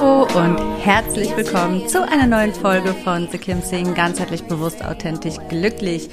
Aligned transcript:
Hallo 0.00 0.22
und 0.22 0.58
herzlich 0.84 1.36
willkommen 1.36 1.88
zu 1.88 2.06
einer 2.06 2.26
neuen 2.26 2.54
Folge 2.54 2.92
von 2.92 3.28
The 3.32 3.38
Kim 3.38 3.62
Sing, 3.62 3.94
ganzheitlich 3.94 4.44
bewusst, 4.44 4.84
authentisch, 4.84 5.34
glücklich. 5.48 6.08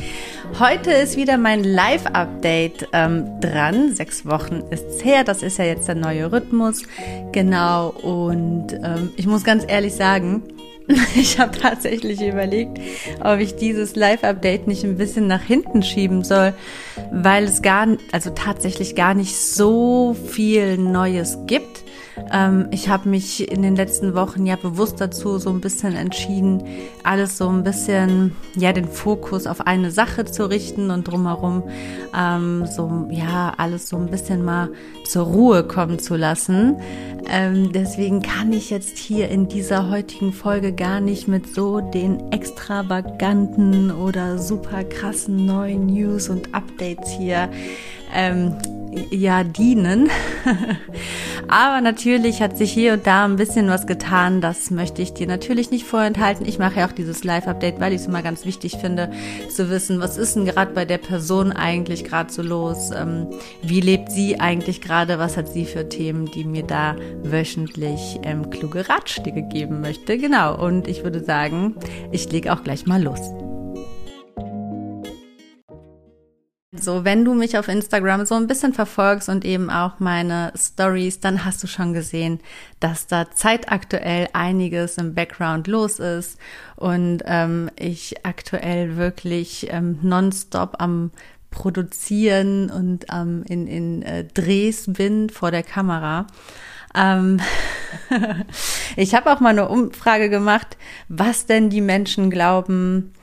Heute 0.60 0.92
ist 0.92 1.18
wieder 1.18 1.38
mein 1.38 1.64
Live-Update 1.64 2.88
ähm, 2.94 3.40
dran. 3.42 3.94
Sechs 3.94 4.26
Wochen 4.26 4.64
ist 4.72 4.86
es 4.88 5.06
her, 5.06 5.24
das 5.24 5.44
ist 5.44 5.60
ja 5.60 5.66
jetzt 5.66 5.88
der 5.88 5.96
neue 5.96 6.32
Rhythmus. 6.32 6.84
Genau, 7.32 7.90
und 7.90 8.74
ähm, 8.74 9.12
ich 9.18 9.28
muss 9.28 9.44
ganz 9.44 9.64
ehrlich 9.68 9.94
sagen, 9.94 10.44
ich 11.16 11.40
habe 11.40 11.58
tatsächlich 11.58 12.22
überlegt, 12.22 12.80
ob 13.24 13.40
ich 13.40 13.56
dieses 13.56 13.96
Live-Update 13.96 14.68
nicht 14.68 14.84
ein 14.84 14.98
bisschen 14.98 15.28
nach 15.28 15.44
hinten 15.44 15.84
schieben 15.84 16.24
soll, 16.24 16.54
weil 17.12 17.44
es 17.44 17.62
gar, 17.62 17.88
also 18.12 18.32
tatsächlich 18.32 18.96
gar 18.96 19.14
nicht 19.14 19.36
so 19.36 20.16
viel 20.28 20.78
Neues 20.78 21.38
gibt. 21.46 21.85
Ähm, 22.32 22.68
ich 22.72 22.90
habe 22.90 23.10
mich 23.10 23.52
in 23.52 23.62
den 23.62 23.76
letzten 23.76 24.14
Wochen 24.16 24.46
ja 24.46 24.56
bewusst 24.56 25.02
dazu 25.02 25.38
so 25.38 25.50
ein 25.50 25.62
bisschen 25.62 25.96
entschieden, 25.96 26.64
alles 27.04 27.38
so 27.38 27.50
ein 27.50 27.64
bisschen, 27.64 28.36
ja, 28.56 28.74
den 28.74 28.88
Fokus 28.88 29.48
auf 29.48 29.62
eine 29.68 29.92
Sache 29.92 30.26
zu 30.26 30.50
richten 30.50 30.92
und 30.92 31.08
drumherum 31.08 31.64
ähm, 32.18 32.66
so, 32.66 33.08
ja, 33.10 33.54
alles 33.58 33.90
so 33.90 33.98
ein 33.98 34.08
bisschen 34.08 34.44
mal 34.44 34.70
zur 35.06 35.26
Ruhe 35.26 35.64
kommen 35.64 36.00
zu 36.00 36.16
lassen. 36.16 36.78
Ähm, 37.28 37.72
deswegen 37.72 38.22
kann 38.22 38.54
ich 38.54 38.70
jetzt 38.70 38.98
hier 38.98 39.30
in 39.30 39.48
dieser 39.48 39.90
heutigen 39.90 40.32
Folge 40.32 40.74
gar 40.74 41.00
nicht 41.00 41.28
mit 41.28 41.54
so 41.54 41.82
den 41.82 42.32
extravaganten 42.32 43.92
oder 43.92 44.38
super 44.38 44.84
krassen 44.84 45.46
neuen 45.46 45.88
News 45.88 46.30
und 46.30 46.54
Updates 46.54 47.12
hier 47.12 47.50
ähm, 48.16 48.56
ja 49.12 49.44
dienen. 49.44 50.10
Aber 51.48 51.82
natürlich 51.82 52.42
hat 52.42 52.58
sich 52.58 52.72
hier 52.72 52.94
und 52.94 53.06
da 53.06 53.26
ein 53.26 53.36
bisschen 53.36 53.68
was 53.68 53.86
getan. 53.86 54.42
Das 54.42 54.72
möchte 54.72 55.02
ich 55.02 55.14
dir 55.14 55.28
natürlich 55.28 55.70
nicht 55.70 55.86
vorenthalten. 55.86 56.46
Ich 56.48 56.58
mache 56.58 56.80
ja 56.80 56.88
auch 56.88 56.92
dieses 56.92 57.24
Live-Update, 57.24 57.80
weil 57.80 57.94
ich 57.94 58.02
es 58.02 58.08
immer 58.08 58.24
ganz 58.24 58.46
wichtig 58.46 58.78
finde, 58.78 59.12
zu 59.50 59.70
wissen, 59.70 60.00
was 60.00 60.18
ist 60.18 60.36
denn 60.36 60.46
gerade 60.46 60.74
bei 60.74 60.86
der 60.86 60.98
Person 60.98 61.52
eigentlich 61.52 62.04
gerade 62.04 62.32
so 62.32 62.42
los? 62.42 62.92
Ähm, 62.96 63.28
wie 63.62 63.82
lebt 63.82 64.12
sie 64.12 64.40
eigentlich 64.40 64.82
gerade? 64.82 65.20
Was 65.20 65.38
hat 65.38 65.50
sie 65.50 65.66
für 65.66 65.88
Themen, 65.88 66.26
die 66.32 66.46
mir 66.46 66.64
da 66.64 66.96
wöchentlich 67.24 68.20
ähm, 68.24 68.50
kluge 68.50 68.90
Ratschläge 68.90 69.44
geben 69.44 69.82
möchte? 69.82 70.18
Genau. 70.18 70.56
Und 70.60 70.88
ich 70.88 71.04
würde 71.04 71.24
sagen, 71.24 71.76
ich 72.12 72.32
lege 72.32 72.54
auch 72.54 72.64
gleich 72.64 72.86
mal 72.86 73.02
los. 73.02 73.45
So, 76.72 77.06
wenn 77.06 77.24
du 77.24 77.34
mich 77.34 77.58
auf 77.58 77.68
Instagram 77.68 78.26
so 78.26 78.36
ein 78.36 78.48
bisschen 78.48 78.74
verfolgst 78.74 79.30
und 79.30 79.46
eben 79.46 79.70
auch 79.70 80.00
meine 80.00 80.52
Stories, 80.58 81.20
dann 81.20 81.46
hast 81.46 81.64
du 81.64 81.68
schon 81.68 81.94
gesehen, 81.94 82.40
dass 82.80 83.08
da 83.08 83.32
zeitaktuell 83.32 84.28
einiges 84.34 84.98
im 84.98 85.14
Background 85.14 85.68
los 85.68 86.00
ist 86.00 86.38
und 86.76 87.24
ähm, 87.26 87.70
ich 87.78 88.26
aktuell 88.26 88.98
wirklich 88.98 89.68
ähm, 89.70 90.00
nonstop 90.02 90.76
am 90.80 91.12
Produzieren 91.50 92.70
und 92.70 93.06
ähm, 93.14 93.46
in, 93.48 93.68
in 93.68 94.02
äh, 94.02 94.26
Drehs 94.26 94.92
bin 94.92 95.30
vor 95.30 95.52
der 95.52 95.64
Kamera. 95.64 96.28
Ähm, 96.94 97.40
ich 98.98 99.16
habe 99.16 99.32
auch 99.32 99.40
mal 99.40 99.50
eine 99.50 99.70
Umfrage 99.70 100.30
gemacht, 100.30 100.76
was 101.08 101.46
denn 101.46 101.70
die 101.70 101.82
Menschen 101.82 102.30
glauben, 102.30 103.14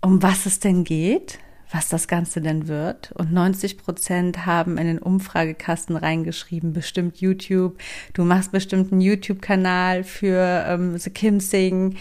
um 0.00 0.22
was 0.22 0.46
es 0.46 0.58
denn 0.58 0.82
geht 0.82 1.38
was 1.70 1.88
das 1.88 2.08
Ganze 2.08 2.40
denn 2.40 2.68
wird. 2.68 3.12
Und 3.12 3.32
90 3.32 3.78
Prozent 3.78 4.46
haben 4.46 4.78
in 4.78 4.86
den 4.86 4.98
Umfragekasten 4.98 5.96
reingeschrieben, 5.96 6.72
bestimmt 6.72 7.18
YouTube. 7.18 7.78
Du 8.12 8.24
machst 8.24 8.52
bestimmt 8.52 8.92
einen 8.92 9.00
YouTube-Kanal 9.00 10.04
für 10.04 10.64
ähm, 10.68 10.96
The 10.98 11.10
Kim 11.10 11.40
Sing. 11.40 11.96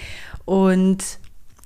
Und 0.46 1.20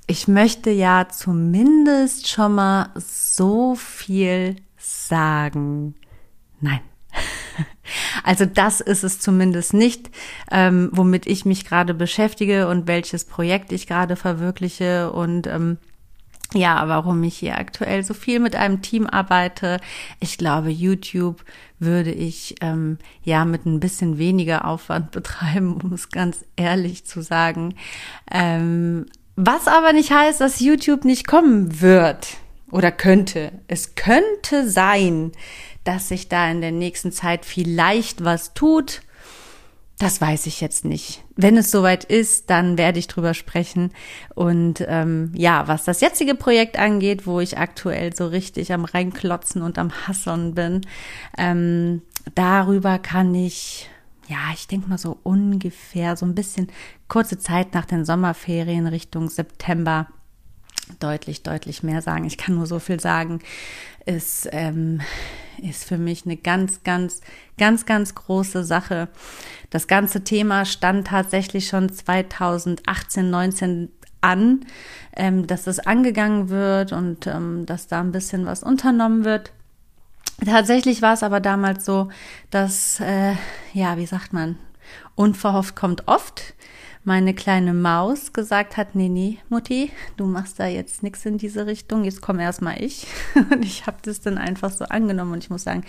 ich 0.08 0.28
möchte 0.28 0.72
ja 0.72 1.08
zumindest 1.10 2.30
schon 2.30 2.56
mal 2.56 2.90
so 2.96 3.76
viel 3.76 4.56
sagen. 4.78 5.96
Nein. 6.62 6.82
Also 8.24 8.46
das 8.46 8.82
ist 8.82 9.04
es 9.04 9.20
zumindest 9.20 9.74
nicht, 9.74 10.12
ähm, 10.52 10.90
womit 10.94 11.26
ich 11.26 11.46
mich 11.46 11.66
gerade 11.66 11.96
beschäftige 11.96 12.68
und 12.68 12.88
welches 12.88 13.26
Projekt 13.26 13.72
ich 13.72 13.88
gerade 13.88 14.16
verwirkliche 14.16 15.12
und 15.12 15.48
ähm, 15.48 15.80
ja, 16.54 16.88
warum 16.88 17.24
ich 17.24 17.38
hier 17.38 17.58
aktuell 17.58 18.04
so 18.04 18.14
viel 18.14 18.40
mit 18.40 18.56
einem 18.56 18.82
Team 18.82 19.06
arbeite. 19.06 19.80
Ich 20.20 20.38
glaube, 20.38 20.70
YouTube 20.70 21.44
würde 21.78 22.12
ich 22.12 22.56
ähm, 22.62 22.98
ja 23.24 23.46
mit 23.46 23.66
ein 23.66 23.80
bisschen 23.80 24.18
weniger 24.18 24.66
Aufwand 24.66 25.12
betreiben, 25.12 25.80
um 25.82 25.94
es 25.94 26.10
ganz 26.10 26.44
ehrlich 26.56 27.06
zu 27.06 27.22
sagen. 27.22 27.76
Ähm, 28.32 29.06
was 29.36 29.68
aber 29.68 29.94
nicht 29.94 30.12
heißt, 30.12 30.42
dass 30.42 30.60
YouTube 30.60 31.06
nicht 31.06 31.28
kommen 31.28 31.82
wird 31.82 32.38
oder 32.72 32.92
könnte. 32.92 33.52
Es 33.68 33.96
könnte 33.96 34.70
sein, 34.70 35.32
dass 35.84 36.10
sich 36.10 36.30
da 36.30 36.50
in 36.50 36.62
der 36.62 36.72
nächsten 36.72 37.12
Zeit 37.12 37.46
vielleicht 37.46 38.24
was 38.24 38.54
tut. 38.54 39.02
Das 40.00 40.22
weiß 40.22 40.46
ich 40.46 40.62
jetzt 40.62 40.86
nicht. 40.86 41.26
Wenn 41.36 41.58
es 41.58 41.72
soweit 41.72 42.06
ist, 42.06 42.50
dann 42.50 42.78
werde 42.78 43.00
ich 43.00 43.08
drüber 43.08 43.34
sprechen. 43.34 43.92
Und 44.34 44.82
ähm, 44.88 45.34
ja, 45.36 45.68
was 45.68 45.84
das 45.84 46.00
jetzige 46.00 46.36
Projekt 46.36 46.80
angeht, 46.80 47.28
wo 47.28 47.42
ich 47.42 47.58
aktuell 47.58 48.16
so 48.16 48.28
richtig 48.28 48.72
am 48.72 48.86
Reinklotzen 48.86 49.62
und 49.62 49.78
am 49.78 49.92
Hasseln 50.08 50.56
bin, 50.56 50.82
ähm, 51.38 52.02
darüber 52.34 52.98
kann 52.98 53.36
ich, 53.36 53.90
ja, 54.30 54.38
ich 54.54 54.68
denke 54.68 54.88
mal 54.88 54.98
so 54.98 55.20
ungefähr 55.24 56.16
so 56.16 56.26
ein 56.26 56.34
bisschen 56.34 56.70
kurze 57.10 57.38
Zeit 57.38 57.74
nach 57.74 57.86
den 57.86 58.06
Sommerferien 58.06 58.88
Richtung 58.88 59.28
September 59.28 60.08
deutlich, 61.02 61.44
deutlich 61.44 61.84
mehr 61.84 62.02
sagen. 62.02 62.24
Ich 62.24 62.38
kann 62.38 62.56
nur 62.56 62.68
so 62.68 62.80
viel 62.80 63.02
sagen. 63.02 63.42
Es 64.06 64.48
ähm, 64.54 65.02
ist 65.60 65.86
für 65.86 65.98
mich 65.98 66.26
eine 66.26 66.38
ganz, 66.38 66.84
ganz, 66.84 67.22
ganz, 67.58 67.86
ganz 67.86 68.16
große 68.16 68.64
Sache. 68.64 69.10
Das 69.70 69.88
ganze 69.88 70.24
Thema 70.24 70.66
stand 70.66 71.08
tatsächlich 71.08 71.68
schon 71.68 71.92
2018, 71.92 73.30
19 73.30 73.90
an, 74.22 74.66
ähm, 75.16 75.48
dass 75.48 75.68
es 75.68 75.80
angegangen 75.80 76.50
wird 76.50 76.92
und 76.92 77.28
ähm, 77.28 77.66
dass 77.66 77.88
da 77.88 78.02
ein 78.02 78.12
bisschen 78.12 78.46
was 78.46 78.64
unternommen 78.64 79.24
wird. 79.24 79.52
Tatsächlich 80.46 81.02
war 81.02 81.14
es 81.14 81.24
aber 81.24 81.40
damals 81.40 81.86
so, 81.86 82.10
dass, 82.50 83.00
äh, 83.00 83.34
ja, 83.74 83.98
wie 83.98 84.06
sagt 84.06 84.34
man, 84.34 84.58
unverhofft 85.16 85.76
kommt 85.76 86.08
oft 86.08 86.54
meine 87.04 87.34
kleine 87.34 87.74
Maus 87.74 88.34
gesagt 88.34 88.78
hat, 88.78 88.94
nee, 88.94 89.10
nee, 89.10 89.38
Mutti, 89.50 89.92
du 90.18 90.26
machst 90.26 90.60
da 90.60 90.68
jetzt 90.68 91.02
nichts 91.02 91.26
in 91.26 91.38
diese 91.38 91.66
Richtung, 91.66 92.04
jetzt 92.04 92.22
komm 92.22 92.40
erstmal 92.40 92.82
ich. 92.82 93.08
Und 93.52 93.64
ich 93.64 93.88
habe 93.88 93.98
das 94.02 94.22
dann 94.22 94.38
einfach 94.38 94.70
so 94.72 94.86
angenommen 94.86 95.34
und 95.34 95.44
ich 95.44 95.50
muss 95.50 95.64
sagen, 95.64 95.84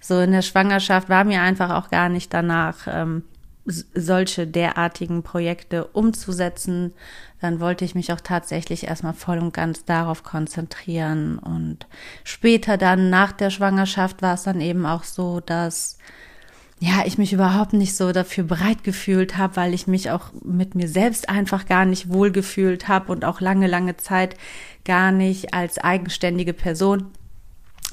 so 0.00 0.20
in 0.20 0.32
der 0.32 0.42
Schwangerschaft 0.42 1.08
war 1.08 1.24
mir 1.24 1.42
einfach 1.42 1.70
auch 1.70 1.90
gar 1.90 2.08
nicht 2.08 2.34
danach, 2.34 2.86
ähm, 2.86 3.22
solche 3.64 4.46
derartigen 4.46 5.22
Projekte 5.22 5.84
umzusetzen, 5.84 6.92
dann 7.40 7.60
wollte 7.60 7.84
ich 7.84 7.94
mich 7.94 8.12
auch 8.12 8.20
tatsächlich 8.20 8.84
erstmal 8.84 9.14
voll 9.14 9.38
und 9.38 9.54
ganz 9.54 9.84
darauf 9.84 10.22
konzentrieren. 10.22 11.38
Und 11.38 11.86
später 12.24 12.76
dann 12.76 13.10
nach 13.10 13.32
der 13.32 13.50
Schwangerschaft 13.50 14.22
war 14.22 14.34
es 14.34 14.42
dann 14.42 14.60
eben 14.60 14.86
auch 14.86 15.04
so, 15.04 15.40
dass 15.40 15.98
ja, 16.82 17.02
ich 17.04 17.18
mich 17.18 17.34
überhaupt 17.34 17.74
nicht 17.74 17.94
so 17.94 18.10
dafür 18.10 18.44
bereit 18.44 18.82
gefühlt 18.84 19.36
habe, 19.36 19.56
weil 19.56 19.74
ich 19.74 19.86
mich 19.86 20.10
auch 20.10 20.32
mit 20.42 20.74
mir 20.74 20.88
selbst 20.88 21.28
einfach 21.28 21.66
gar 21.66 21.84
nicht 21.84 22.10
wohl 22.10 22.32
gefühlt 22.32 22.88
habe 22.88 23.12
und 23.12 23.26
auch 23.26 23.42
lange, 23.42 23.66
lange 23.66 23.98
Zeit 23.98 24.34
gar 24.86 25.12
nicht 25.12 25.52
als 25.52 25.76
eigenständige 25.76 26.54
Person 26.54 27.08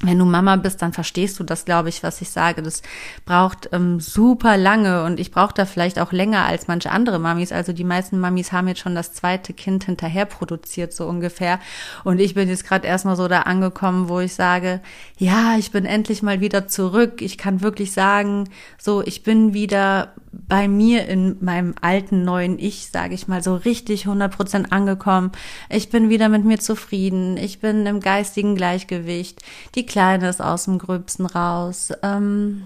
wenn 0.04 0.20
du 0.20 0.26
Mama 0.26 0.58
bist, 0.58 0.84
dann 0.84 0.94
verstehst 0.94 1.40
du 1.40 1.44
das, 1.44 1.66
glaube 1.66 1.90
ich, 1.90 2.04
was 2.04 2.22
ich 2.22 2.30
sage. 2.30 2.62
Das 2.62 2.84
braucht 3.26 3.70
ähm, 3.72 4.00
super 4.00 4.56
lange 4.56 5.04
und 5.04 5.20
ich 5.20 5.32
brauche 5.32 5.56
da 5.56 5.66
vielleicht 5.66 5.98
auch 5.98 6.12
länger 6.12 6.46
als 6.46 6.68
manche 6.68 6.92
andere 6.92 7.18
Mamis. 7.18 7.52
Also 7.52 7.74
die 7.74 7.84
meisten 7.84 8.20
Mamis 8.20 8.52
haben 8.52 8.68
jetzt 8.68 8.82
schon 8.82 8.94
das 8.94 9.14
zweite 9.14 9.54
Kind 9.54 9.86
hinterher 9.86 10.26
produziert, 10.26 10.94
so 10.94 11.08
ungefähr. 11.08 11.60
Und 12.04 12.20
ich 12.20 12.36
bin 12.36 12.48
jetzt 12.48 12.68
gerade 12.68 12.86
erstmal 12.86 13.16
so 13.16 13.28
da 13.28 13.42
angekommen, 13.42 14.08
wo 14.08 14.20
ich 14.20 14.36
sage, 14.36 14.82
ja, 15.18 15.56
ich 15.58 15.72
bin 15.72 15.86
endlich 15.86 16.22
mal 16.22 16.42
wieder 16.42 16.68
zurück. 16.68 17.24
Ich 17.24 17.40
kann 17.40 17.62
wirklich 17.62 17.92
sagen, 17.92 18.50
so, 18.78 19.02
ich 19.02 19.24
bin 19.24 19.56
wieder 19.56 20.14
bei 20.48 20.68
mir 20.68 21.08
in 21.08 21.38
meinem 21.44 21.76
alten, 21.82 22.24
neuen 22.24 22.60
Ich, 22.60 22.90
sage 22.92 23.14
ich 23.14 23.28
mal, 23.28 23.44
so 23.44 23.56
richtig 23.56 24.06
100 24.06 24.36
Prozent 24.36 24.72
angekommen. 24.72 25.32
Ich 25.70 25.90
bin 25.90 26.10
wieder 26.10 26.30
mit 26.30 26.46
mir 26.46 26.60
zufrieden. 26.60 27.38
Ich 27.38 27.60
bin 27.60 27.86
im 27.86 28.00
geistigen 28.00 28.56
Gleichgewicht. 28.56 29.42
Die 29.76 29.86
Kleine 29.86 30.30
ist 30.30 30.42
aus 30.42 30.66
dem 30.66 30.78
Gröbsten 30.78 31.26
raus. 31.26 31.92
Ähm, 32.04 32.64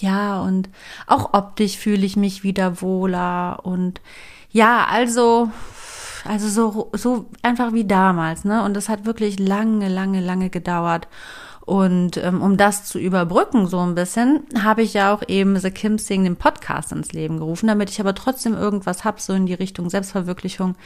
ja, 0.00 0.40
und 0.40 0.68
auch 1.06 1.34
optisch 1.34 1.76
fühle 1.76 2.06
ich 2.06 2.16
mich 2.16 2.44
wieder 2.44 2.80
wohler 2.80 3.60
und 3.64 4.00
ja, 4.50 4.86
also, 4.86 5.50
also 6.24 6.48
so, 6.48 6.90
so 6.94 7.26
einfach 7.42 7.72
wie 7.72 7.84
damals, 7.84 8.44
ne? 8.44 8.64
Und 8.64 8.74
das 8.74 8.88
hat 8.88 9.04
wirklich 9.04 9.38
lange, 9.38 9.88
lange, 9.88 10.20
lange 10.20 10.50
gedauert. 10.50 11.08
Und 11.68 12.16
ähm, 12.16 12.40
um 12.40 12.56
das 12.56 12.84
zu 12.84 12.98
überbrücken, 12.98 13.66
so 13.66 13.78
ein 13.80 13.94
bisschen, 13.94 14.46
habe 14.58 14.80
ich 14.80 14.94
ja 14.94 15.12
auch 15.12 15.22
eben 15.28 15.54
The 15.58 15.70
Kim 15.70 15.98
Sing 15.98 16.24
den 16.24 16.36
Podcast 16.36 16.92
ins 16.92 17.12
Leben 17.12 17.36
gerufen, 17.36 17.66
damit 17.66 17.90
ich 17.90 18.00
aber 18.00 18.14
trotzdem 18.14 18.54
irgendwas 18.54 19.04
hab, 19.04 19.20
so 19.20 19.34
in 19.34 19.44
die 19.44 19.52
Richtung 19.52 19.90
Selbstverwirklichung, 19.90 20.76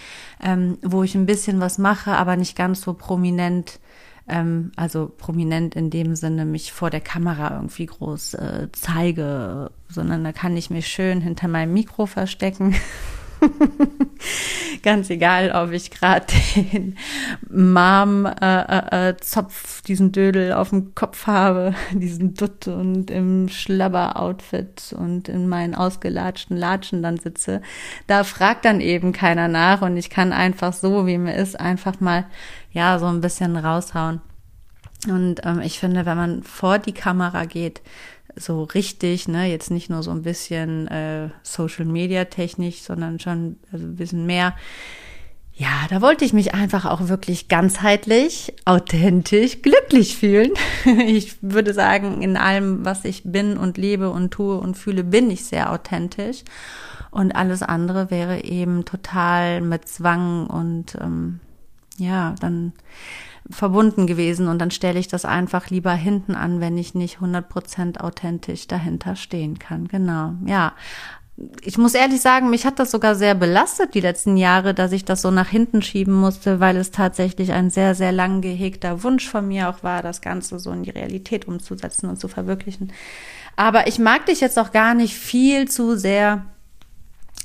ähm, 0.43 0.79
wo 0.82 1.05
ich 1.05 1.14
ein 1.14 1.25
bisschen 1.25 1.61
was 1.61 1.79
mache, 1.79 2.17
aber 2.17 2.34
nicht 2.34 2.56
ganz 2.56 2.81
so 2.81 2.94
prominent, 2.94 3.79
ähm, 4.26 4.73
also 4.75 5.08
prominent 5.17 5.76
in 5.76 5.88
dem 5.88 6.17
Sinne 6.17 6.44
mich 6.44 6.73
vor 6.73 6.90
der 6.90 7.00
Kamera 7.00 7.55
irgendwie 7.55 7.87
groß 7.87 8.34
äh, 8.34 8.67
zeige, 8.73 9.70
sondern 9.88 10.25
da 10.25 10.32
kann 10.32 10.56
ich 10.56 10.69
mich 10.69 10.88
schön 10.88 11.20
hinter 11.20 11.46
meinem 11.46 11.75
Mikro 11.75 12.06
verstecken 12.06 12.75
Ganz 14.83 15.11
egal, 15.11 15.53
ob 15.53 15.73
ich 15.73 15.91
gerade 15.91 16.27
den 16.56 16.97
Mom-Zopf, 17.50 18.35
äh, 18.41 19.79
äh, 19.79 19.83
diesen 19.87 20.12
Dödel 20.12 20.53
auf 20.53 20.71
dem 20.71 20.94
Kopf 20.94 21.27
habe, 21.27 21.75
diesen 21.93 22.35
Dutt 22.35 22.69
und 22.69 23.11
im 23.11 23.49
Schlabber-Outfit 23.49 24.94
und 24.97 25.29
in 25.29 25.49
meinen 25.49 25.75
ausgelatschten 25.75 26.56
Latschen 26.56 27.03
dann 27.03 27.19
sitze. 27.19 27.62
Da 28.06 28.25
fragt 28.25 28.65
dann 28.65 28.81
eben 28.81 29.12
keiner 29.12 29.49
nach 29.49 29.83
und 29.83 29.97
ich 29.97 30.11
kann 30.11 30.33
einfach 30.33 30.73
so, 30.73 31.06
wie 31.06 31.19
mir 31.19 31.35
ist, 31.35 31.59
einfach 31.59 32.00
mal, 32.00 32.27
ja, 32.73 32.99
so 32.99 33.06
ein 33.06 33.21
bisschen 33.21 33.56
raushauen. 33.56 34.21
Und 35.09 35.44
ähm, 35.44 35.61
ich 35.61 35.81
finde, 35.81 36.06
wenn 36.06 36.17
man 36.17 36.43
vor 36.44 36.79
die 36.79 36.93
Kamera 36.93 37.44
geht, 37.44 37.83
so 38.37 38.64
richtig, 38.64 39.29
ne, 39.29 39.46
jetzt 39.46 39.70
nicht 39.70 39.90
nur 39.90 40.02
so 40.02 40.11
ein 40.11 40.23
bisschen 40.23 40.88
äh, 40.88 41.29
Social 41.43 41.84
Media 41.84 42.25
technisch, 42.25 42.82
sondern 42.82 43.19
schon 43.19 43.56
also 43.73 43.84
ein 43.84 43.96
bisschen 43.96 44.26
mehr. 44.26 44.55
Ja, 45.55 45.87
da 45.90 46.00
wollte 46.00 46.25
ich 46.25 46.32
mich 46.32 46.55
einfach 46.55 46.87
auch 46.87 47.08
wirklich 47.08 47.49
ganzheitlich, 47.49 48.55
authentisch, 48.64 49.62
glücklich 49.62 50.17
fühlen. 50.17 50.52
Ich 51.06 51.37
würde 51.43 51.75
sagen, 51.75 52.23
in 52.23 52.37
allem, 52.37 52.84
was 52.84 53.05
ich 53.05 53.23
bin 53.25 53.56
und 53.56 53.76
lebe 53.76 54.11
und 54.11 54.31
tue 54.31 54.58
und 54.58 54.76
fühle, 54.76 55.05
bin 55.05 55.31
ich 55.31 55.44
sehr 55.44 55.70
authentisch. 55.70 56.43
Und 57.11 57.37
alles 57.37 57.62
andere 57.62 58.11
wäre 58.11 58.43
eben 58.43 58.84
total 58.84 59.61
mit 59.61 59.87
Zwang 59.87 60.46
und 60.46 60.96
ähm, 61.00 61.40
ja, 61.99 62.34
dann 62.40 62.73
verbunden 63.53 64.07
gewesen 64.07 64.49
und 64.49 64.59
dann 64.59 64.71
stelle 64.71 64.99
ich 64.99 65.09
das 65.09 65.25
einfach 65.25 65.71
lieber 65.71 65.93
hinten 65.93 66.35
an, 66.35 66.61
wenn 66.61 66.77
ich 66.77 66.95
nicht 66.95 67.19
100% 67.19 68.01
authentisch 68.01 68.67
dahinter 68.67 69.17
stehen 69.17 69.59
kann. 69.59 69.89
Genau, 69.89 70.35
ja. 70.47 70.73
Ich 71.63 71.79
muss 71.79 71.95
ehrlich 71.95 72.21
sagen, 72.21 72.51
mich 72.51 72.67
hat 72.67 72.79
das 72.79 72.91
sogar 72.91 73.15
sehr 73.15 73.35
belastet 73.35 73.95
die 73.95 74.01
letzten 74.01 74.37
Jahre, 74.37 74.75
dass 74.75 74.93
ich 74.93 75.05
das 75.05 75.23
so 75.23 75.31
nach 75.31 75.49
hinten 75.49 75.81
schieben 75.81 76.13
musste, 76.13 76.61
weil 76.61 76.77
es 76.77 76.91
tatsächlich 76.91 77.53
ein 77.53 77.71
sehr, 77.71 77.95
sehr 77.95 78.13
lang 78.13 78.43
gehegter 78.43 79.03
Wunsch 79.03 79.29
von 79.29 79.49
mir 79.49 79.71
auch 79.71 79.83
war, 79.83 80.03
das 80.03 80.21
Ganze 80.21 80.59
so 80.59 80.71
in 80.73 80.83
die 80.83 80.91
Realität 80.91 81.49
umzusetzen 81.49 82.09
und 82.09 82.21
zu 82.21 82.29
verwirklichen. 82.29 82.93
Aber 83.57 83.87
ich 83.87 83.99
mag 83.99 84.27
dich 84.27 84.41
jetzt 84.41 84.59
auch 84.59 84.73
gar 84.73 84.95
nicht 84.95 85.15
viel 85.15 85.69
zu 85.69 85.97
sehr 85.97 86.45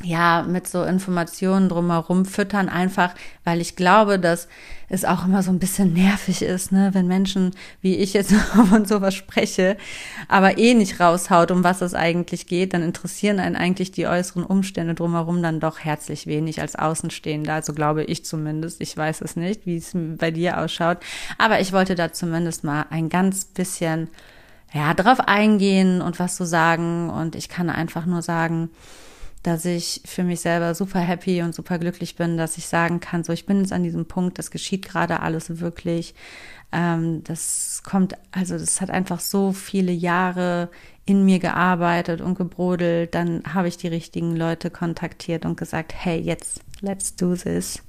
ja, 0.04 0.44
mit 0.48 0.68
so 0.68 0.84
Informationen 0.84 1.70
drumherum 1.70 2.26
füttern, 2.26 2.70
einfach, 2.70 3.16
weil 3.44 3.62
ich 3.62 3.76
glaube, 3.76 4.20
dass 4.20 4.48
es 4.90 5.04
auch 5.04 5.26
immer 5.26 5.44
so 5.44 5.52
ein 5.52 5.60
bisschen 5.60 5.94
nervig 5.94 6.42
ist, 6.42 6.72
ne, 6.72 6.92
wenn 6.94 7.08
Menschen, 7.08 7.52
wie 7.82 7.96
ich 7.96 8.14
jetzt 8.14 8.34
von 8.70 8.86
sowas 8.86 9.14
spreche, 9.14 9.78
aber 10.28 10.58
eh 10.58 10.74
nicht 10.74 11.00
raushaut, 11.00 11.52
um 11.52 11.64
was 11.64 11.82
es 11.82 11.94
eigentlich 11.94 12.48
geht, 12.48 12.74
dann 12.74 12.84
interessieren 12.84 13.40
einen 13.40 13.58
eigentlich 13.58 13.92
die 13.92 14.08
äußeren 14.08 14.44
Umstände 14.44 14.96
drumherum 14.96 15.42
dann 15.42 15.60
doch 15.60 15.80
herzlich 15.80 16.26
wenig 16.26 16.62
als 16.62 16.76
Außenstehender, 16.76 17.54
also 17.54 17.74
glaube 17.74 18.04
ich 18.04 18.24
zumindest. 18.24 18.80
Ich 18.82 18.96
weiß 18.96 19.22
es 19.22 19.36
nicht, 19.36 19.66
wie 19.66 19.78
es 19.78 19.92
bei 19.94 20.32
dir 20.32 20.60
ausschaut, 20.60 21.00
aber 21.38 21.60
ich 21.60 21.74
wollte 21.74 21.96
da 21.96 22.14
zumindest 22.14 22.64
mal 22.64 22.86
ein 22.90 23.10
ganz 23.10 23.46
bisschen, 23.46 24.10
ja, 24.74 24.94
drauf 24.94 25.20
eingehen 25.20 26.02
und 26.02 26.20
was 26.20 26.36
zu 26.36 26.46
sagen. 26.46 27.10
Und 27.10 27.36
ich 27.36 27.50
kann 27.50 27.70
einfach 27.70 28.06
nur 28.06 28.22
sagen, 28.22 28.70
dass 29.48 29.64
ich 29.64 30.02
für 30.04 30.26
mich 30.26 30.42
selber 30.42 30.76
super 30.76 31.00
happy 31.00 31.42
und 31.42 31.56
super 31.56 31.80
glücklich 31.80 32.18
bin, 32.18 32.36
dass 32.36 32.58
ich 32.58 32.68
sagen 32.68 33.00
kann, 33.00 33.24
so 33.24 33.32
ich 33.32 33.46
bin 33.46 33.62
jetzt 33.62 33.72
an 33.72 33.82
diesem 33.82 34.06
Punkt, 34.06 34.38
das 34.40 34.52
geschieht 34.52 34.86
gerade 34.86 35.22
alles 35.22 35.62
wirklich. 35.62 36.14
Ähm, 36.74 37.24
das 37.24 37.82
kommt, 37.86 38.16
also 38.32 38.58
das 38.58 38.82
hat 38.82 38.90
einfach 38.90 39.22
so 39.22 39.54
viele 39.54 39.94
Jahre 39.94 40.68
in 41.06 41.24
mir 41.24 41.40
gearbeitet 41.40 42.20
und 42.20 42.38
gebrodelt. 42.38 43.16
Dann 43.16 43.42
habe 43.54 43.70
ich 43.70 43.78
die 43.78 43.88
richtigen 43.88 44.36
Leute 44.36 44.70
kontaktiert 44.70 45.46
und 45.46 45.56
gesagt, 45.56 45.94
hey, 45.96 46.20
jetzt 46.20 46.60
let's 46.82 47.16
do 47.16 47.34
this. 47.34 47.82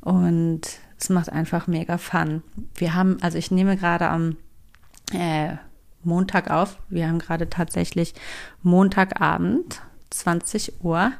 Und 0.00 0.62
es 0.98 1.10
macht 1.10 1.30
einfach 1.30 1.66
mega 1.66 1.98
Fun. 1.98 2.42
Wir 2.74 2.94
haben, 2.94 3.18
also 3.20 3.36
ich 3.36 3.50
nehme 3.50 3.76
gerade 3.76 4.08
am 4.08 4.38
äh, 5.12 5.56
Montag 6.02 6.50
auf. 6.50 6.78
Wir 6.88 7.08
haben 7.08 7.18
gerade 7.18 7.50
tatsächlich 7.50 8.14
Montagabend 8.62 9.82
20 10.10 10.84
Uhr. 10.84 11.12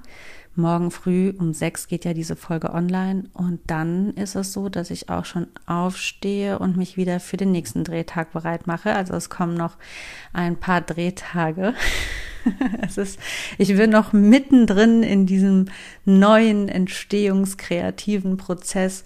Morgen 0.58 0.90
früh 0.90 1.32
um 1.38 1.54
sechs 1.54 1.86
geht 1.86 2.04
ja 2.04 2.14
diese 2.14 2.34
Folge 2.34 2.74
online 2.74 3.30
und 3.32 3.60
dann 3.68 4.12
ist 4.14 4.34
es 4.34 4.52
so, 4.52 4.68
dass 4.68 4.90
ich 4.90 5.08
auch 5.08 5.24
schon 5.24 5.46
aufstehe 5.66 6.58
und 6.58 6.76
mich 6.76 6.96
wieder 6.96 7.20
für 7.20 7.36
den 7.36 7.52
nächsten 7.52 7.84
Drehtag 7.84 8.32
bereit 8.32 8.66
mache. 8.66 8.92
Also 8.92 9.14
es 9.14 9.30
kommen 9.30 9.54
noch 9.54 9.76
ein 10.32 10.56
paar 10.56 10.80
Drehtage. 10.80 11.74
es 12.82 12.98
ist, 12.98 13.20
ich 13.56 13.68
bin 13.76 13.90
noch 13.90 14.12
mittendrin 14.12 15.04
in 15.04 15.26
diesem 15.26 15.66
neuen 16.04 16.68
entstehungskreativen 16.68 18.36
Prozess 18.36 19.04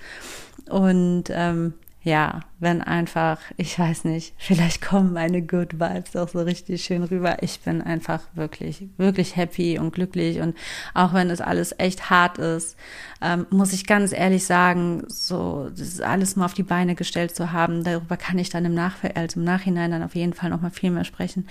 und 0.71 1.25
ähm, 1.29 1.75
ja, 2.05 2.41
wenn 2.59 2.83
einfach, 2.83 3.39
ich 3.57 3.79
weiß 3.79 4.05
nicht, 4.05 4.35
vielleicht 4.37 4.83
kommen 4.83 5.13
meine 5.13 5.41
Good 5.41 5.75
Vibes 5.79 6.17
auch 6.17 6.29
so 6.29 6.41
richtig 6.41 6.83
schön 6.83 7.05
rüber. 7.05 7.43
Ich 7.43 7.61
bin 7.61 7.81
einfach 7.81 8.23
wirklich, 8.35 8.89
wirklich 8.97 9.37
happy 9.37 9.79
und 9.79 9.93
glücklich 9.93 10.41
und 10.41 10.57
auch 10.95 11.15
wenn 11.15 11.31
es 11.31 11.41
alles 11.41 11.75
echt 11.79 12.11
hart 12.11 12.39
ist, 12.39 12.77
ähm, 13.21 13.47
muss 13.51 13.73
ich 13.73 13.87
ganz 13.87 14.13
ehrlich 14.13 14.45
sagen, 14.45 15.05
so 15.07 15.71
das 15.77 16.01
alles 16.01 16.35
mal 16.35 16.47
auf 16.47 16.55
die 16.55 16.65
Beine 16.65 16.97
gestellt 16.97 17.37
zu 17.37 17.53
haben, 17.53 17.85
darüber 17.85 18.17
kann 18.17 18.39
ich 18.39 18.51
dann 18.51 18.65
im, 18.65 18.75
Nach 18.75 18.97
also 19.15 19.39
im 19.39 19.45
Nachhinein 19.45 19.93
dann 19.93 20.03
auf 20.03 20.17
jeden 20.17 20.33
Fall 20.33 20.51
noch 20.51 20.61
mal 20.61 20.71
viel 20.71 20.91
mehr 20.91 21.05
sprechen. 21.05 21.47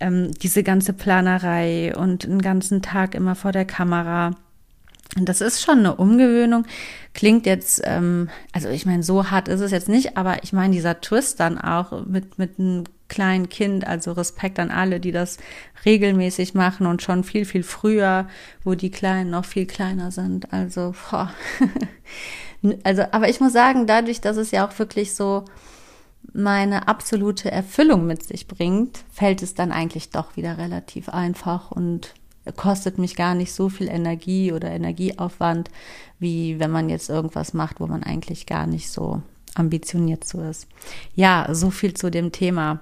Ähm, 0.00 0.32
diese 0.34 0.64
ganze 0.64 0.92
Planerei 0.92 1.94
und 1.96 2.24
einen 2.24 2.42
ganzen 2.42 2.82
Tag 2.82 3.14
immer 3.14 3.36
vor 3.36 3.52
der 3.52 3.64
Kamera 3.64 4.32
das 5.16 5.40
ist 5.40 5.62
schon 5.62 5.80
eine 5.80 5.96
Umgewöhnung. 5.96 6.66
Klingt 7.12 7.46
jetzt, 7.46 7.82
ähm, 7.84 8.28
also 8.52 8.68
ich 8.68 8.86
meine, 8.86 9.02
so 9.02 9.30
hart 9.30 9.48
ist 9.48 9.60
es 9.60 9.70
jetzt 9.70 9.88
nicht, 9.88 10.16
aber 10.16 10.42
ich 10.42 10.52
meine, 10.52 10.74
dieser 10.74 11.00
Twist 11.00 11.40
dann 11.40 11.58
auch 11.58 12.04
mit, 12.06 12.38
mit 12.38 12.58
einem 12.58 12.84
kleinen 13.08 13.48
Kind, 13.48 13.86
also 13.86 14.12
Respekt 14.12 14.58
an 14.58 14.70
alle, 14.70 14.98
die 14.98 15.12
das 15.12 15.38
regelmäßig 15.84 16.54
machen 16.54 16.86
und 16.86 17.02
schon 17.02 17.22
viel, 17.22 17.44
viel 17.44 17.62
früher, 17.62 18.28
wo 18.64 18.74
die 18.74 18.90
Kleinen 18.90 19.30
noch 19.30 19.44
viel 19.44 19.66
kleiner 19.66 20.10
sind. 20.10 20.52
Also, 20.52 20.94
boah. 21.10 21.30
also, 22.82 23.04
aber 23.12 23.28
ich 23.28 23.40
muss 23.40 23.52
sagen, 23.52 23.86
dadurch, 23.86 24.20
dass 24.20 24.36
es 24.36 24.50
ja 24.50 24.66
auch 24.66 24.76
wirklich 24.78 25.14
so 25.14 25.44
meine 26.32 26.88
absolute 26.88 27.52
Erfüllung 27.52 28.06
mit 28.06 28.24
sich 28.24 28.48
bringt, 28.48 29.04
fällt 29.12 29.42
es 29.42 29.54
dann 29.54 29.70
eigentlich 29.70 30.10
doch 30.10 30.36
wieder 30.36 30.58
relativ 30.58 31.08
einfach 31.08 31.70
und 31.70 32.14
kostet 32.52 32.98
mich 32.98 33.16
gar 33.16 33.34
nicht 33.34 33.52
so 33.52 33.68
viel 33.68 33.88
Energie 33.88 34.52
oder 34.52 34.70
Energieaufwand, 34.70 35.70
wie 36.18 36.58
wenn 36.60 36.70
man 36.70 36.88
jetzt 36.88 37.08
irgendwas 37.08 37.54
macht, 37.54 37.80
wo 37.80 37.86
man 37.86 38.02
eigentlich 38.02 38.46
gar 38.46 38.66
nicht 38.66 38.90
so 38.90 39.22
ambitioniert 39.54 40.24
zu 40.24 40.40
ist. 40.40 40.66
Ja, 41.14 41.48
so 41.52 41.70
viel 41.70 41.94
zu 41.94 42.10
dem 42.10 42.32
Thema. 42.32 42.80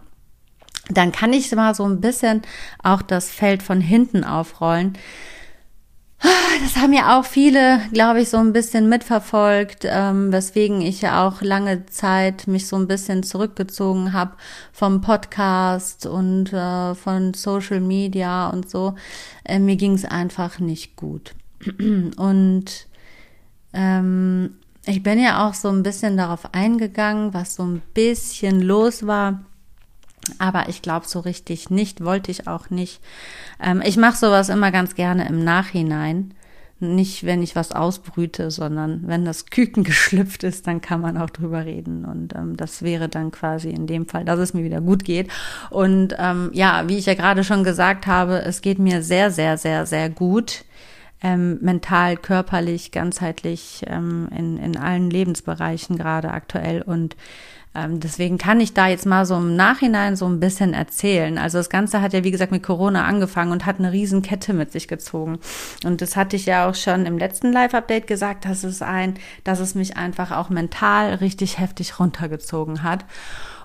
dann 0.88 1.12
kann 1.12 1.32
ich 1.32 1.52
mal 1.54 1.74
so 1.74 1.84
ein 1.84 2.00
bisschen 2.00 2.42
auch 2.82 3.02
das 3.02 3.30
Feld 3.30 3.62
von 3.62 3.80
hinten 3.80 4.24
aufrollen. 4.24 4.98
Das 6.62 6.76
haben 6.76 6.92
ja 6.92 7.18
auch 7.18 7.24
viele, 7.24 7.80
glaube 7.92 8.20
ich, 8.20 8.28
so 8.28 8.36
ein 8.36 8.52
bisschen 8.52 8.88
mitverfolgt, 8.88 9.84
ähm, 9.84 10.30
weswegen 10.30 10.80
ich 10.80 11.02
ja 11.02 11.26
auch 11.26 11.42
lange 11.42 11.86
Zeit 11.86 12.46
mich 12.46 12.68
so 12.68 12.76
ein 12.76 12.86
bisschen 12.86 13.24
zurückgezogen 13.24 14.12
habe 14.12 14.36
vom 14.72 15.00
Podcast 15.00 16.06
und 16.06 16.52
äh, 16.52 16.94
von 16.94 17.34
Social 17.34 17.80
Media 17.80 18.48
und 18.50 18.70
so. 18.70 18.94
Äh, 19.44 19.58
mir 19.58 19.76
ging 19.76 19.94
es 19.94 20.04
einfach 20.04 20.60
nicht 20.60 20.94
gut. 20.94 21.34
Und 22.16 22.86
ähm, 23.72 24.54
ich 24.84 25.02
bin 25.02 25.20
ja 25.20 25.48
auch 25.48 25.54
so 25.54 25.68
ein 25.68 25.84
bisschen 25.84 26.16
darauf 26.16 26.52
eingegangen, 26.54 27.34
was 27.34 27.54
so 27.54 27.62
ein 27.62 27.82
bisschen 27.94 28.60
los 28.60 29.06
war 29.06 29.44
aber 30.38 30.68
ich 30.68 30.82
glaube 30.82 31.06
so 31.06 31.20
richtig 31.20 31.70
nicht, 31.70 32.04
wollte 32.04 32.30
ich 32.30 32.46
auch 32.46 32.70
nicht. 32.70 33.00
Ähm, 33.60 33.82
ich 33.84 33.96
mache 33.96 34.16
sowas 34.16 34.48
immer 34.48 34.70
ganz 34.70 34.94
gerne 34.94 35.28
im 35.28 35.42
Nachhinein. 35.42 36.34
Nicht, 36.78 37.24
wenn 37.24 37.44
ich 37.44 37.54
was 37.54 37.70
ausbrüte, 37.70 38.50
sondern 38.50 39.06
wenn 39.06 39.24
das 39.24 39.46
Küken 39.46 39.84
geschlüpft 39.84 40.42
ist, 40.44 40.66
dann 40.66 40.80
kann 40.80 41.00
man 41.00 41.16
auch 41.16 41.30
drüber 41.30 41.64
reden. 41.64 42.04
Und 42.04 42.34
ähm, 42.34 42.56
das 42.56 42.82
wäre 42.82 43.08
dann 43.08 43.30
quasi 43.30 43.70
in 43.70 43.86
dem 43.86 44.06
Fall, 44.06 44.24
dass 44.24 44.38
es 44.38 44.54
mir 44.54 44.64
wieder 44.64 44.80
gut 44.80 45.04
geht. 45.04 45.30
Und 45.70 46.14
ähm, 46.18 46.50
ja, 46.52 46.88
wie 46.88 46.98
ich 46.98 47.06
ja 47.06 47.14
gerade 47.14 47.44
schon 47.44 47.64
gesagt 47.64 48.06
habe, 48.06 48.42
es 48.42 48.62
geht 48.62 48.78
mir 48.78 49.02
sehr, 49.02 49.30
sehr, 49.30 49.58
sehr, 49.58 49.86
sehr 49.86 50.08
gut. 50.08 50.64
Ähm, 51.24 51.58
mental, 51.60 52.16
körperlich, 52.16 52.90
ganzheitlich, 52.90 53.84
ähm, 53.86 54.28
in, 54.36 54.56
in 54.58 54.76
allen 54.76 55.08
Lebensbereichen 55.08 55.96
gerade 55.96 56.32
aktuell. 56.32 56.82
Und 56.82 57.14
deswegen 57.74 58.36
kann 58.36 58.60
ich 58.60 58.74
da 58.74 58.88
jetzt 58.88 59.06
mal 59.06 59.24
so 59.24 59.36
im 59.36 59.56
Nachhinein 59.56 60.14
so 60.14 60.26
ein 60.26 60.40
bisschen 60.40 60.74
erzählen. 60.74 61.38
Also 61.38 61.56
das 61.56 61.70
Ganze 61.70 62.02
hat 62.02 62.12
ja, 62.12 62.22
wie 62.22 62.30
gesagt, 62.30 62.52
mit 62.52 62.62
Corona 62.62 63.06
angefangen 63.06 63.50
und 63.50 63.64
hat 63.64 63.78
eine 63.78 63.92
riesen 63.92 64.20
Kette 64.20 64.52
mit 64.52 64.72
sich 64.72 64.88
gezogen. 64.88 65.38
Und 65.84 66.02
das 66.02 66.14
hatte 66.14 66.36
ich 66.36 66.44
ja 66.44 66.68
auch 66.68 66.74
schon 66.74 67.06
im 67.06 67.16
letzten 67.16 67.50
Live-Update 67.50 68.06
gesagt, 68.06 68.44
dass 68.44 68.62
es 68.62 68.82
ein, 68.82 69.14
dass 69.44 69.58
es 69.58 69.74
mich 69.74 69.96
einfach 69.96 70.32
auch 70.32 70.50
mental 70.50 71.14
richtig 71.14 71.58
heftig 71.58 71.98
runtergezogen 71.98 72.82
hat. 72.82 73.06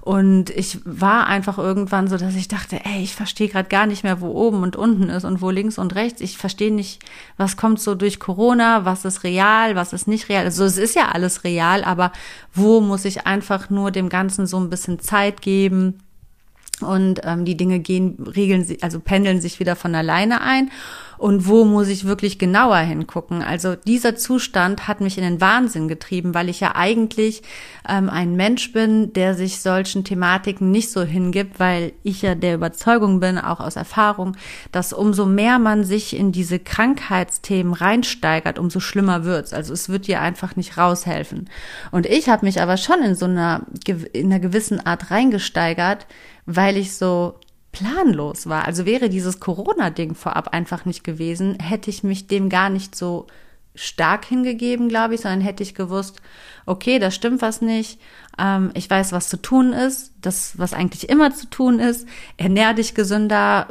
Und 0.08 0.52
ich 0.52 0.80
war 0.86 1.28
einfach 1.28 1.58
irgendwann 1.58 2.08
so, 2.08 2.16
dass 2.16 2.34
ich 2.36 2.48
dachte, 2.48 2.80
ey, 2.86 3.04
ich 3.04 3.14
verstehe 3.14 3.50
gerade 3.50 3.68
gar 3.68 3.86
nicht 3.86 4.06
mehr, 4.06 4.22
wo 4.22 4.28
oben 4.28 4.64
und 4.64 4.78
unten 4.78 5.10
ist 5.10 5.26
und 5.26 5.42
wo 5.42 5.50
links 5.50 5.78
und 5.78 5.96
rechts. 5.96 6.22
Ich 6.22 6.38
verstehe 6.38 6.74
nicht, 6.74 7.04
was 7.36 7.58
kommt 7.58 7.82
so 7.82 7.94
durch 7.94 8.18
Corona, 8.18 8.86
was 8.86 9.04
ist 9.04 9.26
real, 9.26 9.76
was 9.76 9.92
ist 9.92 10.08
nicht 10.08 10.30
real. 10.30 10.46
Also 10.46 10.64
es 10.64 10.78
ist 10.78 10.96
ja 10.96 11.10
alles 11.10 11.44
real, 11.44 11.84
aber 11.84 12.14
wo 12.54 12.80
muss 12.80 13.04
ich 13.04 13.28
einfach 13.28 13.70
nur 13.70 13.92
dem 13.92 14.08
Ganzen 14.08 14.48
so 14.48 14.58
ein 14.58 14.70
bisschen 14.70 15.00
Zeit 15.00 15.42
geben? 15.42 16.00
Und 16.82 17.22
ähm, 17.24 17.44
die 17.44 17.58
Dinge 17.58 17.80
gehen, 17.80 18.24
regeln, 18.36 18.66
also 18.82 19.00
pendeln 19.00 19.42
sich 19.42 19.60
wieder 19.60 19.76
von 19.76 19.96
alleine 19.96 20.42
ein 20.42 20.70
und 21.18 21.48
wo 21.48 21.66
muss 21.66 21.88
ich 21.88 22.06
wirklich 22.06 22.38
genauer 22.38 22.78
hingucken. 22.78 23.42
Also 23.42 23.76
dieser 23.76 24.16
Zustand 24.16 24.88
hat 24.88 25.02
mich 25.02 25.18
in 25.18 25.24
den 25.24 25.42
Wahnsinn 25.42 25.88
getrieben, 25.88 26.34
weil 26.34 26.50
ich 26.50 26.60
ja 26.60 26.76
eigentlich 26.76 27.42
ähm, 27.90 28.10
ein 28.10 28.36
Mensch 28.36 28.72
bin, 28.72 29.14
der 29.14 29.34
sich 29.34 29.60
solchen 29.60 30.04
Thematiken 30.04 30.70
nicht 30.70 30.92
so 30.92 31.02
hingibt, 31.02 31.60
weil 31.60 31.94
ich 32.04 32.22
ja 32.22 32.36
der 32.36 32.56
Überzeugung 32.56 33.20
bin, 33.20 33.40
auch 33.40 33.60
aus 33.60 33.76
Erfahrung, 33.76 34.38
dass 34.72 34.94
umso 34.94 35.26
mehr 35.26 35.58
man 35.58 35.84
sich 35.84 36.16
in 36.16 36.32
diese 36.32 36.60
Krankheitsthemen 36.60 37.74
reinsteigert, 37.74 38.60
umso 38.60 38.80
schlimmer 38.80 39.24
wird's. 39.24 39.54
Also 39.54 39.74
es 39.74 39.90
wird 39.90 40.08
dir 40.08 40.22
einfach 40.22 40.56
nicht 40.56 40.78
raushelfen. 40.78 41.50
Und 41.92 42.06
ich 42.06 42.30
habe 42.30 42.46
mich 42.46 42.62
aber 42.62 42.78
schon 42.78 43.02
in 43.02 43.16
so 43.16 43.26
einer, 43.26 43.66
in 44.14 44.28
einer 44.28 44.40
gewissen 44.40 44.86
Art 44.86 45.10
reingesteigert, 45.10 46.06
weil 46.48 46.77
ich 46.77 46.96
so 46.96 47.36
planlos 47.72 48.48
war. 48.48 48.66
Also 48.66 48.88
wäre 48.88 49.10
dieses 49.10 49.39
Corona-Ding 49.39 50.16
vorab 50.16 50.48
einfach 50.48 50.86
nicht 50.86 51.04
gewesen, 51.04 51.60
hätte 51.60 51.92
ich 51.92 52.04
mich 52.04 52.25
dem 52.25 52.50
gar 52.50 52.70
nicht 52.72 52.96
so 52.96 53.27
stark 53.75 54.25
hingegeben, 54.25 54.89
glaube 54.89 55.13
ich, 55.13 55.22
sondern 55.22 55.42
hätte 55.42 55.62
ich 55.62 55.75
gewusst, 55.75 56.20
okay, 56.66 56.98
da 56.98 57.12
stimmt 57.12 57.44
was 57.44 57.62
nicht, 57.62 58.00
ähm, 58.39 58.72
ich 58.74 58.89
weiß, 58.89 59.12
was 59.12 59.30
zu 59.30 59.38
tun 59.38 59.74
ist, 59.74 60.13
das, 60.22 60.58
was 60.58 60.74
eigentlich 60.74 61.10
immer 61.10 61.36
zu 61.36 61.48
tun 61.48 61.80
ist, 61.80 62.08
ernähr 62.38 62.74
dich 62.74 62.96
gesünder, 62.96 63.68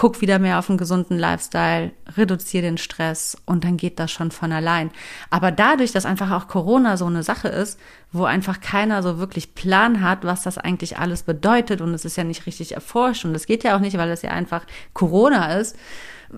guck 0.00 0.22
wieder 0.22 0.38
mehr 0.38 0.58
auf 0.58 0.70
einen 0.70 0.78
gesunden 0.78 1.18
Lifestyle, 1.18 1.92
reduziere 2.16 2.62
den 2.62 2.78
Stress 2.78 3.36
und 3.44 3.64
dann 3.64 3.76
geht 3.76 3.98
das 3.98 4.10
schon 4.10 4.30
von 4.30 4.50
allein. 4.50 4.90
Aber 5.28 5.52
dadurch, 5.52 5.92
dass 5.92 6.06
einfach 6.06 6.30
auch 6.30 6.48
Corona 6.48 6.96
so 6.96 7.04
eine 7.04 7.22
Sache 7.22 7.48
ist, 7.48 7.78
wo 8.10 8.24
einfach 8.24 8.62
keiner 8.62 9.02
so 9.02 9.18
wirklich 9.18 9.54
Plan 9.54 10.00
hat, 10.02 10.24
was 10.24 10.42
das 10.42 10.56
eigentlich 10.56 10.96
alles 10.96 11.24
bedeutet 11.24 11.82
und 11.82 11.92
es 11.92 12.06
ist 12.06 12.16
ja 12.16 12.24
nicht 12.24 12.46
richtig 12.46 12.72
erforscht 12.72 13.26
und 13.26 13.34
es 13.34 13.44
geht 13.44 13.62
ja 13.62 13.76
auch 13.76 13.80
nicht, 13.80 13.98
weil 13.98 14.08
es 14.08 14.22
ja 14.22 14.30
einfach 14.30 14.62
Corona 14.94 15.58
ist, 15.58 15.76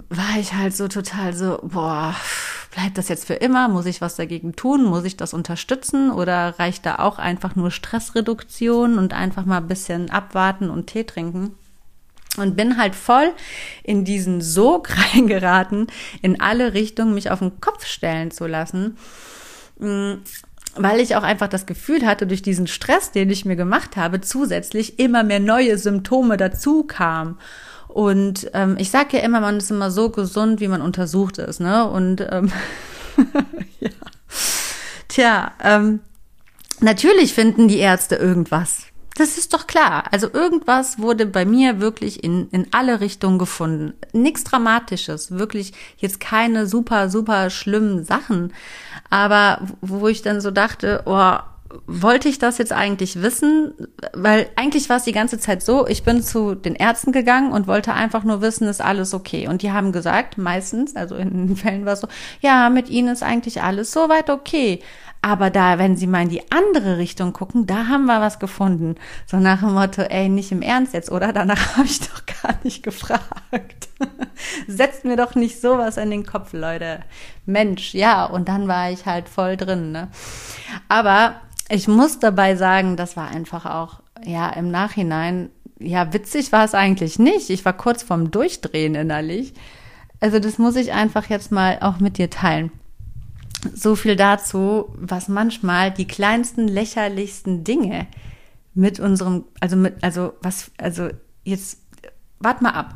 war 0.09 0.40
ich 0.40 0.54
halt 0.54 0.75
so 0.75 0.88
total 0.88 1.33
so, 1.33 1.61
boah, 1.62 2.16
bleibt 2.75 2.99
das 2.99 3.09
jetzt 3.09 3.28
für 3.28 3.35
immer? 3.35 3.69
Muss 3.69 3.87
ich 3.87 4.00
was 4.00 4.16
dagegen 4.16 4.57
tun? 4.57 4.85
Muss 4.85 5.04
ich 5.04 5.16
das 5.16 5.35
unterstützen? 5.35 6.11
Oder 6.11 6.59
reicht 6.59 6.85
da 6.85 6.97
auch 6.97 7.21
einfach 7.21 7.54
nur 7.54 7.71
Stressreduktion 7.71 8.99
und 8.99 9.14
einfach 9.14 9.45
mal 9.45 9.59
ein 9.59 9.69
bisschen 9.69 10.11
abwarten 10.11 10.69
und 10.69 10.88
Tee 10.88 11.04
trinken? 11.04 11.54
Und 12.36 12.56
bin 12.56 12.78
halt 12.78 12.94
voll 12.94 13.32
in 13.82 14.04
diesen 14.04 14.40
Sog 14.40 14.88
reingeraten, 15.14 15.86
in 16.22 16.40
alle 16.40 16.74
Richtungen 16.74 17.14
mich 17.14 17.30
auf 17.30 17.40
den 17.40 17.60
Kopf 17.60 17.84
stellen 17.86 18.30
zu 18.30 18.46
lassen, 18.46 18.96
mm, 19.78 20.14
weil 20.76 21.00
ich 21.00 21.16
auch 21.16 21.22
einfach 21.22 21.48
das 21.48 21.66
Gefühl 21.66 22.06
hatte, 22.06 22.26
durch 22.26 22.40
diesen 22.40 22.66
Stress, 22.66 23.10
den 23.12 23.28
ich 23.28 23.44
mir 23.44 23.56
gemacht 23.56 23.96
habe, 23.96 24.22
zusätzlich 24.22 24.98
immer 24.98 25.22
mehr 25.22 25.40
neue 25.40 25.76
Symptome 25.76 26.38
dazu 26.38 26.84
kamen. 26.84 27.38
Und 27.88 28.50
ähm, 28.54 28.76
ich 28.78 28.90
sage 28.90 29.18
ja 29.18 29.22
immer, 29.22 29.40
man 29.40 29.58
ist 29.58 29.70
immer 29.70 29.90
so 29.90 30.08
gesund, 30.08 30.60
wie 30.60 30.68
man 30.68 30.80
untersucht 30.80 31.36
ist, 31.36 31.60
ne? 31.60 31.86
Und 31.86 32.26
ähm, 32.30 32.50
ja. 33.80 33.90
Tja, 35.08 35.52
ähm, 35.62 36.00
natürlich 36.80 37.34
finden 37.34 37.68
die 37.68 37.76
Ärzte 37.76 38.14
irgendwas. 38.16 38.86
Das 39.16 39.37
ist 39.37 39.52
doch 39.52 39.66
klar. 39.66 40.04
Also 40.11 40.28
irgendwas 40.33 40.99
wurde 40.99 41.26
bei 41.26 41.45
mir 41.45 41.81
wirklich 41.81 42.25
in, 42.25 42.49
in 42.50 42.69
alle 42.73 43.00
Richtungen 43.00 43.38
gefunden. 43.38 43.92
Nichts 44.12 44.45
Dramatisches, 44.45 45.33
wirklich 45.33 45.73
jetzt 45.99 46.19
keine 46.21 46.66
super, 46.66 47.11
super 47.11 47.50
schlimmen 47.50 48.04
Sachen. 48.04 48.52
Aber 49.11 49.61
wo 49.81 50.09
ich 50.09 50.23
dann 50.23 50.40
so 50.40 50.50
dachte, 50.50 51.02
oh, 51.04 51.37
wollte 51.87 52.28
ich 52.28 52.38
das 52.38 52.59
jetzt 52.59 52.73
eigentlich 52.73 53.23
wissen? 53.23 53.73
Weil 54.12 54.49
eigentlich 54.57 54.88
war 54.88 54.97
es 54.97 55.04
die 55.04 55.12
ganze 55.12 55.38
Zeit 55.38 55.62
so, 55.62 55.87
ich 55.87 56.04
bin 56.04 56.23
zu 56.23 56.54
den 56.54 56.75
Ärzten 56.75 57.12
gegangen 57.12 57.52
und 57.52 57.66
wollte 57.66 57.92
einfach 57.92 58.25
nur 58.25 58.40
wissen, 58.40 58.69
ist 58.69 58.81
alles 58.81 59.14
okay. 59.14 59.49
Und 59.49 59.62
die 59.62 59.73
haben 59.73 59.92
gesagt, 59.92 60.38
meistens, 60.38 60.97
also 60.97 61.14
in 61.16 61.49
den 61.49 61.57
Fällen 61.57 61.85
war 61.85 61.95
es 61.95 62.00
so, 62.00 62.09
ja, 62.40 62.71
mit 62.71 62.88
ihnen 62.88 63.09
ist 63.09 63.23
eigentlich 63.23 63.62
alles 63.62 63.92
soweit 63.92 64.31
okay. 64.31 64.81
Aber 65.25 65.50
da, 65.50 65.79
wenn 65.79 65.97
Sie 65.97 66.09
mal 66.09 66.23
in 66.23 66.31
die 66.31 66.50
andere 66.50 66.99
Richtung 66.99 67.33
gucken, 67.33 67.64
da 67.64 67.87
haben 67.87 68.07
wir 68.07 68.21
was 68.21 68.41
gefunden. 68.41 68.97
So 69.25 69.37
nach 69.37 69.61
dem 69.61 69.75
Motto, 69.75 70.02
ey, 70.02 70.29
nicht 70.29 70.50
im 70.50 70.62
Ernst 70.62 70.95
jetzt, 70.95 71.12
oder? 71.12 71.33
Danach 71.33 71.76
habe 71.76 71.87
ich 71.87 72.00
doch 72.00 72.26
gar 72.26 72.57
nicht 72.64 72.83
gefragt. 72.83 73.88
Setzt 74.67 75.05
mir 75.05 75.17
doch 75.17 75.37
nicht 75.37 75.61
sowas 75.61 75.97
in 75.97 76.11
den 76.11 76.26
Kopf, 76.26 76.52
Leute. 76.52 77.05
Mensch, 77.47 77.95
ja, 77.95 78.25
und 78.25 78.49
dann 78.49 78.67
war 78.67 78.91
ich 78.91 79.07
halt 79.07 79.29
voll 79.29 79.57
drin. 79.57 79.93
Ne? 79.93 80.09
Aber 80.88 81.37
ich 81.69 81.87
muss 81.87 82.19
dabei 82.19 82.57
sagen, 82.57 82.97
das 82.97 83.17
war 83.17 83.29
einfach 83.29 83.64
auch, 83.64 84.00
ja, 84.25 84.50
im 84.50 84.73
Nachhinein, 84.73 85.50
ja, 85.79 86.12
witzig 86.12 86.50
war 86.50 86.64
es 86.64 86.75
eigentlich 86.75 87.21
nicht. 87.21 87.49
Ich 87.49 87.64
war 87.64 87.75
kurz 87.75 88.02
vorm 88.02 88.33
Durchdrehen 88.33 88.97
innerlich. 88.97 89.55
Also 90.19 90.41
das 90.41 90.59
muss 90.59 90.75
ich 90.75 90.93
einfach 90.93 91.26
jetzt 91.29 91.52
mal 91.52 91.79
auch 91.81 92.00
mit 92.00 92.19
dir 92.19 92.29
teilen. 92.29 92.73
So 93.75 93.95
viel 93.95 94.16
dazu, 94.16 94.92
was 94.97 95.28
manchmal 95.28 95.90
die 95.90 96.07
kleinsten, 96.07 96.66
lächerlichsten 96.66 97.64
Dinge 97.64 98.07
mit 98.75 99.00
unserem, 99.00 99.45
also 99.61 99.76
mit, 99.76 100.02
also 100.02 100.33
was, 100.42 100.71
also 100.78 101.09
jetzt, 101.45 101.78
wart 102.40 102.62
mal 102.62 102.71
ab. 102.71 102.95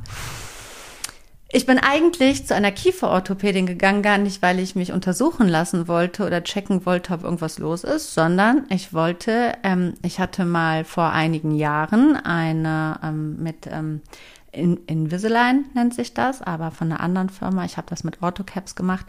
Ich 1.52 1.64
bin 1.64 1.78
eigentlich 1.78 2.46
zu 2.46 2.54
einer 2.54 2.72
Kieferorthopädin 2.72 3.66
gegangen, 3.66 4.02
gar 4.02 4.18
nicht, 4.18 4.42
weil 4.42 4.58
ich 4.58 4.74
mich 4.74 4.92
untersuchen 4.92 5.48
lassen 5.48 5.86
wollte 5.86 6.26
oder 6.26 6.42
checken 6.42 6.84
wollte, 6.84 7.14
ob 7.14 7.22
irgendwas 7.22 7.58
los 7.58 7.84
ist, 7.84 8.14
sondern 8.14 8.66
ich 8.68 8.92
wollte, 8.92 9.52
ähm, 9.62 9.94
ich 10.02 10.18
hatte 10.18 10.44
mal 10.44 10.84
vor 10.84 11.12
einigen 11.12 11.54
Jahren 11.54 12.16
eine 12.16 12.98
ähm, 13.02 13.42
mit 13.42 13.68
ähm, 13.70 14.02
in, 14.50 14.78
Invisalign 14.86 15.66
nennt 15.74 15.94
sich 15.94 16.14
das, 16.14 16.42
aber 16.42 16.72
von 16.72 16.90
einer 16.90 17.00
anderen 17.00 17.30
Firma. 17.30 17.64
Ich 17.64 17.76
habe 17.76 17.86
das 17.88 18.02
mit 18.04 18.22
Orthocaps 18.22 18.74
gemacht. 18.74 19.06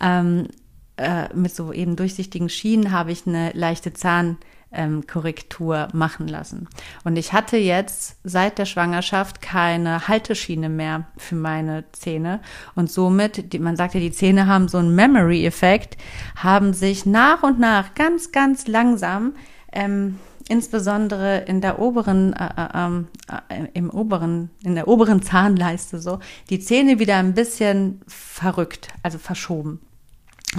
Ähm, 0.00 0.48
äh, 0.96 1.32
mit 1.34 1.54
so 1.54 1.72
eben 1.72 1.96
durchsichtigen 1.96 2.48
Schienen 2.48 2.90
habe 2.90 3.12
ich 3.12 3.26
eine 3.26 3.50
leichte 3.52 3.92
Zahnkorrektur 3.92 5.76
ähm, 5.76 5.98
machen 5.98 6.28
lassen. 6.28 6.68
Und 7.04 7.16
ich 7.16 7.32
hatte 7.32 7.56
jetzt 7.56 8.16
seit 8.24 8.58
der 8.58 8.64
Schwangerschaft 8.64 9.42
keine 9.42 10.08
Halteschiene 10.08 10.68
mehr 10.68 11.06
für 11.16 11.34
meine 11.34 11.84
Zähne. 11.92 12.40
Und 12.74 12.90
somit, 12.90 13.52
die, 13.52 13.58
man 13.58 13.76
sagt 13.76 13.94
ja, 13.94 14.00
die 14.00 14.12
Zähne 14.12 14.46
haben 14.46 14.68
so 14.68 14.78
einen 14.78 14.94
Memory-Effekt, 14.94 15.96
haben 16.36 16.72
sich 16.72 17.04
nach 17.06 17.42
und 17.42 17.58
nach 17.58 17.94
ganz, 17.94 18.32
ganz 18.32 18.66
langsam 18.66 19.34
ähm, 19.72 20.18
insbesondere 20.48 21.38
in 21.40 21.60
der 21.60 21.78
oberen, 21.78 22.32
äh, 22.32 22.48
äh, 22.72 23.02
äh, 23.48 23.68
im 23.74 23.90
oberen, 23.90 24.50
in 24.62 24.74
der 24.74 24.88
oberen 24.88 25.22
Zahnleiste 25.22 25.98
so, 25.98 26.20
die 26.50 26.60
Zähne 26.60 26.98
wieder 26.98 27.16
ein 27.16 27.34
bisschen 27.34 28.00
verrückt, 28.06 28.88
also 29.02 29.18
verschoben. 29.18 29.80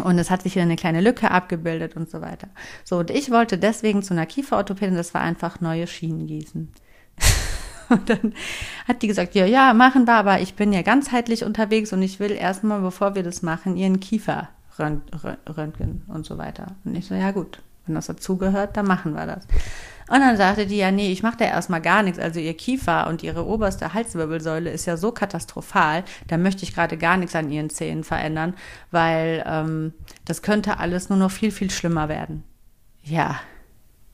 Und 0.03 0.19
es 0.19 0.29
hat 0.29 0.43
sich 0.43 0.55
wieder 0.55 0.63
eine 0.63 0.75
kleine 0.75 1.01
Lücke 1.01 1.31
abgebildet 1.31 1.95
und 1.95 2.09
so 2.09 2.21
weiter. 2.21 2.49
So, 2.83 2.97
und 2.97 3.09
ich 3.09 3.31
wollte 3.31 3.57
deswegen 3.57 4.03
zu 4.03 4.13
einer 4.13 4.25
Kieferorthopädin, 4.25 4.95
das 4.95 5.13
war 5.13 5.21
einfach 5.21 5.59
neue 5.61 5.87
Schienen 5.87 6.27
gießen. 6.27 6.71
Und 7.89 8.09
dann 8.09 8.33
hat 8.85 9.01
die 9.01 9.07
gesagt, 9.07 9.33
ja, 9.33 9.45
ja, 9.45 9.73
machen 9.73 10.07
wir, 10.07 10.15
aber 10.15 10.41
ich 10.41 10.55
bin 10.55 10.73
ja 10.73 10.81
ganzheitlich 10.81 11.45
unterwegs 11.45 11.93
und 11.93 12.01
ich 12.01 12.19
will 12.19 12.33
erstmal, 12.33 12.81
bevor 12.81 13.15
wir 13.15 13.23
das 13.23 13.43
machen, 13.43 13.77
ihren 13.77 14.01
Kiefer 14.01 14.49
röntgen 14.77 16.03
und 16.07 16.25
so 16.25 16.37
weiter. 16.37 16.75
Und 16.83 16.95
ich 16.95 17.05
so, 17.05 17.15
ja 17.15 17.31
gut, 17.31 17.61
wenn 17.85 17.95
das 17.95 18.07
dazugehört, 18.07 18.75
dann 18.75 18.87
machen 18.87 19.13
wir 19.13 19.25
das. 19.25 19.47
Und 20.09 20.21
dann 20.21 20.37
sagte 20.37 20.65
die, 20.65 20.77
ja, 20.77 20.91
nee, 20.91 21.11
ich 21.11 21.23
mache 21.23 21.37
da 21.37 21.45
erstmal 21.45 21.81
gar 21.81 22.03
nichts. 22.03 22.19
Also 22.19 22.39
ihr 22.39 22.55
Kiefer 22.55 23.07
und 23.07 23.23
ihre 23.23 23.45
oberste 23.45 23.93
Halswirbelsäule 23.93 24.69
ist 24.69 24.85
ja 24.85 24.97
so 24.97 25.11
katastrophal, 25.11 26.03
da 26.27 26.37
möchte 26.37 26.63
ich 26.63 26.73
gerade 26.73 26.97
gar 26.97 27.17
nichts 27.17 27.35
an 27.35 27.51
ihren 27.51 27.69
Zähnen 27.69 28.03
verändern, 28.03 28.53
weil 28.91 29.43
ähm, 29.45 29.93
das 30.25 30.41
könnte 30.41 30.79
alles 30.79 31.09
nur 31.09 31.17
noch 31.17 31.31
viel, 31.31 31.51
viel 31.51 31.69
schlimmer 31.69 32.09
werden. 32.09 32.43
Ja, 33.03 33.39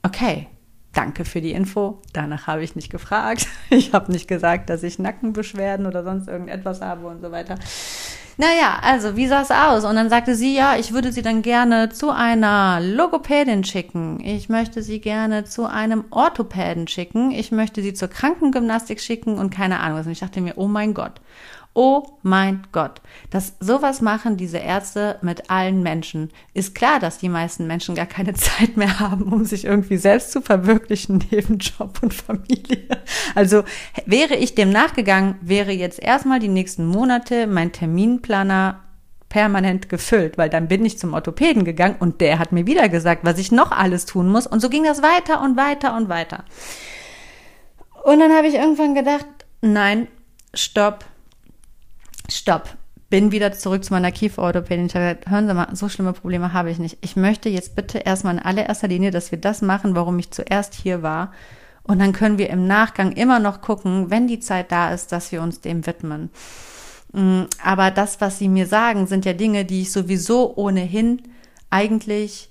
okay. 0.02 0.48
Danke 0.94 1.26
für 1.26 1.42
die 1.42 1.54
Info. 1.54 2.00
Danach 2.14 2.46
habe 2.46 2.64
ich 2.64 2.76
nicht 2.76 2.92
gefragt. 2.92 3.48
Ich 3.72 3.94
habe 3.94 4.12
nicht 4.12 4.28
gesagt, 4.28 4.70
dass 4.70 4.84
ich 4.84 5.00
Nackenbeschwerden 5.00 5.88
oder 5.88 6.04
sonst 6.04 6.28
irgendetwas 6.28 6.82
habe 6.82 7.08
und 7.08 7.22
so 7.22 7.32
weiter. 7.32 7.56
Naja, 8.38 8.80
also 8.82 9.16
wie 9.16 9.28
sah 9.28 9.42
es 9.42 9.52
aus? 9.52 9.86
Und 9.86 9.96
dann 9.96 10.10
sagte 10.10 10.36
sie, 10.36 10.56
ja, 10.56 10.76
ich 10.76 10.92
würde 10.92 11.12
sie 11.12 11.22
dann 11.22 11.44
gerne 11.44 11.90
zu 11.90 12.10
einer 12.10 12.80
Logopädin 12.82 13.64
schicken. 13.64 14.20
Ich 14.24 14.50
möchte 14.50 14.82
sie 14.82 15.00
gerne 15.00 15.44
zu 15.44 15.66
einem 15.66 16.06
Orthopäden 16.10 16.88
schicken. 16.88 17.32
Ich 17.32 17.52
möchte 17.52 17.84
sie 17.84 17.94
zur 17.94 18.08
Krankengymnastik 18.08 19.00
schicken 19.00 19.38
und 19.38 19.52
keine 19.52 19.80
Ahnung 19.82 20.00
was. 20.00 20.08
Und 20.08 20.14
ich 20.14 20.20
dachte 20.20 20.42
mir, 20.42 20.58
oh 20.58 20.68
mein 20.68 20.94
Gott. 20.96 21.22
Oh 21.76 22.04
mein 22.22 22.68
Gott, 22.72 23.02
dass 23.32 23.56
sowas 23.60 24.00
machen 24.00 24.38
diese 24.38 24.60
Ärzte 24.60 25.18
mit 25.24 25.50
allen 25.50 25.82
Menschen. 25.82 26.30
Ist 26.54 26.76
klar, 26.76 27.00
dass 27.00 27.18
die 27.18 27.30
meisten 27.30 27.66
Menschen 27.66 27.96
gar 27.96 28.06
keine 28.06 28.34
Zeit 28.36 28.78
mehr 28.78 29.00
haben, 29.00 29.34
um 29.34 29.44
sich 29.44 29.66
irgendwie 29.66 29.98
selbst 29.98 30.32
zu 30.32 30.42
verwirklichen 30.42 31.24
neben 31.32 31.58
Job 31.58 32.00
und 32.04 32.14
Familie. 32.14 33.02
Also 33.34 33.64
wäre 34.06 34.36
ich 34.36 34.54
dem 34.54 34.70
nachgegangen, 34.70 35.36
wäre 35.42 35.72
jetzt 35.72 36.00
erstmal 36.00 36.40
die 36.40 36.48
nächsten 36.48 36.86
Monate 36.86 37.48
mein 37.48 37.72
Terminplaner 37.72 38.80
permanent 39.30 39.90
gefüllt, 39.90 40.38
weil 40.38 40.52
dann 40.52 40.68
bin 40.68 40.86
ich 40.86 41.00
zum 41.00 41.16
Orthopäden 41.16 41.66
gegangen 41.66 41.96
und 42.00 42.22
der 42.22 42.38
hat 42.38 42.52
mir 42.52 42.68
wieder 42.68 42.88
gesagt, 42.88 43.26
was 43.26 43.40
ich 43.40 43.52
noch 43.52 43.72
alles 43.72 44.06
tun 44.06 44.28
muss. 44.28 44.46
Und 44.46 44.60
so 44.60 44.70
ging 44.70 44.84
das 44.84 45.02
weiter 45.02 45.42
und 45.42 45.58
weiter 45.58 45.98
und 45.98 46.08
weiter. 46.08 46.44
Und 48.04 48.20
dann 48.20 48.32
habe 48.32 48.46
ich 48.46 48.54
irgendwann 48.54 48.94
gedacht, 48.94 49.26
nein, 49.62 50.08
stopp, 50.54 51.06
stopp. 52.38 52.78
Bin 53.10 53.32
wieder 53.32 53.52
zurück 53.54 53.84
zu 53.84 53.94
meiner 53.94 54.12
Kieferorthopädin. 54.12 54.88
Ich 54.88 54.96
habe 54.96 55.06
gesagt, 55.06 55.30
hören 55.30 55.48
Sie 55.48 55.54
mal, 55.54 55.76
so 55.76 55.88
schlimme 55.88 56.14
Probleme 56.14 56.54
habe 56.54 56.72
ich 56.72 56.80
nicht. 56.80 56.98
Ich 57.02 57.16
möchte 57.16 57.50
jetzt 57.50 57.76
bitte 57.76 58.00
erstmal 58.00 58.36
in 58.36 58.42
allererster 58.42 58.88
Linie, 58.88 59.12
dass 59.12 59.32
wir 59.32 59.40
das 59.40 59.62
machen, 59.62 59.96
warum 59.96 60.18
ich 60.18 60.32
zuerst 60.32 60.74
hier 60.74 61.04
war. 61.04 61.32
Und 61.84 62.00
dann 62.00 62.14
können 62.14 62.38
wir 62.38 62.50
im 62.50 62.66
Nachgang 62.66 63.12
immer 63.12 63.40
noch 63.40 63.62
gucken, 63.62 64.10
wenn 64.10 64.28
die 64.28 64.40
Zeit 64.40 64.72
da 64.72 64.92
ist, 64.94 65.12
dass 65.12 65.32
wir 65.32 65.42
uns 65.42 65.62
dem 65.62 65.86
widmen. 65.86 66.32
Mm, 67.12 67.44
aber 67.64 67.92
das, 67.92 68.20
was 68.22 68.40
Sie 68.40 68.50
mir 68.50 68.66
sagen, 68.66 69.06
sind 69.06 69.26
ja 69.26 69.34
Dinge, 69.34 69.66
die 69.66 69.82
ich 69.82 69.92
sowieso 69.92 70.56
ohnehin 70.56 71.22
eigentlich 71.70 72.50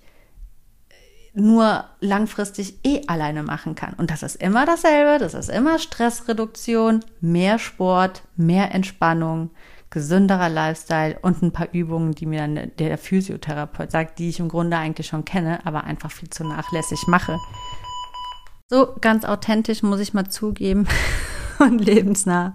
nur 1.34 1.84
langfristig 2.00 2.78
eh 2.84 3.02
alleine 3.06 3.42
machen 3.42 3.74
kann. 3.74 3.94
Und 3.94 4.10
das 4.10 4.22
ist 4.22 4.36
immer 4.36 4.66
dasselbe, 4.66 5.18
das 5.18 5.34
ist 5.34 5.48
immer 5.48 5.78
Stressreduktion, 5.78 7.04
mehr 7.20 7.58
Sport, 7.58 8.22
mehr 8.36 8.74
Entspannung, 8.74 9.50
gesünderer 9.92 10.48
Lifestyle 10.48 11.18
und 11.22 11.42
ein 11.42 11.52
paar 11.52 11.68
Übungen, 11.72 12.12
die 12.12 12.26
mir 12.26 12.40
dann 12.40 12.72
der 12.78 12.98
Physiotherapeut 12.98 13.92
sagt, 13.92 14.18
die 14.18 14.30
ich 14.30 14.40
im 14.40 14.48
Grunde 14.48 14.76
eigentlich 14.78 15.06
schon 15.06 15.24
kenne, 15.24 15.64
aber 15.64 15.84
einfach 15.84 16.10
viel 16.10 16.30
zu 16.30 16.44
nachlässig 16.44 17.06
mache. 17.06 17.38
So 18.68 18.96
ganz 19.00 19.24
authentisch 19.24 19.82
muss 19.82 20.00
ich 20.00 20.14
mal 20.14 20.28
zugeben 20.28 20.88
und 21.60 21.78
lebensnah 21.78 22.54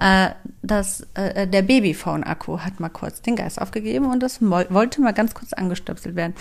äh, 0.00 0.30
dass 0.62 1.06
äh, 1.14 1.46
der 1.46 1.62
Babyphone-Akku 1.62 2.60
hat 2.60 2.80
mal 2.80 2.88
kurz 2.88 3.22
den 3.22 3.36
Geist 3.36 3.60
aufgegeben 3.60 4.06
und 4.06 4.22
das 4.22 4.40
wollte 4.40 5.00
mal 5.00 5.12
ganz 5.12 5.34
kurz 5.34 5.52
angestöpselt 5.52 6.16
werden. 6.16 6.34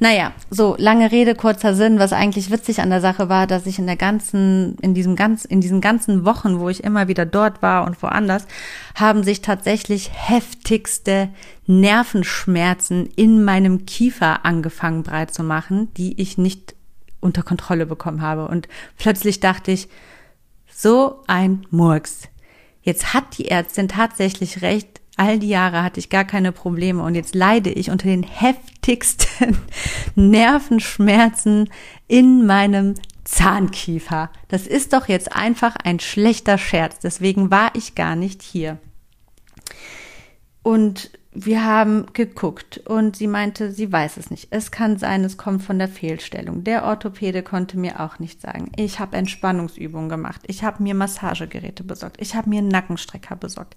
Naja, 0.00 0.32
so 0.50 0.74
lange 0.78 1.12
Rede, 1.12 1.34
kurzer 1.34 1.74
Sinn. 1.74 1.98
Was 1.98 2.12
eigentlich 2.12 2.50
witzig 2.50 2.80
an 2.80 2.90
der 2.90 3.00
Sache 3.00 3.28
war, 3.28 3.46
dass 3.46 3.66
ich 3.66 3.78
in 3.78 3.86
der 3.86 3.96
ganzen, 3.96 4.76
in 4.80 4.94
diesem 4.94 5.16
ganz, 5.16 5.44
in 5.44 5.60
diesen 5.60 5.80
ganzen 5.80 6.24
Wochen, 6.24 6.58
wo 6.58 6.68
ich 6.68 6.82
immer 6.82 7.08
wieder 7.08 7.26
dort 7.26 7.62
war 7.62 7.84
und 7.86 8.02
woanders, 8.02 8.46
haben 8.94 9.22
sich 9.22 9.42
tatsächlich 9.42 10.10
heftigste 10.12 11.28
Nervenschmerzen 11.66 13.08
in 13.16 13.44
meinem 13.44 13.84
Kiefer 13.86 14.44
angefangen 14.44 15.02
breit 15.02 15.32
zu 15.32 15.42
machen, 15.42 15.92
die 15.94 16.20
ich 16.20 16.38
nicht 16.38 16.74
unter 17.20 17.42
Kontrolle 17.42 17.86
bekommen 17.86 18.22
habe. 18.22 18.48
Und 18.48 18.68
plötzlich 18.96 19.40
dachte 19.40 19.72
ich, 19.72 19.88
so 20.66 21.24
ein 21.26 21.66
Murks 21.70 22.28
Jetzt 22.88 23.12
hat 23.12 23.36
die 23.36 23.50
Ärztin 23.50 23.86
tatsächlich 23.86 24.62
recht. 24.62 25.02
All 25.18 25.38
die 25.38 25.50
Jahre 25.50 25.82
hatte 25.82 26.00
ich 26.00 26.08
gar 26.08 26.24
keine 26.24 26.52
Probleme 26.52 27.02
und 27.02 27.14
jetzt 27.14 27.34
leide 27.34 27.68
ich 27.68 27.90
unter 27.90 28.08
den 28.08 28.22
heftigsten 28.22 29.58
Nervenschmerzen 30.14 31.68
in 32.06 32.46
meinem 32.46 32.94
Zahnkiefer. 33.24 34.30
Das 34.48 34.66
ist 34.66 34.94
doch 34.94 35.06
jetzt 35.06 35.36
einfach 35.36 35.76
ein 35.84 36.00
schlechter 36.00 36.56
Scherz. 36.56 36.98
Deswegen 36.98 37.50
war 37.50 37.72
ich 37.74 37.94
gar 37.94 38.16
nicht 38.16 38.40
hier. 38.40 38.78
Und 40.62 41.10
wir 41.44 41.64
haben 41.64 42.06
geguckt 42.14 42.78
und 42.78 43.16
sie 43.16 43.28
meinte, 43.28 43.70
sie 43.70 43.92
weiß 43.92 44.16
es 44.16 44.30
nicht. 44.30 44.48
Es 44.50 44.72
kann 44.72 44.98
sein, 44.98 45.22
es 45.22 45.36
kommt 45.36 45.62
von 45.62 45.78
der 45.78 45.88
Fehlstellung. 45.88 46.64
Der 46.64 46.84
Orthopäde 46.84 47.44
konnte 47.44 47.78
mir 47.78 48.00
auch 48.00 48.18
nicht 48.18 48.40
sagen. 48.40 48.72
Ich 48.76 48.98
habe 48.98 49.16
Entspannungsübungen 49.16 50.08
gemacht. 50.08 50.40
Ich 50.48 50.64
habe 50.64 50.82
mir 50.82 50.94
Massagegeräte 50.94 51.84
besorgt. 51.84 52.16
Ich 52.20 52.34
habe 52.34 52.50
mir 52.50 52.62
Nackenstrecker 52.62 53.36
besorgt. 53.36 53.76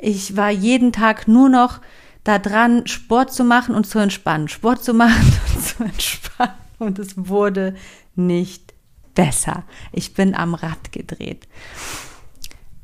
Ich 0.00 0.36
war 0.36 0.50
jeden 0.50 0.92
Tag 0.92 1.28
nur 1.28 1.48
noch 1.48 1.80
da 2.24 2.40
dran, 2.40 2.88
Sport 2.88 3.32
zu 3.32 3.44
machen 3.44 3.76
und 3.76 3.86
zu 3.86 4.00
entspannen. 4.00 4.48
Sport 4.48 4.82
zu 4.82 4.92
machen 4.92 5.32
und 5.54 5.62
zu 5.62 5.84
entspannen. 5.84 6.54
Und 6.78 6.98
es 6.98 7.14
wurde 7.16 7.76
nicht 8.16 8.74
besser. 9.14 9.62
Ich 9.92 10.14
bin 10.14 10.34
am 10.34 10.54
Rad 10.54 10.90
gedreht. 10.90 11.46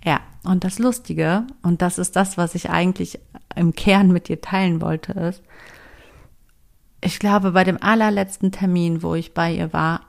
Ja, 0.05 0.21
und 0.43 0.65
das 0.65 0.79
Lustige, 0.79 1.47
und 1.63 1.83
das 1.83 1.99
ist 1.99 2.17
das, 2.17 2.37
was 2.37 2.55
ich 2.55 2.71
eigentlich 2.71 3.21
im 3.55 3.75
Kern 3.75 4.11
mit 4.11 4.29
dir 4.29 4.41
teilen 4.41 4.81
wollte, 4.81 5.13
ist, 5.13 5.43
ich 7.05 7.19
glaube, 7.19 7.53
bei 7.53 7.65
dem 7.65 7.83
allerletzten 7.83 8.53
Termin, 8.53 9.03
wo 9.03 9.15
ich 9.15 9.35
bei 9.35 9.53
ihr 9.53 9.73
war, 9.73 10.03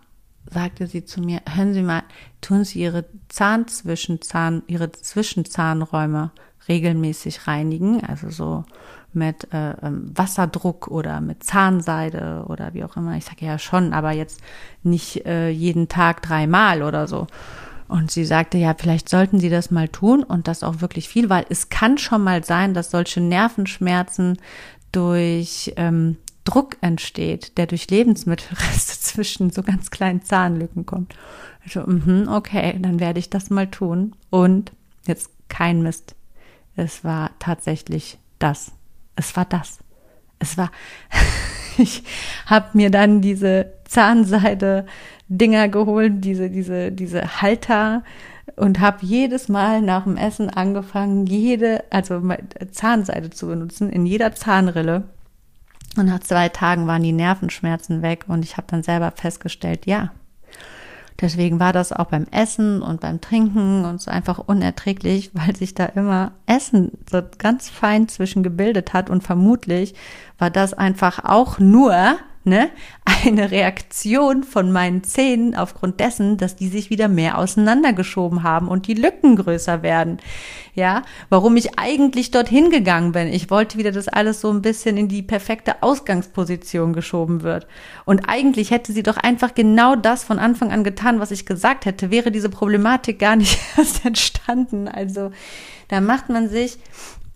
sagte 0.52 0.88
sie 0.88 1.06
zu 1.06 1.22
mir, 1.22 1.42
hören 1.50 1.74
Sie 1.74 1.82
mal, 1.82 2.04
tun 2.42 2.64
Sie 2.64 2.82
Ihre 2.82 3.06
Zahnzwischenzahn, 3.30 4.64
Ihre 4.68 4.92
Zwischenzahnräume 4.92 6.32
regelmäßig 6.68 7.48
reinigen, 7.48 8.04
also 8.04 8.30
so 8.30 8.66
mit 9.12 9.54
äh, 9.54 9.72
ähm, 9.82 10.12
Wasserdruck 10.16 10.88
oder 10.88 11.22
mit 11.22 11.44
Zahnseide 11.44 12.46
oder 12.48 12.74
wie 12.74 12.84
auch 12.84 12.98
immer. 12.98 13.16
Ich 13.18 13.26
sage 13.26 13.46
ja 13.46 13.60
schon, 13.60 13.94
aber 13.94 14.12
jetzt 14.12 14.42
nicht 14.82 15.26
äh, 15.26 15.50
jeden 15.50 15.88
Tag 15.88 16.22
dreimal 16.22 16.84
oder 16.84 17.08
so. 17.08 17.28
Und 17.94 18.10
sie 18.10 18.26
sagte, 18.26 18.58
ja, 18.58 18.74
vielleicht 18.76 19.08
sollten 19.08 19.40
Sie 19.40 19.52
das 19.52 19.70
mal 19.70 19.88
tun 19.88 20.24
und 20.24 20.48
das 20.48 20.64
auch 20.64 20.82
wirklich 20.82 21.08
viel, 21.08 21.30
weil 21.30 21.46
es 21.50 21.70
kann 21.70 22.00
schon 22.00 22.24
mal 22.24 22.44
sein, 22.44 22.74
dass 22.74 22.90
solche 22.90 23.22
Nervenschmerzen 23.22 24.40
durch 24.92 25.72
ähm, 25.76 26.18
Druck 26.44 26.78
entsteht, 26.82 27.56
der 27.60 27.68
durch 27.68 27.88
Lebensmittelreste 27.92 29.00
zwischen 29.00 29.52
so 29.52 29.62
ganz 29.62 29.92
kleinen 29.92 30.24
Zahnlücken 30.24 30.88
kommt. 30.88 31.14
Also, 31.64 31.82
mh, 31.82 32.36
okay, 32.36 32.80
dann 32.80 33.00
werde 33.00 33.20
ich 33.20 33.30
das 33.30 33.52
mal 33.52 33.68
tun. 33.68 34.16
Und 34.32 34.72
jetzt 35.06 35.30
kein 35.48 35.84
Mist. 35.84 36.16
Es 36.76 37.04
war 37.04 37.30
tatsächlich 37.38 38.18
das. 38.40 38.72
Es 39.16 39.36
war 39.36 39.46
das. 39.46 39.78
Es 40.40 40.58
war, 40.58 40.72
ich 41.78 42.02
habe 42.48 42.70
mir 42.74 42.90
dann 42.90 43.22
diese 43.22 43.72
Zahnseide 43.94 44.86
Dinger 45.28 45.70
geholt, 45.70 46.24
diese, 46.26 46.50
diese, 46.50 46.92
diese 46.92 47.42
Halter 47.42 48.04
und 48.56 48.80
habe 48.80 48.98
jedes 49.02 49.50
Mal 49.50 49.82
nach 49.82 50.04
dem 50.04 50.18
Essen 50.18 50.50
angefangen, 50.50 51.26
jede, 51.26 51.84
also 51.90 52.22
Zahnseide 52.72 53.30
zu 53.30 53.48
benutzen, 53.48 53.90
in 53.90 54.06
jeder 54.06 54.34
Zahnrille. 54.34 55.04
Und 55.96 56.08
nach 56.08 56.20
zwei 56.20 56.50
Tagen 56.50 56.88
waren 56.88 57.04
die 57.04 57.12
Nervenschmerzen 57.12 58.02
weg 58.02 58.26
und 58.28 58.44
ich 58.44 58.58
habe 58.58 58.68
dann 58.70 58.84
selber 58.84 59.12
festgestellt, 59.12 59.86
ja. 59.86 60.12
Deswegen 61.22 61.60
war 61.60 61.72
das 61.72 61.94
auch 61.94 62.08
beim 62.08 62.26
Essen 62.32 62.82
und 62.82 63.00
beim 63.00 63.22
Trinken 63.22 63.86
und 63.86 64.02
so 64.02 64.10
einfach 64.10 64.40
unerträglich, 64.40 65.32
weil 65.34 65.56
sich 65.56 65.76
da 65.76 65.86
immer 65.86 66.32
Essen 66.48 66.92
so 67.10 67.22
ganz 67.38 67.70
fein 67.70 68.08
zwischen 68.08 68.42
gebildet 68.42 68.94
hat 68.94 69.12
und 69.12 69.24
vermutlich 69.24 69.94
war 70.40 70.50
das 70.50 70.74
einfach 70.74 71.24
auch 71.24 71.60
nur 71.60 72.18
ne, 72.46 72.70
eine 73.06 73.52
Reaktion 73.52 74.44
von 74.44 74.72
meinen 74.72 75.04
Zähnen 75.04 75.56
aufgrund 75.56 76.00
dessen, 76.00 76.38
dass 76.38 76.56
die 76.56 76.68
sich 76.68 76.90
wieder 76.90 77.08
mehr 77.08 77.38
auseinandergeschoben 77.38 78.44
haben 78.44 78.68
und 78.68 78.88
die 78.88 78.94
Lücken 78.94 79.36
größer 79.36 79.82
werden. 79.82 80.18
Ja, 80.76 81.04
warum 81.30 81.56
ich 81.56 81.78
eigentlich 81.78 82.32
dorthin 82.32 82.72
gegangen 82.72 83.12
bin. 83.12 83.28
Ich 83.28 83.50
wollte 83.52 83.78
wieder, 83.78 83.92
dass 83.92 84.08
alles 84.08 84.42
so 84.42 84.50
ein 84.50 84.62
bisschen 84.62 84.98
in 84.98 85.08
die 85.08 85.22
perfekte 85.22 85.84
Ausgangsposition 85.84 86.94
geschoben 86.94 87.44
wird. 87.44 87.68
Und 88.06 88.28
eigentlich 88.28 88.72
hätte 88.72 88.92
sie 88.92 89.04
doch 89.04 89.18
einfach 89.18 89.54
genau 89.54 89.96
das 89.96 90.24
von 90.24 90.40
Anfang 90.40 90.72
an 90.72 90.84
getan, 90.84 91.20
was 91.20 91.32
ich 91.32 91.46
gesagt 91.46 91.86
hätte, 91.86 92.10
wäre 92.10 92.32
diese 92.32 92.50
Problematik 92.50 93.20
gar 93.20 93.36
nicht 93.36 93.60
erst 93.78 94.04
entstanden. 94.04 94.88
Also, 94.88 95.32
da 95.90 96.02
macht 96.02 96.30
man 96.30 96.50
sich 96.50 96.80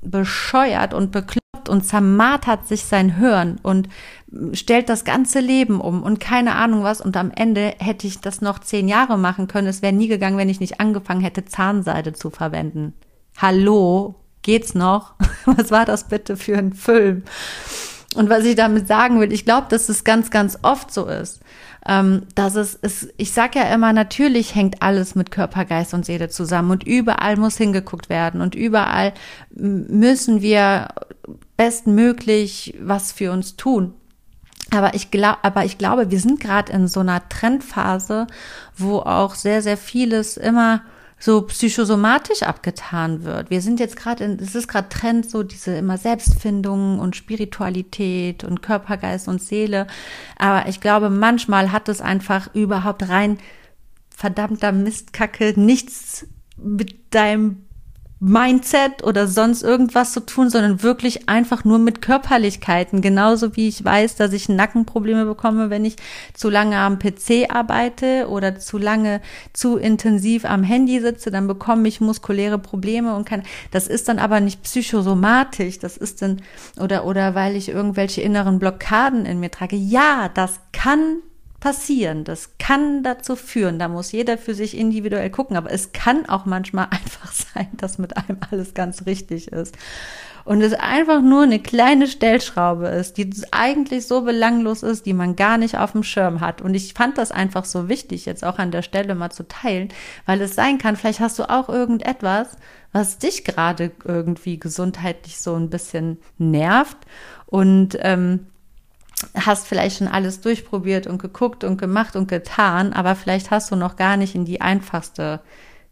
bescheuert 0.02 0.93
und 0.93 1.12
bekloppt 1.12 1.70
und 1.70 1.86
zermartert 1.86 2.67
sich 2.67 2.86
sein 2.86 3.17
Hören 3.17 3.60
und 3.62 3.89
stellt 4.54 4.90
das 4.90 5.06
ganze 5.06 5.40
Leben 5.40 5.80
um 5.80 6.04
und 6.04 6.20
keine 6.20 6.56
Ahnung 6.56 6.84
was. 6.84 7.02
Und 7.02 7.16
am 7.18 7.32
Ende 7.32 7.76
hätte 7.80 8.08
ich 8.08 8.20
das 8.20 8.42
noch 8.42 8.60
zehn 8.60 8.88
Jahre 8.88 9.18
machen 9.18 9.48
können. 9.48 9.68
Es 9.68 9.82
wäre 9.82 9.94
nie 9.94 10.08
gegangen, 10.08 10.38
wenn 10.38 10.50
ich 10.50 10.60
nicht 10.60 10.80
angefangen 10.80 11.22
hätte, 11.22 11.46
Zahnseide 11.46 12.13
zu 12.13 12.30
verwenden. 12.30 12.94
Hallo, 13.38 14.16
geht's 14.42 14.76
noch? 14.76 15.13
Was 15.46 15.72
war 15.72 15.86
das 15.86 16.08
bitte 16.08 16.36
für 16.36 16.58
ein 16.58 16.74
Film? 16.74 17.24
Und 18.16 18.30
was 18.30 18.46
ich 18.46 18.56
damit 18.56 18.88
sagen 18.88 19.20
will, 19.20 19.32
ich 19.32 19.46
glaube, 19.46 19.68
dass 19.70 19.90
es 19.90 20.04
ganz, 20.04 20.32
ganz 20.32 20.58
oft 20.63 20.92
so 20.92 21.06
ist, 21.06 21.42
ähm, 21.86 22.24
dass 22.34 22.56
es 22.56 22.74
ist, 22.74 23.13
ich 23.18 23.32
sage 23.32 23.60
ja 23.60 23.66
immer, 23.74 23.94
natürlich 23.94 24.56
hängt 24.56 24.82
alles 24.82 25.13
mit 25.13 25.30
Körper, 25.30 25.66
Geist 25.66 25.94
und 25.94 26.06
Seele 26.06 26.30
zusammen 26.30 26.72
und 26.72 26.84
überall 26.84 27.36
muss 27.36 27.58
hingeguckt 27.58 28.10
werden 28.10 28.42
und 28.42 28.56
überall 28.56 29.13
müssen 29.52 30.42
wir 30.42 30.88
bestmöglich 31.58 32.76
was 32.82 33.12
für 33.12 33.32
uns 33.32 33.56
tun. 33.56 33.94
Aber 34.72 34.94
ich 34.94 35.12
glaube, 35.12 35.40
aber 35.44 35.66
ich 35.66 35.78
glaube, 35.78 36.12
wir 36.12 36.20
sind 36.20 36.40
gerade 36.40 36.72
in 36.74 36.88
so 36.88 37.00
einer 37.00 37.28
Trendphase, 37.30 38.28
wo 38.76 39.00
auch 39.00 39.36
sehr, 39.36 39.62
sehr 39.62 39.78
vieles 39.78 40.38
immer 40.38 40.82
so 41.20 41.42
psychosomatisch 41.42 42.44
abgetan 42.44 43.24
wird. 43.24 43.50
Wir 43.50 43.62
sind 43.62 43.80
jetzt 43.80 43.96
gerade 43.96 44.24
in, 44.24 44.40
es 44.40 44.54
ist 44.54 44.68
gerade 44.68 44.90
Trend, 44.90 45.30
so 45.30 45.42
diese 45.42 45.76
immer 45.76 45.98
Selbstfindung 45.98 47.00
und 47.00 47.16
Spiritualität 47.16 48.44
und 48.44 48.62
Körper, 48.62 48.98
Geist 48.98 49.28
und 49.28 49.42
Seele. 49.42 49.88
Aber 50.38 50.70
ich 50.70 50.80
glaube, 50.80 51.10
manchmal 51.10 51.72
hat 51.72 51.90
es 51.90 52.02
einfach 52.02 52.54
überhaupt 52.54 53.10
rein 53.10 53.40
verdammter 54.10 54.72
Mistkacke 54.72 55.54
nichts 55.56 56.28
mit 56.58 57.14
deinem 57.14 57.67
Mindset 58.20 59.04
oder 59.04 59.28
sonst 59.28 59.62
irgendwas 59.62 60.12
zu 60.12 60.22
tun, 60.22 60.50
sondern 60.50 60.82
wirklich 60.82 61.30
einfach 61.30 61.64
nur 61.66 61.78
mit 61.78 62.02
Körperlichkeiten. 62.02 63.02
Genauso 63.02 63.56
wie 63.56 63.68
ich 63.68 63.84
weiß, 63.84 64.16
dass 64.16 64.34
ich 64.34 64.50
Nackenprobleme 64.50 65.26
bekomme, 65.26 65.70
wenn 65.70 65.86
ich 65.86 65.98
zu 66.34 66.50
lange 66.50 66.78
am 66.78 66.98
PC 66.98 67.50
arbeite 67.50 68.28
oder 68.30 68.58
zu 68.58 68.80
lange 68.80 69.22
zu 69.54 69.78
intensiv 69.78 70.46
am 70.46 70.64
Handy 70.64 71.00
sitze, 71.00 71.30
dann 71.30 71.48
bekomme 71.48 71.88
ich 71.88 72.02
muskuläre 72.02 72.58
Probleme 72.58 73.16
und 73.16 73.28
kann, 73.28 73.44
das 73.70 73.88
ist 73.88 74.08
dann 74.08 74.18
aber 74.18 74.40
nicht 74.40 74.64
psychosomatisch, 74.64 75.78
das 75.78 75.96
ist 75.96 76.24
dann, 76.24 76.42
oder, 76.80 77.06
oder 77.06 77.36
weil 77.36 77.56
ich 77.56 77.70
irgendwelche 77.70 78.22
inneren 78.22 78.58
Blockaden 78.58 79.28
in 79.28 79.40
mir 79.40 79.52
trage. 79.52 79.76
Ja, 79.76 80.30
das 80.34 80.60
kann 80.74 81.18
passieren. 81.60 82.24
Das 82.24 82.58
kann 82.60 83.04
dazu 83.04 83.36
führen. 83.36 83.80
Da 83.80 83.88
muss 83.88 84.12
jeder 84.12 84.38
für 84.38 84.54
sich 84.54 84.78
individuell 84.78 85.30
gucken. 85.30 85.58
Aber 85.58 85.72
es 85.72 85.91
kann 85.91 86.28
auch 86.28 86.46
manchmal 86.46 86.86
einfach 86.91 87.32
sein, 87.32 87.67
dass 87.74 87.98
mit 87.98 88.17
einem 88.17 88.38
alles 88.50 88.74
ganz 88.74 89.06
richtig 89.06 89.52
ist. 89.52 89.76
Und 90.46 90.62
es 90.62 90.74
einfach 90.74 91.22
nur 91.22 91.43
eine 91.43 91.60
kleine 91.60 92.08
Stellschraube 92.08 92.88
ist, 92.88 93.17
die 93.17 93.30
eigentlich 93.52 94.08
so 94.08 94.22
belanglos 94.22 94.82
ist, 94.82 95.06
die 95.06 95.12
man 95.12 95.36
gar 95.36 95.58
nicht 95.58 95.78
auf 95.78 95.91
dem 95.91 96.04
Schirm 96.04 96.39
hat. 96.39 96.62
Und 96.62 96.74
ich 96.74 96.93
fand 96.93 97.17
das 97.17 97.34
einfach 97.34 97.65
so 97.65 97.89
wichtig, 97.89 98.26
jetzt 98.26 98.46
auch 98.46 98.58
an 98.58 98.72
der 98.72 98.82
Stelle 98.82 99.13
mal 99.13 99.30
zu 99.30 99.46
teilen, 99.46 99.89
weil 100.26 100.39
es 100.39 100.56
sein 100.56 100.78
kann, 100.78 100.96
vielleicht 100.96 101.20
hast 101.20 101.38
du 101.38 101.50
auch 101.50 101.67
irgendetwas, 101.67 102.56
was 102.93 103.17
dich 103.17 103.43
gerade 103.43 103.91
irgendwie 104.06 104.58
gesundheitlich 104.58 105.38
so 105.38 105.54
ein 105.56 105.70
bisschen 105.70 106.17
nervt. 106.38 106.98
Und 107.46 107.98
ähm, 108.00 108.48
hast 109.36 109.68
vielleicht 109.68 109.98
schon 109.98 110.08
alles 110.08 110.42
durchprobiert 110.42 111.08
und 111.08 111.20
geguckt 111.20 111.64
und 111.64 111.78
gemacht 111.78 112.16
und 112.16 112.28
getan, 112.28 112.94
aber 112.94 113.16
vielleicht 113.16 113.52
hast 113.52 113.72
du 113.72 113.76
noch 113.76 113.96
gar 113.96 114.18
nicht 114.18 114.36
in 114.36 114.46
die 114.46 114.62
einfachste 114.62 115.42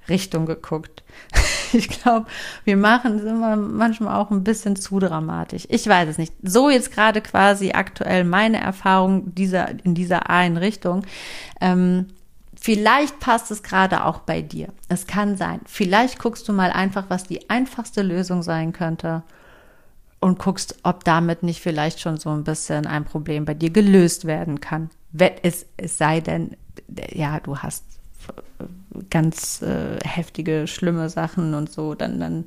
Richtung 0.09 0.45
geguckt. 0.45 1.03
Ich 1.73 1.89
glaube, 1.89 2.27
wir 2.63 2.77
machen 2.77 3.17
es 3.17 3.25
immer 3.25 3.57
manchmal 3.57 4.15
auch 4.15 4.31
ein 4.31 4.45
bisschen 4.45 4.77
zu 4.77 4.99
dramatisch. 4.99 5.67
Ich 5.67 5.85
weiß 5.85 6.07
es 6.07 6.17
nicht. 6.17 6.31
So 6.41 6.69
jetzt 6.69 6.93
gerade 6.93 7.19
quasi 7.19 7.71
aktuell 7.71 8.23
meine 8.23 8.61
Erfahrung 8.61 9.35
dieser, 9.35 9.67
in 9.83 9.93
dieser 9.93 10.29
einen 10.29 10.55
Richtung. 10.55 11.05
Ähm, 11.59 12.07
vielleicht 12.55 13.19
passt 13.19 13.51
es 13.51 13.61
gerade 13.61 14.05
auch 14.05 14.19
bei 14.19 14.41
dir. 14.41 14.69
Es 14.87 15.05
kann 15.05 15.35
sein. 15.35 15.59
Vielleicht 15.65 16.17
guckst 16.17 16.47
du 16.47 16.53
mal 16.53 16.71
einfach, 16.71 17.05
was 17.09 17.25
die 17.25 17.49
einfachste 17.49 18.03
Lösung 18.03 18.41
sein 18.41 18.71
könnte 18.71 19.23
und 20.25 20.39
guckst, 20.39 20.79
ob 20.81 21.03
damit 21.03 21.43
nicht 21.43 21.61
vielleicht 21.61 21.99
schon 21.99 22.17
so 22.17 22.31
ein 22.31 22.43
bisschen 22.43 22.87
ein 22.87 23.05
Problem 23.05 23.45
bei 23.45 23.53
dir 23.53 23.69
gelöst 23.69 24.25
werden 24.25 24.59
kann. 24.59 24.89
Wenn 25.11 25.33
es, 25.43 25.67
es 25.77 25.99
sei 25.99 26.19
denn, 26.19 26.57
ja, 27.13 27.39
du 27.39 27.59
hast 27.59 27.83
ganz 29.09 29.61
äh, 29.61 29.97
heftige, 30.03 30.67
schlimme 30.67 31.09
Sachen 31.09 31.53
und 31.53 31.71
so, 31.71 31.95
dann, 31.95 32.19
dann 32.19 32.45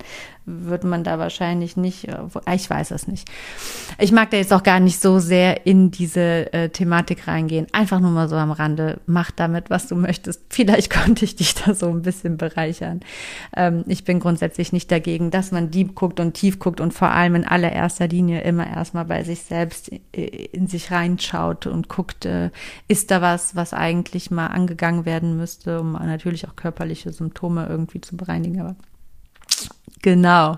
wird 0.48 0.84
man 0.84 1.04
da 1.04 1.18
wahrscheinlich 1.18 1.76
nicht, 1.76 2.08
äh, 2.08 2.54
ich 2.54 2.68
weiß 2.68 2.90
es 2.92 3.06
nicht. 3.06 3.28
Ich 3.98 4.12
mag 4.12 4.30
da 4.30 4.36
jetzt 4.38 4.52
auch 4.52 4.62
gar 4.62 4.80
nicht 4.80 5.00
so 5.00 5.18
sehr 5.18 5.66
in 5.66 5.90
diese 5.90 6.52
äh, 6.52 6.70
Thematik 6.70 7.28
reingehen. 7.28 7.66
Einfach 7.72 8.00
nur 8.00 8.10
mal 8.10 8.28
so 8.28 8.36
am 8.36 8.50
Rande. 8.50 9.00
Mach 9.06 9.30
damit, 9.30 9.70
was 9.70 9.88
du 9.88 9.96
möchtest. 9.96 10.42
Vielleicht 10.48 10.90
konnte 11.04 11.24
ich 11.24 11.36
dich 11.36 11.54
da 11.54 11.74
so 11.74 11.88
ein 11.88 12.02
bisschen 12.02 12.36
bereichern. 12.36 13.00
Ähm, 13.54 13.84
ich 13.86 14.04
bin 14.04 14.20
grundsätzlich 14.20 14.72
nicht 14.72 14.90
dagegen, 14.90 15.30
dass 15.30 15.52
man 15.52 15.70
deep 15.70 15.94
guckt 15.94 16.18
und 16.20 16.34
tief 16.34 16.58
guckt 16.58 16.80
und 16.80 16.94
vor 16.94 17.10
allem 17.10 17.34
in 17.34 17.44
allererster 17.44 18.08
Linie 18.08 18.40
immer 18.42 18.66
erstmal 18.66 19.04
bei 19.04 19.24
sich 19.24 19.42
selbst 19.42 19.90
äh, 20.12 20.24
in 20.24 20.66
sich 20.66 20.90
reinschaut 20.90 21.66
und 21.66 21.88
guckt, 21.88 22.24
äh, 22.24 22.50
ist 22.88 23.10
da 23.10 23.20
was, 23.20 23.54
was 23.54 23.74
eigentlich 23.74 24.30
mal 24.30 24.46
angegangen 24.46 25.04
werden 25.04 25.36
müsste, 25.36 25.80
um 25.80 25.92
natürlich 25.92 26.37
auch 26.46 26.56
körperliche 26.56 27.12
Symptome 27.12 27.66
irgendwie 27.68 28.00
zu 28.00 28.16
bereinigen. 28.16 28.60
Aber 28.60 28.76
genau. 30.02 30.56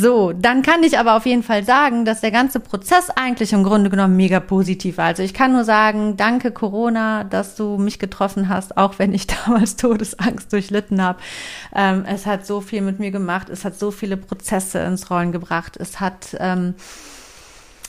So, 0.00 0.32
dann 0.32 0.62
kann 0.62 0.84
ich 0.84 0.96
aber 0.96 1.16
auf 1.16 1.26
jeden 1.26 1.42
Fall 1.42 1.64
sagen, 1.64 2.04
dass 2.04 2.20
der 2.20 2.30
ganze 2.30 2.60
Prozess 2.60 3.10
eigentlich 3.10 3.52
im 3.52 3.64
Grunde 3.64 3.90
genommen 3.90 4.16
mega 4.16 4.38
positiv 4.38 4.96
war. 4.96 5.06
Also 5.06 5.24
ich 5.24 5.34
kann 5.34 5.50
nur 5.50 5.64
sagen, 5.64 6.16
danke 6.16 6.52
Corona, 6.52 7.24
dass 7.24 7.56
du 7.56 7.78
mich 7.78 7.98
getroffen 7.98 8.48
hast, 8.48 8.76
auch 8.76 9.00
wenn 9.00 9.12
ich 9.12 9.26
damals 9.44 9.74
Todesangst 9.74 10.52
durchlitten 10.52 11.02
habe. 11.02 11.18
Ähm, 11.74 12.04
es 12.06 12.26
hat 12.26 12.46
so 12.46 12.60
viel 12.60 12.80
mit 12.80 13.00
mir 13.00 13.10
gemacht, 13.10 13.48
es 13.48 13.64
hat 13.64 13.76
so 13.76 13.90
viele 13.90 14.16
Prozesse 14.16 14.78
ins 14.78 15.10
Rollen 15.10 15.32
gebracht, 15.32 15.76
es 15.76 15.98
hat 15.98 16.36
ähm, 16.38 16.74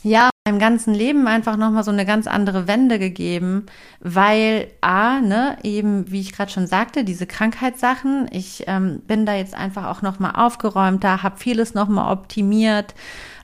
ja, 0.02 0.32
meinem 0.50 0.60
ganzen 0.60 0.94
Leben 0.94 1.28
einfach 1.28 1.58
nochmal 1.58 1.84
so 1.84 1.92
eine 1.92 2.06
ganz 2.06 2.28
andere 2.28 2.68
Wende 2.68 3.00
gegeben, 3.00 3.68
weil 4.00 4.68
A, 4.82 5.20
ne, 5.22 5.58
eben, 5.64 6.12
wie 6.12 6.22
ich 6.22 6.34
gerade 6.34 6.52
schon 6.52 6.68
sagte, 6.68 7.04
diese 7.04 7.28
Krankheitssachen, 7.28 8.28
ich 8.32 8.64
ähm, 8.68 9.02
bin 9.08 9.26
da 9.26 9.36
jetzt 9.36 9.54
einfach 9.54 9.86
auch 9.86 10.02
nochmal 10.02 10.34
aufgeräumter, 10.36 11.24
habe 11.24 11.38
vieles 11.38 11.74
nochmal 11.74 12.12
optimiert. 12.12 12.96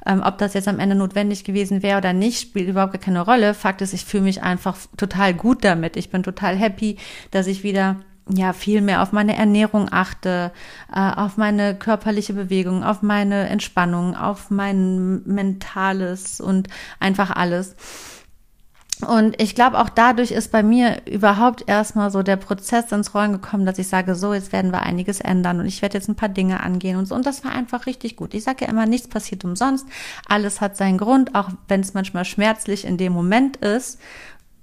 Ähm, 0.08 0.22
ob 0.24 0.38
das 0.38 0.54
jetzt 0.54 0.68
am 0.68 0.80
Ende 0.80 0.96
notwendig 0.96 1.44
gewesen 1.44 1.82
wäre 1.82 1.98
oder 1.98 2.14
nicht, 2.14 2.40
spielt 2.40 2.70
überhaupt 2.70 2.94
gar 2.94 3.02
keine 3.02 3.22
Rolle. 3.22 3.56
Fakt 3.56 3.82
ist, 3.82 3.94
ich 3.94 4.06
fühle 4.06 4.24
mich 4.24 4.44
einfach 4.44 4.78
total 4.98 5.34
gut 5.34 5.64
damit. 5.64 5.98
Ich 5.98 6.12
bin 6.12 6.22
total 6.22 6.56
happy, 6.56 6.98
dass 7.32 7.48
ich 7.48 7.64
wieder 7.64 7.98
ja 8.30 8.54
viel 8.54 8.82
mehr 8.82 9.02
auf 9.02 9.12
meine 9.12 9.36
Ernährung 9.36 9.88
achte, 9.92 10.52
äh, 10.94 11.00
auf 11.00 11.38
meine 11.38 11.76
körperliche 11.76 12.34
Bewegung, 12.34 12.84
auf 12.84 13.02
meine 13.02 13.48
Entspannung, 13.50 14.16
auf 14.16 14.50
mein 14.50 15.22
mentales 15.26 16.42
und 16.42 16.68
einfach 17.00 17.30
alles. 17.32 17.76
Und 19.06 19.42
ich 19.42 19.56
glaube, 19.56 19.78
auch 19.78 19.90
dadurch 19.90 20.32
ist 20.32 20.54
bei 20.54 20.64
mir 20.64 21.02
überhaupt 21.06 21.66
erstmal 21.68 22.12
so 22.12 22.24
der 22.24 22.38
Prozess 22.38 22.92
ins 22.94 23.14
Rollen 23.14 23.34
gekommen, 23.34 23.66
dass 23.66 23.78
ich 23.78 23.90
sage, 23.90 24.16
so, 24.16 24.34
jetzt 24.34 24.54
werden 24.54 24.72
wir 24.72 24.84
einiges 24.84 25.20
ändern 25.20 25.60
und 25.60 25.66
ich 25.66 25.82
werde 25.82 25.98
jetzt 25.98 26.08
ein 26.08 26.16
paar 26.16 26.30
Dinge 26.30 26.62
angehen 26.62 26.98
und 26.98 27.06
so. 27.06 27.14
Und 27.14 27.26
das 27.26 27.44
war 27.44 27.52
einfach 27.52 27.88
richtig 27.88 28.16
gut. 28.16 28.34
Ich 28.34 28.44
sage 28.44 28.64
ja 28.64 28.72
immer, 28.72 28.86
nichts 28.86 29.10
passiert 29.10 29.44
umsonst. 29.44 29.86
Alles 30.30 30.62
hat 30.62 30.78
seinen 30.78 30.98
Grund, 30.98 31.36
auch 31.36 31.50
wenn 31.68 31.82
es 31.82 31.94
manchmal 31.94 32.24
schmerzlich 32.24 32.86
in 32.86 32.98
dem 32.98 33.12
Moment 33.12 33.58
ist 33.58 34.00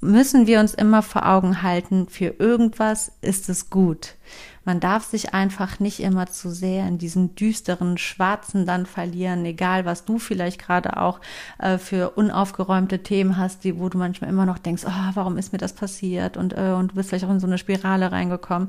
müssen 0.02 0.46
wir 0.46 0.60
uns 0.60 0.74
immer 0.74 1.02
vor 1.02 1.26
Augen 1.26 1.62
halten, 1.62 2.08
für 2.08 2.34
irgendwas 2.38 3.12
ist 3.22 3.48
es 3.48 3.70
gut. 3.70 4.16
Man 4.64 4.78
darf 4.78 5.04
sich 5.04 5.34
einfach 5.34 5.80
nicht 5.80 6.00
immer 6.00 6.26
zu 6.26 6.50
sehr 6.50 6.86
in 6.86 6.98
diesen 6.98 7.34
düsteren 7.34 7.98
Schwarzen 7.98 8.66
dann 8.66 8.86
verlieren, 8.86 9.44
egal 9.44 9.84
was 9.84 10.04
du 10.04 10.18
vielleicht 10.18 10.60
gerade 10.60 10.96
auch 10.98 11.20
äh, 11.58 11.78
für 11.78 12.10
unaufgeräumte 12.10 13.02
Themen 13.02 13.36
hast, 13.36 13.64
die, 13.64 13.78
wo 13.78 13.88
du 13.88 13.98
manchmal 13.98 14.30
immer 14.30 14.46
noch 14.46 14.58
denkst, 14.58 14.84
oh, 14.86 15.10
warum 15.14 15.36
ist 15.36 15.52
mir 15.52 15.58
das 15.58 15.72
passiert 15.72 16.36
und, 16.36 16.56
äh, 16.56 16.72
und 16.72 16.92
du 16.92 16.94
bist 16.96 17.08
vielleicht 17.08 17.24
auch 17.24 17.30
in 17.30 17.40
so 17.40 17.46
eine 17.46 17.58
Spirale 17.58 18.12
reingekommen. 18.12 18.68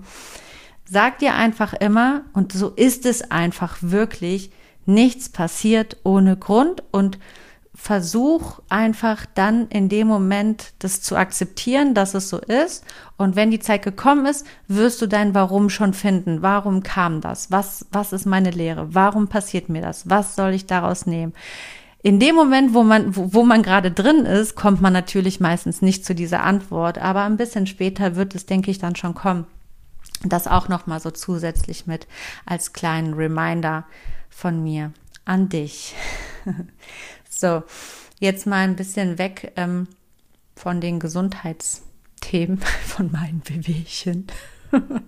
Sag 0.85 1.19
dir 1.19 1.35
einfach 1.35 1.73
immer, 1.73 2.21
und 2.33 2.51
so 2.51 2.69
ist 2.69 3.05
es 3.05 3.31
einfach 3.31 3.77
wirklich, 3.81 4.51
nichts 4.85 5.29
passiert 5.29 5.97
ohne 6.03 6.37
Grund 6.37 6.83
und 6.91 7.17
versuch 7.75 8.59
einfach 8.69 9.25
dann 9.33 9.67
in 9.67 9.89
dem 9.89 10.07
Moment 10.07 10.73
das 10.79 11.01
zu 11.01 11.15
akzeptieren, 11.15 11.95
dass 11.95 12.13
es 12.13 12.29
so 12.29 12.37
ist. 12.37 12.85
Und 13.17 13.35
wenn 13.35 13.49
die 13.49 13.59
Zeit 13.59 13.83
gekommen 13.83 14.25
ist, 14.25 14.45
wirst 14.67 15.01
du 15.01 15.07
dein 15.07 15.33
Warum 15.33 15.69
schon 15.69 15.93
finden. 15.93 16.41
Warum 16.41 16.83
kam 16.83 17.19
das? 17.19 17.51
Was, 17.51 17.87
was 17.91 18.13
ist 18.13 18.25
meine 18.25 18.51
Lehre? 18.51 18.93
Warum 18.93 19.27
passiert 19.27 19.69
mir 19.69 19.81
das? 19.81 20.09
Was 20.09 20.35
soll 20.35 20.51
ich 20.51 20.67
daraus 20.67 21.07
nehmen? 21.07 21.33
In 22.03 22.19
dem 22.19 22.35
Moment, 22.35 22.73
wo 22.73 22.83
man, 22.83 23.15
wo, 23.15 23.33
wo 23.33 23.43
man 23.43 23.63
gerade 23.63 23.89
drin 23.89 24.25
ist, 24.25 24.55
kommt 24.55 24.81
man 24.81 24.93
natürlich 24.93 25.39
meistens 25.39 25.81
nicht 25.81 26.05
zu 26.05 26.13
dieser 26.13 26.43
Antwort. 26.43 26.99
Aber 26.99 27.23
ein 27.23 27.37
bisschen 27.37 27.65
später 27.65 28.15
wird 28.15 28.35
es, 28.35 28.45
denke 28.45 28.69
ich, 28.69 28.77
dann 28.77 28.95
schon 28.95 29.15
kommen. 29.15 29.47
Das 30.23 30.47
auch 30.47 30.67
nochmal 30.67 30.99
so 30.99 31.11
zusätzlich 31.11 31.87
mit 31.87 32.07
als 32.45 32.73
kleinen 32.73 33.13
Reminder 33.13 33.85
von 34.29 34.61
mir 34.63 34.91
an 35.25 35.49
dich. 35.49 35.95
so, 37.39 37.63
jetzt 38.19 38.47
mal 38.47 38.63
ein 38.63 38.75
bisschen 38.75 39.17
weg 39.17 39.53
ähm, 39.55 39.87
von 40.55 40.81
den 40.81 40.99
Gesundheitsthemen, 40.99 42.57
von 42.85 43.11
meinen 43.11 43.41
Wehwehchen. 43.45 44.27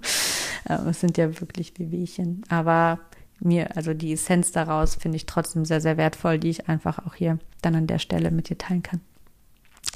es 0.65 0.99
sind 0.99 1.17
ja 1.17 1.39
wirklich 1.39 1.77
Wehwehchen, 1.79 2.43
aber 2.49 2.99
mir, 3.39 3.75
also 3.75 3.93
die 3.93 4.13
Essenz 4.13 4.51
daraus 4.51 4.95
finde 4.95 5.17
ich 5.17 5.25
trotzdem 5.25 5.65
sehr, 5.65 5.81
sehr 5.81 5.97
wertvoll, 5.97 6.39
die 6.39 6.49
ich 6.49 6.69
einfach 6.69 7.05
auch 7.05 7.15
hier 7.15 7.39
dann 7.61 7.75
an 7.75 7.87
der 7.87 7.99
Stelle 7.99 8.31
mit 8.31 8.49
dir 8.49 8.57
teilen 8.57 8.83
kann. 8.83 9.01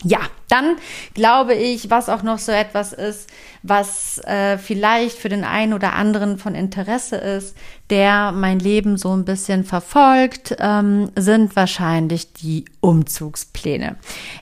Ja, 0.04 0.20
dann 0.48 0.78
glaube 1.14 1.56
ich, 1.56 1.90
was 1.90 2.08
auch 2.08 2.24
noch 2.24 2.40
so 2.40 2.52
etwas 2.52 2.94
ist, 2.94 3.30
was 3.64 4.20
äh, 4.20 4.58
vielleicht 4.58 5.18
für 5.18 5.30
den 5.30 5.44
einen 5.44 5.74
oder 5.74 5.94
anderen 5.94 6.38
von 6.38 6.56
Interesse 6.56 7.18
ist, 7.18 7.58
der 7.90 8.32
mein 8.32 8.60
Leben 8.60 8.98
so 8.98 9.16
ein 9.16 9.26
bisschen 9.26 9.64
verfolgt, 9.64 10.56
ähm, 10.60 11.10
sind 11.16 11.56
wahrscheinlich 11.56 12.34
die 12.34 12.66
Umzugspläne. 12.82 13.96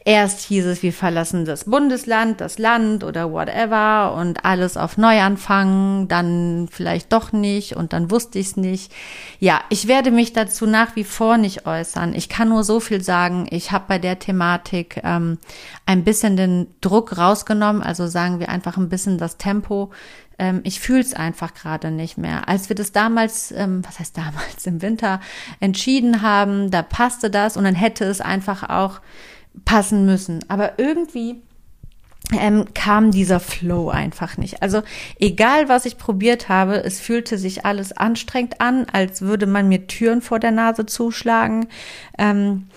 Erst 0.03 0.41
hieß 0.41 0.65
es, 0.65 0.83
wir 0.83 0.93
verlassen 0.93 1.45
das 1.45 1.65
Bundesland, 1.65 2.41
das 2.41 2.59
Land 2.59 3.03
oder 3.03 3.31
whatever 3.31 4.15
und 4.15 4.43
alles 4.43 4.75
auf 4.75 4.97
Neuanfang, 4.97 6.07
dann 6.07 6.67
vielleicht 6.71 7.13
doch 7.13 7.31
nicht 7.31 7.75
und 7.75 7.93
dann 7.93 8.11
wusste 8.11 8.39
ich 8.39 8.47
es 8.47 8.57
nicht. 8.57 8.91
Ja, 9.39 9.61
ich 9.69 9.87
werde 9.87 10.11
mich 10.11 10.33
dazu 10.33 10.65
nach 10.65 10.95
wie 10.95 11.05
vor 11.05 11.37
nicht 11.37 11.65
äußern. 11.65 12.13
Ich 12.15 12.29
kann 12.29 12.49
nur 12.49 12.63
so 12.63 12.79
viel 12.79 13.01
sagen. 13.01 13.47
Ich 13.49 13.71
habe 13.71 13.85
bei 13.87 13.99
der 13.99 14.19
Thematik 14.19 15.01
ähm, 15.03 15.37
ein 15.85 16.03
bisschen 16.03 16.35
den 16.35 16.67
Druck 16.81 17.17
rausgenommen, 17.17 17.81
also 17.81 18.07
sagen 18.07 18.39
wir 18.39 18.49
einfach 18.49 18.77
ein 18.77 18.89
bisschen 18.89 19.17
das 19.17 19.37
Tempo 19.37 19.91
ähm, 20.39 20.61
ich 20.63 20.79
fühle 20.79 21.01
es 21.01 21.13
einfach 21.13 21.53
gerade 21.53 21.91
nicht 21.91 22.17
mehr. 22.17 22.47
Als 22.47 22.69
wir 22.69 22.75
das 22.75 22.91
damals, 22.91 23.51
ähm, 23.51 23.83
was 23.85 23.99
heißt 23.99 24.17
damals, 24.17 24.65
im 24.65 24.81
Winter 24.81 25.19
entschieden 25.59 26.21
haben, 26.21 26.71
da 26.71 26.81
passte 26.81 27.29
das 27.29 27.57
und 27.57 27.63
dann 27.63 27.75
hätte 27.75 28.05
es 28.05 28.21
einfach 28.21 28.69
auch 28.69 29.01
passen 29.65 30.05
müssen. 30.05 30.45
Aber 30.49 30.77
irgendwie 30.77 31.41
ähm, 32.33 32.65
kam 32.73 33.11
dieser 33.11 33.39
Flow 33.39 33.89
einfach 33.89 34.37
nicht. 34.37 34.61
Also 34.61 34.81
egal, 35.19 35.69
was 35.69 35.85
ich 35.85 35.97
probiert 35.97 36.49
habe, 36.49 36.83
es 36.83 36.99
fühlte 36.99 37.37
sich 37.37 37.65
alles 37.65 37.93
anstrengend 37.93 38.59
an, 38.59 38.85
als 38.91 39.21
würde 39.21 39.45
man 39.45 39.69
mir 39.69 39.87
Türen 39.87 40.21
vor 40.21 40.39
der 40.39 40.51
Nase 40.51 40.85
zuschlagen. 40.85 41.67
Ähm, 42.17 42.67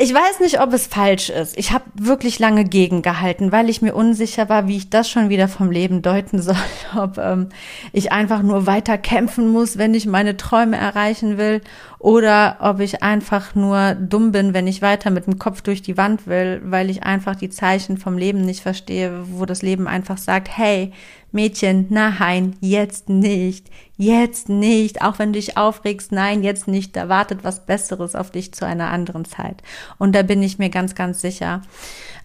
ich 0.00 0.14
weiß 0.14 0.40
nicht, 0.40 0.60
ob 0.60 0.72
es 0.72 0.86
falsch 0.86 1.28
ist. 1.28 1.58
Ich 1.58 1.72
habe 1.72 1.84
wirklich 1.94 2.38
lange 2.38 2.64
gegengehalten, 2.64 3.50
weil 3.50 3.68
ich 3.68 3.82
mir 3.82 3.94
unsicher 3.94 4.48
war, 4.48 4.68
wie 4.68 4.76
ich 4.76 4.90
das 4.90 5.10
schon 5.10 5.28
wieder 5.28 5.48
vom 5.48 5.70
Leben 5.70 6.02
deuten 6.02 6.40
soll. 6.40 6.54
Ob 6.96 7.18
ähm, 7.18 7.48
ich 7.92 8.12
einfach 8.12 8.42
nur 8.42 8.66
weiter 8.66 8.96
kämpfen 8.96 9.48
muss, 9.48 9.76
wenn 9.76 9.94
ich 9.94 10.06
meine 10.06 10.36
Träume 10.36 10.76
erreichen 10.76 11.36
will, 11.36 11.62
oder 11.98 12.58
ob 12.60 12.80
ich 12.80 13.02
einfach 13.02 13.54
nur 13.54 13.94
dumm 13.94 14.30
bin, 14.30 14.54
wenn 14.54 14.68
ich 14.68 14.82
weiter 14.82 15.10
mit 15.10 15.26
dem 15.26 15.38
Kopf 15.38 15.62
durch 15.62 15.82
die 15.82 15.96
Wand 15.96 16.26
will, 16.26 16.60
weil 16.64 16.90
ich 16.90 17.02
einfach 17.02 17.34
die 17.34 17.50
Zeichen 17.50 17.98
vom 17.98 18.16
Leben 18.16 18.42
nicht 18.42 18.62
verstehe, 18.62 19.24
wo 19.32 19.46
das 19.46 19.62
Leben 19.62 19.88
einfach 19.88 20.16
sagt, 20.16 20.56
hey, 20.56 20.92
Mädchen, 21.32 21.86
nein, 21.90 22.56
jetzt 22.60 23.08
nicht, 23.08 23.68
jetzt 23.96 24.48
nicht, 24.48 25.02
auch 25.02 25.18
wenn 25.18 25.32
du 25.32 25.38
dich 25.38 25.56
aufregst, 25.56 26.12
nein, 26.12 26.42
jetzt 26.42 26.68
nicht, 26.68 26.96
da 26.96 27.08
wartet 27.08 27.42
was 27.42 27.66
Besseres 27.66 28.14
auf 28.14 28.30
dich 28.30 28.54
zu 28.54 28.64
einer 28.64 28.90
anderen 28.90 29.24
Zeit. 29.24 29.62
Und 29.98 30.14
da 30.14 30.22
bin 30.22 30.42
ich 30.42 30.58
mir 30.58 30.70
ganz, 30.70 30.94
ganz 30.94 31.20
sicher. 31.20 31.62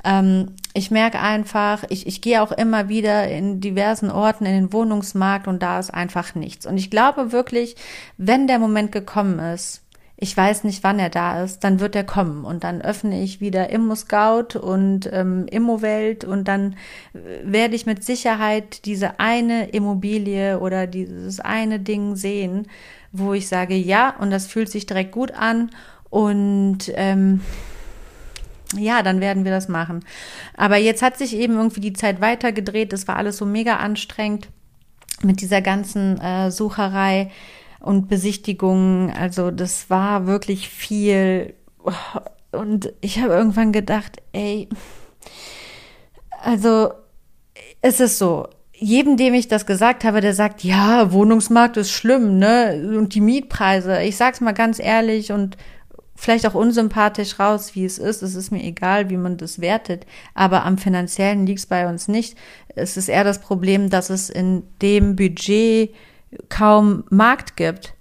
Ähm, 0.05 0.51
ich 0.73 0.89
merke 0.89 1.19
einfach, 1.19 1.83
ich, 1.89 2.07
ich 2.07 2.21
gehe 2.21 2.41
auch 2.41 2.51
immer 2.51 2.89
wieder 2.89 3.27
in 3.29 3.61
diversen 3.61 4.09
Orten 4.09 4.45
in 4.45 4.53
den 4.53 4.73
Wohnungsmarkt 4.73 5.47
und 5.47 5.61
da 5.61 5.79
ist 5.79 5.93
einfach 5.93 6.33
nichts. 6.33 6.65
Und 6.65 6.77
ich 6.77 6.89
glaube 6.89 7.31
wirklich, 7.31 7.75
wenn 8.17 8.47
der 8.47 8.59
Moment 8.59 8.91
gekommen 8.91 9.37
ist, 9.39 9.83
ich 10.15 10.35
weiß 10.35 10.63
nicht, 10.63 10.83
wann 10.83 10.99
er 10.99 11.09
da 11.09 11.43
ist, 11.43 11.63
dann 11.63 11.79
wird 11.79 11.95
er 11.95 12.05
kommen 12.05 12.45
und 12.45 12.63
dann 12.63 12.81
öffne 12.81 13.21
ich 13.21 13.41
wieder 13.41 13.69
Immo 13.69 13.93
Scout 13.93 14.57
und 14.57 15.09
ähm, 15.11 15.47
Immowelt 15.51 16.23
und 16.23 16.47
dann 16.47 16.75
äh, 17.13 17.17
werde 17.43 17.75
ich 17.75 17.85
mit 17.85 18.03
Sicherheit 18.03 18.85
diese 18.85 19.19
eine 19.19 19.69
Immobilie 19.69 20.59
oder 20.59 20.87
dieses 20.87 21.39
eine 21.39 21.79
Ding 21.79 22.15
sehen, 22.15 22.67
wo 23.11 23.33
ich 23.33 23.47
sage, 23.47 23.75
ja, 23.75 24.15
und 24.17 24.31
das 24.31 24.47
fühlt 24.47 24.69
sich 24.69 24.85
direkt 24.85 25.11
gut 25.11 25.31
an 25.31 25.71
und 26.09 26.91
ähm, 26.95 27.41
ja, 28.77 29.03
dann 29.03 29.21
werden 29.21 29.43
wir 29.43 29.51
das 29.51 29.67
machen. 29.67 30.03
Aber 30.55 30.77
jetzt 30.77 31.01
hat 31.01 31.17
sich 31.17 31.35
eben 31.35 31.55
irgendwie 31.55 31.81
die 31.81 31.93
Zeit 31.93 32.21
weitergedreht. 32.21 32.93
Das 32.93 33.07
war 33.07 33.17
alles 33.17 33.37
so 33.37 33.45
mega 33.45 33.77
anstrengend 33.77 34.49
mit 35.21 35.41
dieser 35.41 35.61
ganzen 35.61 36.19
äh, 36.19 36.51
Sucherei 36.51 37.31
und 37.79 38.07
Besichtigungen. 38.07 39.11
Also 39.11 39.51
das 39.51 39.89
war 39.89 40.25
wirklich 40.25 40.69
viel. 40.69 41.53
Und 42.51 42.93
ich 43.01 43.19
habe 43.19 43.33
irgendwann 43.33 43.71
gedacht, 43.71 44.21
ey, 44.31 44.69
also 46.41 46.91
es 47.81 47.99
ist 47.99 48.17
so, 48.17 48.47
jedem, 48.73 49.17
dem 49.17 49.33
ich 49.33 49.47
das 49.47 49.65
gesagt 49.65 50.03
habe, 50.03 50.19
der 50.19 50.33
sagt, 50.33 50.63
ja, 50.63 51.11
Wohnungsmarkt 51.11 51.77
ist 51.77 51.91
schlimm, 51.91 52.37
ne? 52.37 52.93
Und 52.97 53.15
die 53.15 53.21
Mietpreise. 53.21 54.01
Ich 54.01 54.17
sag's 54.17 54.41
mal 54.41 54.51
ganz 54.53 54.79
ehrlich 54.79 55.31
und 55.31 55.57
vielleicht 56.23 56.47
auch 56.47 56.53
unsympathisch 56.53 57.37
raus, 57.37 57.75
wie 57.75 57.83
es 57.83 57.97
ist. 57.97 58.21
Es 58.21 58.35
ist 58.35 58.49
mir 58.51 58.63
egal, 58.63 59.09
wie 59.09 59.17
man 59.17 59.35
das 59.35 59.59
wertet. 59.59 60.05
Aber 60.33 60.63
am 60.63 60.77
finanziellen 60.77 61.45
liegt's 61.45 61.65
bei 61.65 61.87
uns 61.87 62.07
nicht. 62.07 62.37
Es 62.75 62.95
ist 62.95 63.09
eher 63.09 63.25
das 63.25 63.39
Problem, 63.39 63.89
dass 63.89 64.09
es 64.09 64.29
in 64.29 64.63
dem 64.81 65.17
Budget 65.17 65.93
kaum 66.47 67.03
Markt 67.09 67.57
gibt. 67.57 67.93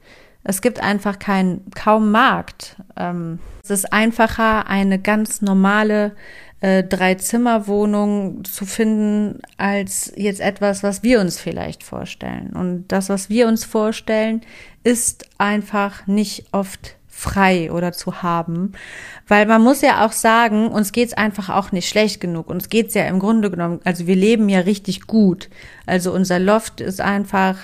Es 0.45 0.63
gibt 0.63 0.81
einfach 0.81 1.19
kein, 1.19 1.63
kaum 1.75 2.13
Markt. 2.13 2.77
Ähm, 2.97 3.41
es 3.65 3.71
ist 3.71 3.93
einfacher, 3.93 4.69
eine 4.69 5.01
ganz 5.01 5.43
normale 5.43 6.13
äh, 6.61 6.85
Drei-Zimmer-Wohnung 6.85 8.45
zu 8.45 8.67
finden, 8.67 9.41
als 9.57 10.13
jetzt 10.17 10.41
etwas, 10.41 10.85
was 10.85 11.03
wir 11.03 11.21
uns 11.21 11.41
vielleicht 11.41 11.83
vorstellen. 11.83 12.51
Und 12.55 12.87
das, 12.87 13.09
was 13.09 13.31
wir 13.31 13.49
uns 13.49 13.65
vorstellen, 13.65 14.43
ist 14.85 15.29
einfach 15.39 16.07
nicht 16.07 16.47
oft 16.53 16.97
frei 17.23 17.71
oder 17.73 17.93
zu 17.93 18.23
haben. 18.23 18.73
Weil 19.29 19.47
man 19.47 19.63
muss 19.63 19.81
ja 19.81 20.05
auch 20.05 20.13
sagen, 20.13 20.69
uns 20.69 20.93
geht's 20.93 21.15
einfach 21.15 21.49
auch 21.49 21.73
nicht 21.73 21.89
schlecht 21.89 22.21
genug. 22.21 22.51
Uns 22.51 22.69
geht's 22.69 22.95
ja 22.95 23.05
im 23.05 23.19
Grunde 23.19 23.51
genommen, 23.51 23.81
also 23.85 24.07
wir 24.07 24.17
leben 24.17 24.49
ja 24.49 24.61
richtig 24.61 25.07
gut. 25.07 25.49
Also 25.87 26.13
unser 26.13 26.39
Loft 26.39 26.81
ist 26.81 27.01
einfach 27.01 27.57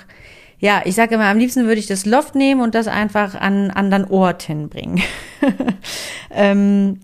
ja, 0.60 0.82
ich 0.84 0.96
sage 0.96 1.14
immer, 1.14 1.26
am 1.26 1.38
liebsten 1.38 1.66
würde 1.66 1.78
ich 1.78 1.86
das 1.86 2.04
Loft 2.04 2.34
nehmen 2.34 2.60
und 2.60 2.74
das 2.74 2.88
einfach 2.88 3.36
an 3.36 3.70
anderen 3.70 4.04
Ort 4.06 4.42
hinbringen. 4.42 5.00
ähm, 6.32 6.98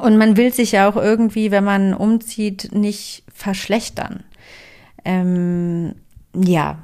und 0.00 0.16
man 0.16 0.36
will 0.36 0.52
sich 0.52 0.70
ja 0.70 0.88
auch 0.88 0.94
irgendwie, 0.94 1.50
wenn 1.50 1.64
man 1.64 1.92
umzieht, 1.92 2.70
nicht 2.72 3.24
verschlechtern. 3.34 4.22
Ähm, 5.04 5.96
ja, 6.34 6.78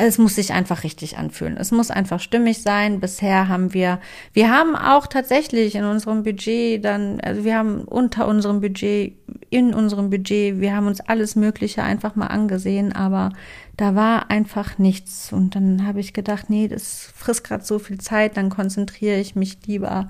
es 0.00 0.18
muss 0.18 0.34
sich 0.34 0.52
einfach 0.52 0.84
richtig 0.84 1.18
anfühlen. 1.18 1.56
Es 1.56 1.70
muss 1.72 1.90
einfach 1.90 2.20
stimmig 2.20 2.62
sein. 2.62 3.00
Bisher 3.00 3.48
haben 3.48 3.74
wir, 3.74 4.00
wir 4.32 4.50
haben 4.50 4.76
auch 4.76 5.06
tatsächlich 5.06 5.74
in 5.74 5.84
unserem 5.84 6.22
Budget 6.22 6.84
dann, 6.84 7.20
also 7.20 7.44
wir 7.44 7.56
haben 7.56 7.82
unter 7.82 8.26
unserem 8.26 8.60
Budget, 8.60 9.14
in 9.50 9.74
unserem 9.74 10.10
Budget, 10.10 10.60
wir 10.60 10.74
haben 10.74 10.86
uns 10.86 11.00
alles 11.00 11.36
Mögliche 11.36 11.82
einfach 11.82 12.16
mal 12.16 12.26
angesehen, 12.26 12.92
aber 12.92 13.32
da 13.76 13.94
war 13.94 14.30
einfach 14.30 14.78
nichts. 14.78 15.32
Und 15.32 15.54
dann 15.54 15.86
habe 15.86 16.00
ich 16.00 16.12
gedacht, 16.12 16.50
nee, 16.50 16.68
das 16.68 17.10
frisst 17.14 17.44
gerade 17.44 17.64
so 17.64 17.78
viel 17.78 17.98
Zeit, 17.98 18.36
dann 18.36 18.50
konzentriere 18.50 19.18
ich 19.18 19.36
mich 19.36 19.58
lieber 19.66 20.08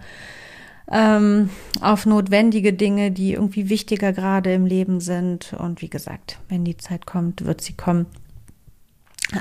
ähm, 0.90 1.50
auf 1.80 2.06
notwendige 2.06 2.72
Dinge, 2.72 3.10
die 3.10 3.34
irgendwie 3.34 3.68
wichtiger 3.68 4.12
gerade 4.12 4.52
im 4.52 4.66
Leben 4.66 5.00
sind. 5.00 5.52
Und 5.52 5.82
wie 5.82 5.90
gesagt, 5.90 6.38
wenn 6.48 6.64
die 6.64 6.76
Zeit 6.76 7.06
kommt, 7.06 7.44
wird 7.44 7.60
sie 7.60 7.74
kommen. 7.74 8.06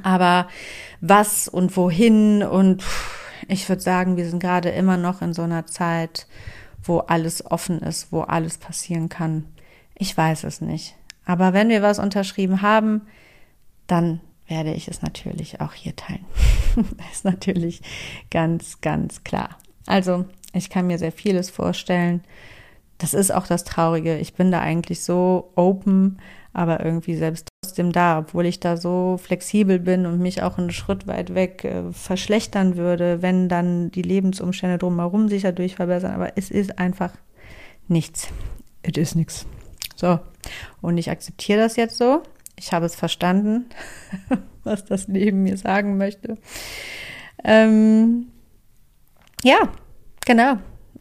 Aber 0.04 0.48
was 1.02 1.48
und 1.48 1.76
wohin 1.78 2.44
und 2.44 2.84
ich 3.48 3.68
würde 3.70 3.82
sagen, 3.82 4.18
wir 4.18 4.30
sind 4.30 4.40
gerade 4.40 4.70
immer 4.70 4.98
noch 4.98 5.22
in 5.22 5.34
so 5.34 5.44
einer 5.44 5.66
Zeit, 5.66 6.28
wo 6.84 7.00
alles 7.00 7.46
offen 7.46 7.80
ist, 7.80 8.12
wo 8.12 8.22
alles 8.22 8.58
passieren 8.58 9.10
kann. 9.10 9.46
Ich 9.96 10.16
weiß 10.16 10.44
es 10.44 10.62
nicht. 10.62 10.96
Aber 11.26 11.54
wenn 11.54 11.70
wir 11.70 11.82
was 11.82 12.00
unterschrieben 12.00 12.62
haben, 12.62 13.02
dann 13.88 14.22
werde 14.48 14.74
ich 14.74 14.88
es 14.88 15.02
natürlich 15.02 15.60
auch 15.62 15.74
hier 15.74 15.96
teilen. 15.96 16.26
ist 17.12 17.26
natürlich 17.26 17.82
ganz, 18.32 18.82
ganz 18.82 19.24
klar. 19.24 19.58
Also 19.86 20.26
Ich 20.54 20.70
kann 20.70 20.88
mir 20.88 20.98
sehr 20.98 21.12
vieles 21.12 21.50
vorstellen. 21.50 22.24
Das 22.98 23.14
ist 23.14 23.32
auch 23.32 23.46
das 23.46 23.64
Traurige. 23.64 24.18
Ich 24.18 24.34
bin 24.34 24.52
da 24.52 24.60
eigentlich 24.60 25.04
so 25.04 25.52
open, 25.56 26.20
aber 26.58 26.84
irgendwie 26.84 27.16
selbst 27.16 27.50
trotzdem 27.62 27.92
da, 27.92 28.18
obwohl 28.18 28.48
ich 28.48 28.60
da 28.60 28.78
so 28.78 29.20
flexibel 29.22 29.78
bin 29.78 30.08
und 30.08 30.20
mich 30.20 30.42
auch 30.42 30.58
einen 30.58 30.72
Schritt 30.72 31.06
weit 31.06 31.36
weg 31.36 31.64
äh, 31.64 31.92
verschlechtern 31.92 32.78
würde, 32.78 33.22
wenn 33.22 33.48
dann 33.48 33.92
die 33.92 34.02
Lebensumstände 34.02 34.80
drumherum 34.80 35.30
sich 35.30 35.44
dadurch 35.44 35.76
verbessern. 35.76 36.16
Aber 36.16 36.32
es 36.36 36.50
ist 36.50 36.80
einfach 36.80 37.12
nichts. 37.88 38.30
Es 38.82 38.98
ist 38.98 39.16
nichts. 39.16 39.46
So. 39.96 40.20
Und 40.82 40.98
ich 40.98 41.12
akzeptiere 41.12 41.60
das 41.60 41.76
jetzt 41.76 41.96
so. 41.96 42.24
Ich 42.56 42.74
habe 42.74 42.88
es 42.88 42.96
verstanden, 42.96 43.68
was 44.64 44.84
das 44.84 45.08
Leben 45.08 45.44
mir 45.44 45.58
sagen 45.58 45.98
möchte. 45.98 46.40
Ähm, 47.44 48.30
ja, 49.44 49.60
genau. 50.26 50.54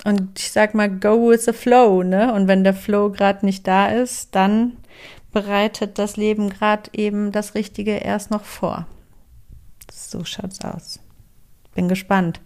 Und 0.05 0.39
ich 0.39 0.53
sag 0.53 0.75
mal, 0.75 0.91
go 0.91 1.31
with 1.31 1.47
the 1.47 1.55
flow, 1.55 2.03
ne? 2.03 2.35
Und 2.35 2.47
wenn 2.47 2.63
der 2.63 2.75
Flow 2.75 3.11
gerade 3.11 3.47
nicht 3.47 3.67
da 3.67 3.87
ist, 3.89 4.35
dann 4.35 4.77
bereitet 5.33 5.99
das 5.99 6.17
Leben 6.17 6.51
gerade 6.51 6.91
eben 6.93 7.33
das 7.33 7.55
Richtige 7.55 7.97
erst 7.97 8.31
noch 8.31 8.45
vor. 8.45 8.87
So 9.93 10.25
schaut's 10.25 10.65
aus 10.65 11.01
bin 11.77 11.87
gespannt, 11.89 12.41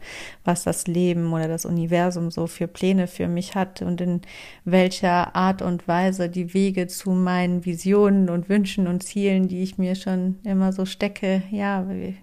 was 0.45 0.65
das 0.65 0.87
Leben 0.87 1.33
oder 1.33 1.49
das 1.49 1.65
Universum 1.65 2.31
so 2.31 2.47
für 2.47 2.67
Pläne 2.67 3.07
für 3.07 3.29
mich 3.29 3.55
hat 3.55 3.81
und 3.81 4.03
in 4.03 4.21
welcher 4.67 5.35
Art 5.35 5.63
und 5.63 5.89
Weise 5.89 6.29
die 6.29 6.53
Wege 6.53 6.89
zu 6.89 7.13
meinen 7.13 7.65
Visionen 7.65 8.29
und 8.29 8.51
Wünschen 8.51 8.87
und 8.87 9.03
Zielen, 9.03 9.49
die 9.49 9.63
ich 9.63 9.79
mir 9.79 9.95
schon 9.95 10.39
immer 10.45 10.73
so 10.73 10.85
stecke, 10.85 11.43
ja, 11.51 11.89
wie, 11.89 12.17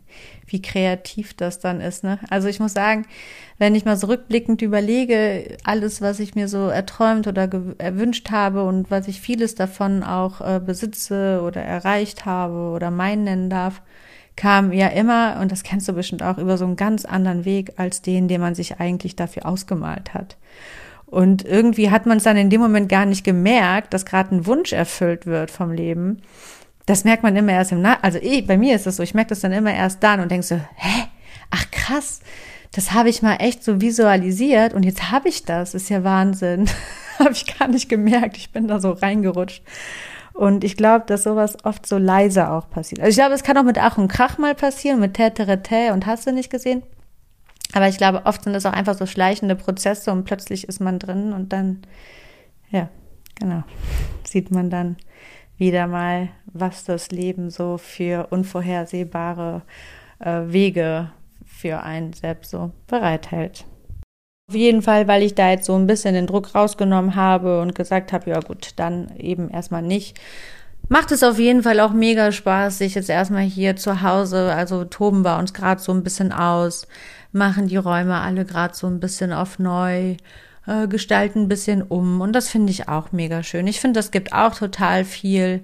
wie 0.45 0.61
kreativ 0.61 1.33
das 1.33 1.59
dann 1.59 1.81
ist. 1.81 2.03
Ne? 2.03 2.19
Also 2.29 2.47
ich 2.47 2.59
muss 2.59 2.73
sagen, 2.73 3.05
wenn 3.57 3.73
ich 3.73 3.85
mal 3.85 3.97
so 3.97 4.07
rückblickend 4.07 4.61
überlege, 4.61 5.57
alles, 5.63 6.01
was 6.01 6.19
ich 6.19 6.35
mir 6.35 6.47
so 6.47 6.67
erträumt 6.67 7.25
oder 7.25 7.49
erwünscht 7.79 8.29
habe 8.29 8.63
und 8.63 8.91
was 8.91 9.07
ich 9.07 9.19
vieles 9.21 9.55
davon 9.55 10.03
auch 10.03 10.41
äh, 10.41 10.59
besitze 10.59 11.41
oder 11.43 11.61
erreicht 11.61 12.25
habe 12.25 12.71
oder 12.75 12.91
mein 12.91 13.23
nennen 13.23 13.49
darf, 13.49 13.81
kam 14.37 14.71
ja 14.71 14.87
immer, 14.87 15.39
und 15.41 15.51
das 15.51 15.63
kennst 15.63 15.89
du 15.89 15.93
bestimmt 15.93 16.23
auch, 16.23 16.37
über 16.37 16.57
so 16.57 16.63
einen 16.63 16.77
ganz 16.77 17.03
anderen 17.03 17.43
Weg 17.43 17.73
als 17.75 18.01
den, 18.01 18.29
den 18.29 18.39
man 18.39 18.55
sich 18.55 18.79
eigentlich 18.79 19.17
dafür 19.17 19.45
ausgemalt 19.45 20.13
hat. 20.13 20.37
Und 21.05 21.43
irgendwie 21.43 21.89
hat 21.89 22.05
man 22.05 22.17
es 22.17 22.23
dann 22.23 22.37
in 22.37 22.49
dem 22.49 22.61
Moment 22.61 22.87
gar 22.87 23.05
nicht 23.05 23.23
gemerkt, 23.23 23.93
dass 23.93 24.05
gerade 24.05 24.35
ein 24.35 24.45
Wunsch 24.45 24.73
erfüllt 24.73 25.25
wird 25.25 25.51
vom 25.51 25.71
Leben. 25.71 26.21
Das 26.85 27.03
merkt 27.03 27.23
man 27.23 27.35
immer 27.35 27.53
erst 27.53 27.71
im 27.71 27.81
Nach 27.81 28.01
also 28.01 28.19
eh, 28.19 28.41
bei 28.41 28.57
mir 28.57 28.75
ist 28.75 28.85
das 28.85 28.97
so, 28.97 29.03
ich 29.03 29.13
merke 29.13 29.29
das 29.29 29.39
dann 29.39 29.51
immer 29.51 29.73
erst 29.73 30.03
dann 30.03 30.19
und 30.19 30.31
denke 30.31 30.45
so, 30.45 30.55
hä? 30.55 31.03
Ach 31.49 31.71
krass, 31.71 32.19
das 32.73 32.93
habe 32.93 33.09
ich 33.09 33.21
mal 33.21 33.37
echt 33.37 33.63
so 33.63 33.81
visualisiert 33.81 34.73
und 34.73 34.83
jetzt 34.83 35.11
habe 35.11 35.29
ich 35.29 35.45
das, 35.45 35.73
ist 35.73 35.89
ja 35.89 36.03
Wahnsinn. 36.03 36.69
habe 37.19 37.31
ich 37.31 37.57
gar 37.57 37.67
nicht 37.67 37.89
gemerkt, 37.89 38.37
ich 38.37 38.51
bin 38.51 38.67
da 38.67 38.79
so 38.79 38.91
reingerutscht. 38.91 39.63
Und 40.37 40.63
ich 40.63 40.77
glaube, 40.77 41.03
dass 41.07 41.23
sowas 41.23 41.57
oft 41.63 41.87
so 41.87 41.97
leise 41.97 42.51
auch 42.51 42.69
passiert. 42.69 43.01
Also 43.01 43.09
ich 43.09 43.15
glaube, 43.15 43.33
es 43.33 43.41
kann 43.41 43.57
auch 43.57 43.63
mit 43.63 43.79
Ach 43.79 43.97
und 43.97 44.07
Krach 44.07 44.37
mal 44.37 44.53
passieren, 44.53 44.99
mit 44.99 45.15
Täterete 45.15 45.93
und 45.93 46.05
hast 46.05 46.27
du 46.27 46.31
nicht 46.31 46.51
gesehen. 46.51 46.83
Aber 47.73 47.87
ich 47.87 47.97
glaube, 47.97 48.21
oft 48.25 48.43
sind 48.43 48.53
das 48.53 48.67
auch 48.67 48.73
einfach 48.73 48.93
so 48.93 49.07
schleichende 49.07 49.55
Prozesse 49.55 50.11
und 50.11 50.25
plötzlich 50.25 50.67
ist 50.67 50.79
man 50.79 50.99
drin 50.99 51.33
und 51.33 51.53
dann, 51.53 51.81
ja, 52.69 52.89
genau, 53.33 53.63
sieht 54.25 54.51
man 54.51 54.69
dann 54.69 54.97
wieder 55.57 55.87
mal, 55.87 56.29
was 56.45 56.83
das 56.83 57.09
Leben 57.09 57.49
so 57.49 57.79
für 57.79 58.27
unvorhersehbare 58.29 59.63
äh, 60.19 60.41
Wege 60.45 61.09
für 61.47 61.81
einen 61.81 62.13
selbst 62.13 62.51
so 62.51 62.71
bereithält. 62.85 63.65
Auf 64.49 64.55
jeden 64.55 64.81
Fall, 64.81 65.09
weil 65.09 65.23
ich 65.23 65.35
da 65.35 65.49
jetzt 65.49 65.65
so 65.65 65.75
ein 65.75 65.87
bisschen 65.87 66.13
den 66.13 66.25
Druck 66.25 66.55
rausgenommen 66.55 67.15
habe 67.15 67.59
und 67.59 67.75
gesagt 67.75 68.13
habe, 68.13 68.29
ja 68.29 68.39
gut, 68.39 68.71
dann 68.77 69.13
eben 69.17 69.49
erstmal 69.49 69.81
nicht. 69.81 70.17
Macht 70.87 71.11
es 71.11 71.21
auf 71.21 71.37
jeden 71.37 71.63
Fall 71.63 71.81
auch 71.81 71.91
mega 71.91 72.31
Spaß, 72.31 72.77
sich 72.77 72.95
jetzt 72.95 73.09
erstmal 73.09 73.43
hier 73.43 73.75
zu 73.75 74.01
Hause, 74.03 74.53
also 74.53 74.85
toben 74.85 75.23
wir 75.25 75.37
uns 75.37 75.53
gerade 75.53 75.81
so 75.81 75.91
ein 75.91 76.01
bisschen 76.01 76.31
aus, 76.31 76.87
machen 77.33 77.67
die 77.67 77.75
Räume 77.75 78.21
alle 78.21 78.45
gerade 78.45 78.73
so 78.73 78.87
ein 78.87 79.01
bisschen 79.01 79.33
auf 79.33 79.59
neu, 79.59 80.15
äh, 80.65 80.87
gestalten 80.87 81.41
ein 81.41 81.49
bisschen 81.49 81.81
um 81.81 82.21
und 82.21 82.31
das 82.31 82.47
finde 82.47 82.71
ich 82.71 82.87
auch 82.87 83.11
mega 83.11 83.43
schön. 83.43 83.67
Ich 83.67 83.81
finde, 83.81 83.99
das 83.99 84.11
gibt 84.11 84.31
auch 84.31 84.55
total 84.55 85.03
viel 85.03 85.61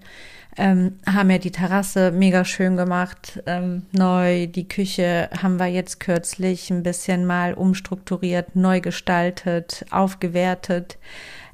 ähm, 0.57 0.99
haben 1.05 1.29
ja 1.29 1.37
die 1.37 1.51
Terrasse 1.51 2.11
mega 2.11 2.45
schön 2.45 2.77
gemacht, 2.77 3.41
ähm, 3.45 3.85
neu. 3.91 4.47
Die 4.47 4.67
Küche 4.67 5.29
haben 5.41 5.57
wir 5.57 5.67
jetzt 5.67 5.99
kürzlich 5.99 6.69
ein 6.69 6.83
bisschen 6.83 7.25
mal 7.25 7.53
umstrukturiert, 7.53 8.55
neu 8.55 8.81
gestaltet, 8.81 9.85
aufgewertet. 9.89 10.97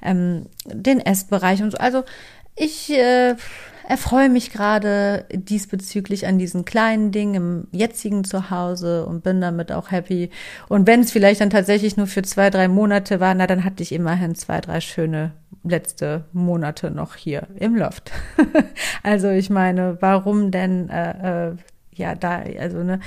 Ähm, 0.02 0.48
den 0.66 1.00
Essbereich 1.00 1.62
und 1.62 1.72
so. 1.72 1.78
Also 1.78 2.04
ich 2.56 2.90
äh, 2.92 3.36
erfreue 3.90 4.30
mich 4.30 4.52
gerade 4.52 5.26
diesbezüglich 5.34 6.28
an 6.28 6.38
diesen 6.38 6.64
kleinen 6.64 7.12
Dingen 7.12 7.34
im 7.34 7.68
jetzigen 7.72 8.24
Zuhause 8.24 9.06
und 9.08 9.24
bin 9.24 9.42
damit 9.42 9.72
auch 9.72 9.90
happy. 9.90 10.30
Und 10.68 10.86
wenn 10.86 11.02
es 11.02 11.12
vielleicht 11.12 11.42
dann 11.42 11.50
tatsächlich 11.50 11.98
nur 11.98 12.06
für 12.06 12.22
zwei, 12.22 12.52
drei 12.52 12.68
Monate 12.68 13.20
war, 13.20 13.34
na 13.34 13.48
dann 13.48 13.64
hatte 13.64 13.82
ich 13.82 13.92
immerhin 13.92 14.36
zwei, 14.36 14.62
drei 14.62 14.80
schöne 14.80 15.32
letzte 15.64 16.26
Monate 16.34 16.92
noch 16.92 17.16
hier 17.16 17.48
im 17.56 17.76
Loft. 17.76 18.12
also 19.04 19.30
ich 19.30 19.50
meine, 19.50 19.98
warum 20.02 20.52
denn 20.52 20.90
äh, 20.90 21.48
äh, 21.50 21.56
ja, 22.00 22.16
da, 22.16 22.42
also, 22.60 22.82
ne, 22.82 23.00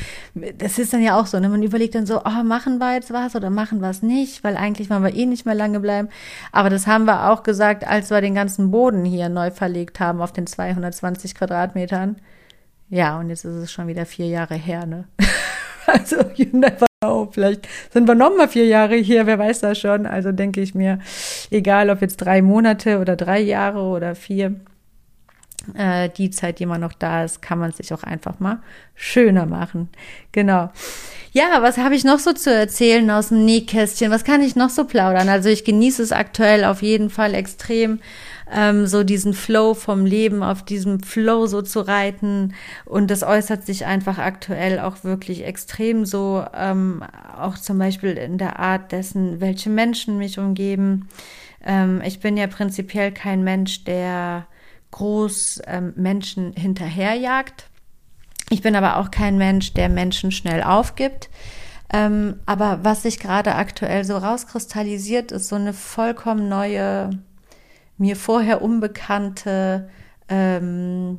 das 0.58 0.78
ist 0.78 0.92
dann 0.92 1.02
ja 1.02 1.18
auch 1.18 1.26
so, 1.26 1.40
ne, 1.40 1.48
man 1.48 1.62
überlegt 1.62 1.94
dann 1.94 2.06
so, 2.06 2.20
oh, 2.24 2.44
machen 2.44 2.78
wir 2.78 2.94
jetzt 2.94 3.12
was 3.12 3.34
oder 3.34 3.50
machen 3.50 3.80
wir 3.80 3.88
es 3.88 4.02
nicht, 4.02 4.44
weil 4.44 4.56
eigentlich 4.56 4.90
wollen 4.90 5.02
wir 5.02 5.14
eh 5.14 5.26
nicht 5.26 5.46
mehr 5.46 5.54
lange 5.54 5.80
bleiben. 5.80 6.08
Aber 6.52 6.70
das 6.70 6.86
haben 6.86 7.06
wir 7.06 7.30
auch 7.30 7.42
gesagt, 7.42 7.86
als 7.86 8.10
wir 8.10 8.20
den 8.20 8.34
ganzen 8.34 8.70
Boden 8.70 9.04
hier 9.04 9.30
neu 9.30 9.50
verlegt 9.50 9.98
haben 9.98 10.20
auf 10.20 10.32
den 10.32 10.46
220 10.46 11.34
Quadratmetern. 11.34 12.16
Ja, 12.90 13.18
und 13.18 13.30
jetzt 13.30 13.44
ist 13.46 13.56
es 13.56 13.72
schon 13.72 13.88
wieder 13.88 14.04
vier 14.04 14.26
Jahre 14.26 14.54
her, 14.54 14.84
ne. 14.84 15.08
also, 15.86 16.16
you 16.36 16.46
never 16.52 16.86
know, 17.00 17.28
vielleicht 17.32 17.66
sind 17.90 18.06
wir 18.06 18.14
noch 18.14 18.36
mal 18.36 18.48
vier 18.48 18.66
Jahre 18.66 18.96
hier, 18.96 19.26
wer 19.26 19.38
weiß 19.38 19.60
das 19.60 19.78
schon. 19.78 20.04
Also 20.06 20.32
denke 20.32 20.60
ich 20.60 20.74
mir, 20.74 20.98
egal 21.50 21.88
ob 21.88 22.02
jetzt 22.02 22.18
drei 22.18 22.42
Monate 22.42 22.98
oder 22.98 23.16
drei 23.16 23.40
Jahre 23.40 23.80
oder 23.80 24.14
vier, 24.14 24.54
äh, 25.74 26.08
die 26.08 26.30
Zeit, 26.30 26.58
die 26.58 26.66
man 26.66 26.80
noch 26.80 26.92
da 26.92 27.24
ist, 27.24 27.42
kann 27.42 27.58
man 27.58 27.72
sich 27.72 27.92
auch 27.92 28.02
einfach 28.02 28.40
mal 28.40 28.60
schöner 28.94 29.46
machen. 29.46 29.88
Genau. 30.32 30.70
Ja, 31.34 31.62
was 31.62 31.78
habe 31.78 31.94
ich 31.94 32.04
noch 32.04 32.18
so 32.18 32.34
zu 32.34 32.52
erzählen 32.52 33.10
aus 33.10 33.28
dem 33.28 33.46
Nähkästchen? 33.46 34.10
Was 34.10 34.24
kann 34.24 34.42
ich 34.42 34.54
noch 34.54 34.68
so 34.68 34.84
plaudern? 34.84 35.30
Also 35.30 35.48
ich 35.48 35.64
genieße 35.64 36.02
es 36.02 36.12
aktuell 36.12 36.64
auf 36.64 36.82
jeden 36.82 37.08
Fall 37.08 37.32
extrem, 37.32 38.00
ähm, 38.54 38.86
so 38.86 39.02
diesen 39.02 39.32
Flow 39.32 39.72
vom 39.72 40.04
Leben, 40.04 40.42
auf 40.42 40.62
diesem 40.62 41.00
Flow 41.00 41.46
so 41.46 41.62
zu 41.62 41.80
reiten. 41.80 42.52
Und 42.84 43.10
das 43.10 43.22
äußert 43.22 43.64
sich 43.64 43.86
einfach 43.86 44.18
aktuell 44.18 44.78
auch 44.78 45.04
wirklich 45.04 45.46
extrem 45.46 46.04
so, 46.04 46.44
ähm, 46.54 47.02
auch 47.40 47.56
zum 47.56 47.78
Beispiel 47.78 48.10
in 48.10 48.36
der 48.36 48.58
Art 48.58 48.92
dessen, 48.92 49.40
welche 49.40 49.70
Menschen 49.70 50.18
mich 50.18 50.38
umgeben. 50.38 51.08
Ähm, 51.64 52.02
ich 52.04 52.20
bin 52.20 52.36
ja 52.36 52.46
prinzipiell 52.46 53.10
kein 53.10 53.42
Mensch, 53.42 53.84
der 53.84 54.46
groß 54.92 55.62
ähm, 55.66 55.92
Menschen 55.96 56.52
hinterherjagt. 56.52 57.68
Ich 58.50 58.62
bin 58.62 58.76
aber 58.76 58.98
auch 58.98 59.10
kein 59.10 59.36
Mensch, 59.38 59.72
der 59.72 59.88
Menschen 59.88 60.30
schnell 60.30 60.62
aufgibt. 60.62 61.28
Ähm, 61.92 62.40
aber 62.46 62.80
was 62.82 63.02
sich 63.02 63.18
gerade 63.18 63.54
aktuell 63.54 64.04
so 64.04 64.16
rauskristallisiert, 64.16 65.32
ist 65.32 65.48
so 65.48 65.56
eine 65.56 65.72
vollkommen 65.72 66.48
neue, 66.48 67.10
mir 67.98 68.16
vorher 68.16 68.62
unbekannte, 68.62 69.90
ähm, 70.28 71.18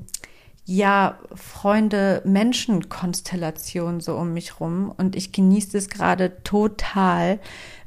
ja, 0.65 1.19
Freunde, 1.36 2.21
Menschenkonstellation 2.25 3.99
so 3.99 4.15
um 4.15 4.33
mich 4.33 4.59
rum. 4.59 4.93
Und 4.95 5.15
ich 5.15 5.31
genieße 5.31 5.77
es 5.77 5.89
gerade 5.89 6.41
total, 6.43 7.39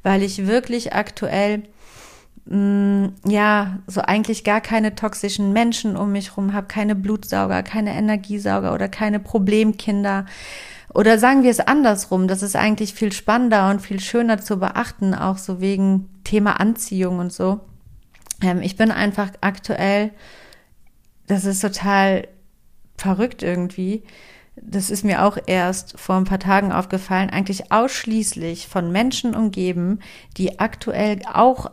weil 0.02 0.22
ich 0.22 0.46
wirklich 0.46 0.92
aktuell 0.92 1.62
mh, 2.46 2.56
mm, 2.56 3.14
ja, 3.28 3.78
so 3.86 4.00
eigentlich 4.00 4.44
gar 4.44 4.60
keine 4.60 4.94
toxischen 4.94 5.52
Menschen 5.52 5.96
um 5.96 6.12
mich 6.12 6.36
rum 6.36 6.52
habe, 6.52 6.66
keine 6.66 6.94
Blutsauger, 6.94 7.62
keine 7.62 7.94
Energiesauger 7.94 8.74
oder 8.74 8.88
keine 8.88 9.20
Problemkinder. 9.20 10.26
Oder 10.94 11.18
sagen 11.18 11.42
wir 11.42 11.50
es 11.50 11.60
andersrum, 11.60 12.26
das 12.28 12.42
ist 12.42 12.56
eigentlich 12.56 12.94
viel 12.94 13.12
spannender 13.12 13.70
und 13.70 13.82
viel 13.82 14.00
schöner 14.00 14.40
zu 14.40 14.58
beachten, 14.58 15.14
auch 15.14 15.36
so 15.38 15.60
wegen 15.60 16.08
Thema 16.24 16.58
Anziehung 16.60 17.18
und 17.18 17.32
so. 17.32 17.60
Ähm, 18.42 18.62
ich 18.62 18.76
bin 18.76 18.90
einfach 18.90 19.30
aktuell, 19.40 20.10
das 21.26 21.44
ist 21.44 21.60
total 21.60 22.28
verrückt 22.96 23.42
irgendwie. 23.42 24.04
Das 24.58 24.88
ist 24.88 25.04
mir 25.04 25.24
auch 25.24 25.36
erst 25.46 26.00
vor 26.00 26.16
ein 26.16 26.24
paar 26.24 26.38
Tagen 26.38 26.72
aufgefallen, 26.72 27.28
eigentlich 27.28 27.70
ausschließlich 27.70 28.68
von 28.68 28.90
Menschen 28.90 29.34
umgeben, 29.34 30.00
die 30.38 30.60
aktuell 30.60 31.20
auch 31.30 31.70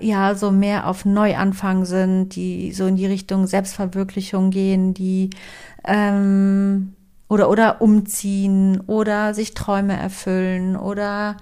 ja 0.00 0.34
so 0.34 0.50
mehr 0.50 0.86
auf 0.86 1.04
Neuanfang 1.04 1.84
sind, 1.84 2.30
die 2.36 2.72
so 2.72 2.86
in 2.86 2.96
die 2.96 3.06
Richtung 3.06 3.46
Selbstverwirklichung 3.46 4.50
gehen, 4.50 4.94
die 4.94 5.30
ähm, 5.84 6.94
oder 7.28 7.50
oder 7.50 7.80
umziehen 7.80 8.80
oder 8.86 9.34
sich 9.34 9.54
Träume 9.54 9.96
erfüllen 9.96 10.76
oder 10.76 11.36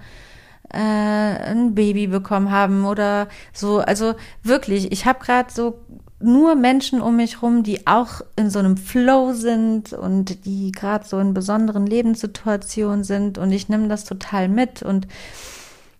äh, 0.71 0.77
ein 0.77 1.75
Baby 1.75 2.07
bekommen 2.07 2.51
haben 2.51 2.85
oder 2.85 3.27
so. 3.53 3.79
Also 3.79 4.15
wirklich, 4.43 4.91
ich 4.91 5.05
habe 5.05 5.23
gerade 5.23 5.51
so 5.51 5.79
nur 6.19 6.55
Menschen 6.55 7.01
um 7.01 7.17
mich 7.17 7.41
rum, 7.41 7.63
die 7.63 7.87
auch 7.87 8.21
in 8.35 8.49
so 8.49 8.59
einem 8.59 8.77
Flow 8.77 9.33
sind 9.33 9.93
und 9.93 10.45
die 10.45 10.71
gerade 10.71 11.05
so 11.05 11.19
in 11.19 11.33
besonderen 11.33 11.85
Lebenssituationen 11.85 13.03
sind 13.03 13.37
und 13.37 13.51
ich 13.51 13.69
nehme 13.69 13.87
das 13.89 14.05
total 14.05 14.47
mit 14.47 14.81
und 14.81 15.07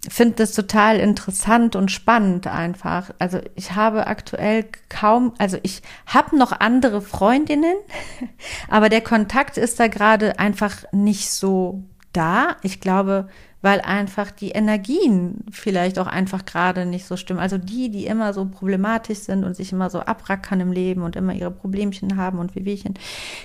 finde 0.10 0.36
das 0.36 0.54
total 0.54 1.00
interessant 1.00 1.76
und 1.76 1.92
spannend 1.92 2.48
einfach. 2.48 3.12
Also 3.20 3.40
ich 3.56 3.76
habe 3.76 4.08
aktuell 4.08 4.66
kaum, 4.90 5.34
also 5.38 5.58
ich 5.64 5.82
habe 6.06 6.38
noch 6.38 6.52
andere 6.52 7.02
Freundinnen, 7.02 7.76
aber 8.70 8.90
der 8.90 9.02
Kontakt 9.02 9.58
ist 9.58 9.80
da 9.80 9.88
gerade 9.88 10.40
einfach 10.40 10.84
nicht 10.92 11.32
so 11.32 11.84
da. 12.14 12.56
Ich 12.62 12.80
glaube, 12.80 13.28
weil 13.66 13.82
einfach 13.82 14.30
die 14.30 14.52
Energien 14.52 15.44
vielleicht 15.50 15.98
auch 15.98 16.06
einfach 16.06 16.46
gerade 16.46 16.86
nicht 16.86 17.08
so 17.08 17.18
stimmen. 17.18 17.40
Also 17.40 17.58
die, 17.58 17.90
die 17.90 18.06
immer 18.06 18.32
so 18.32 18.46
problematisch 18.46 19.18
sind 19.20 19.44
und 19.44 19.56
sich 19.56 19.72
immer 19.72 19.90
so 19.90 20.02
abrackern 20.02 20.60
im 20.60 20.72
Leben 20.72 21.02
und 21.02 21.16
immer 21.16 21.34
ihre 21.34 21.50
Problemchen 21.50 22.16
haben 22.16 22.38
und 22.38 22.56
Wehwehchen, 22.56 22.94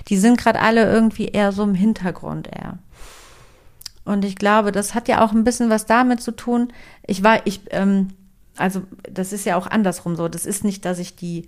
die 0.09 0.19
sind 0.19 0.37
gerade 0.37 0.61
alle 0.61 0.93
irgendwie 0.93 1.29
eher 1.29 1.53
so 1.53 1.63
im 1.63 1.75
Hintergrund 1.75 2.49
eher. 2.49 2.79
Und 4.11 4.25
ich 4.25 4.35
glaube, 4.35 4.73
das 4.73 4.95
hat 4.95 5.07
ja 5.07 5.25
auch 5.25 5.33
ein 5.33 5.45
bisschen 5.45 5.71
was 5.71 5.87
damit 5.87 6.21
zu 6.21 6.33
tun. 6.33 6.73
Ich 7.07 7.23
war, 7.23 7.47
ich, 7.47 7.61
ähm, 7.71 8.09
also 8.57 8.83
das 9.09 9.33
ist 9.33 9.47
ja 9.47 9.57
auch 9.57 9.69
andersrum 9.69 10.17
so. 10.17 10.29
Das 10.29 10.47
ist 10.47 10.65
nicht, 10.65 10.85
dass 10.85 10.99
ich 10.99 11.15
die 11.15 11.47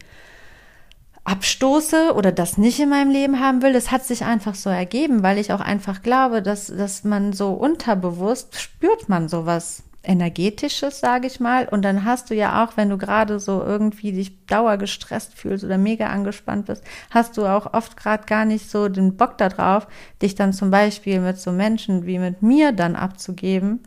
abstoße 1.25 2.15
oder 2.15 2.31
das 2.31 2.59
nicht 2.59 2.79
in 2.79 2.89
meinem 2.89 3.11
Leben 3.11 3.41
haben 3.41 3.63
will. 3.63 3.73
Das 3.73 3.91
hat 3.91 4.05
sich 4.05 4.25
einfach 4.25 4.55
so 4.55 4.71
ergeben, 4.71 5.25
weil 5.25 5.39
ich 5.39 5.53
auch 5.53 5.61
einfach 5.61 6.03
glaube, 6.03 6.41
dass, 6.41 6.69
dass 6.69 7.03
man 7.03 7.33
so 7.33 7.51
unterbewusst 7.51 8.61
spürt 8.61 9.09
man 9.09 9.29
sowas 9.29 9.83
energetisches, 10.03 11.01
sage 11.01 11.27
ich 11.27 11.41
mal. 11.41 11.69
Und 11.69 11.83
dann 11.83 12.05
hast 12.05 12.31
du 12.31 12.35
ja 12.35 12.65
auch, 12.65 12.77
wenn 12.77 12.91
du 12.91 12.99
gerade 12.99 13.39
so 13.39 13.63
irgendwie 13.63 14.13
dich 14.13 14.47
dauergestresst 14.47 15.35
fühlst 15.35 15.65
oder 15.65 15.79
mega 15.79 16.09
angespannt 16.09 16.67
bist, 16.67 16.85
hast 17.11 17.37
du 17.37 17.47
auch 17.47 17.73
oft 17.73 17.97
gerade 17.97 18.25
gar 18.27 18.45
nicht 18.45 18.69
so 18.69 18.89
den 18.89 19.17
Bock 19.17 19.39
darauf, 19.39 19.87
dich 20.21 20.35
dann 20.35 20.53
zum 20.53 20.71
Beispiel 20.71 21.21
mit 21.21 21.39
so 21.39 21.53
Menschen 21.53 22.07
wie 22.07 22.19
mit 22.19 22.43
mir 22.43 22.73
dann 22.73 22.97
abzugeben, 22.97 23.81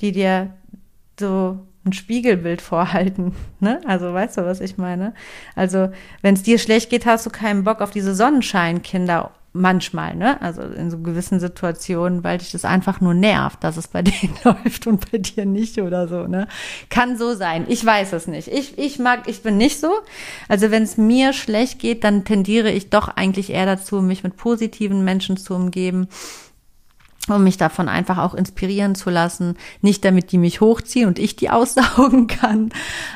die 0.00 0.12
dir 0.12 0.54
so 1.18 1.58
ein 1.84 1.92
Spiegelbild 1.92 2.60
vorhalten. 2.62 3.34
Ne? 3.58 3.80
Also 3.86 4.12
weißt 4.12 4.36
du, 4.36 4.44
was 4.44 4.60
ich 4.60 4.76
meine? 4.76 5.14
Also 5.54 5.88
wenn 6.20 6.34
es 6.34 6.42
dir 6.42 6.58
schlecht 6.58 6.90
geht, 6.90 7.06
hast 7.06 7.24
du 7.24 7.30
keinen 7.30 7.64
Bock 7.64 7.80
auf 7.80 7.90
diese 7.90 8.14
Sonnenscheinkinder 8.14 9.30
manchmal, 9.56 10.14
ne? 10.14 10.40
Also 10.40 10.62
in 10.62 10.90
so 10.90 10.98
gewissen 10.98 11.40
Situationen, 11.40 12.22
weil 12.24 12.38
dich 12.38 12.52
das 12.52 12.64
einfach 12.64 13.00
nur 13.00 13.14
nervt, 13.14 13.62
dass 13.64 13.76
es 13.76 13.88
bei 13.88 14.02
denen 14.02 14.36
läuft 14.44 14.86
und 14.86 15.10
bei 15.10 15.18
dir 15.18 15.46
nicht 15.46 15.78
oder 15.78 16.08
so, 16.08 16.26
ne? 16.26 16.46
Kann 16.90 17.16
so 17.16 17.34
sein. 17.34 17.64
Ich 17.68 17.84
weiß 17.84 18.12
es 18.12 18.26
nicht. 18.26 18.48
Ich, 18.48 18.78
ich 18.78 18.98
mag, 18.98 19.28
ich 19.28 19.42
bin 19.42 19.56
nicht 19.56 19.80
so. 19.80 19.90
Also 20.48 20.70
wenn 20.70 20.82
es 20.82 20.96
mir 20.96 21.32
schlecht 21.32 21.78
geht, 21.78 22.04
dann 22.04 22.24
tendiere 22.24 22.70
ich 22.70 22.90
doch 22.90 23.08
eigentlich 23.08 23.50
eher 23.50 23.66
dazu, 23.66 24.02
mich 24.02 24.22
mit 24.22 24.36
positiven 24.36 25.04
Menschen 25.04 25.36
zu 25.36 25.54
umgeben 25.54 26.08
um 27.28 27.42
mich 27.42 27.56
davon 27.56 27.88
einfach 27.88 28.18
auch 28.18 28.34
inspirieren 28.34 28.94
zu 28.94 29.10
lassen. 29.10 29.56
Nicht 29.80 30.04
damit 30.04 30.32
die 30.32 30.38
mich 30.38 30.60
hochziehen 30.60 31.08
und 31.08 31.18
ich 31.18 31.36
die 31.36 31.50
aussaugen 31.56 32.26
kann. 32.26 32.70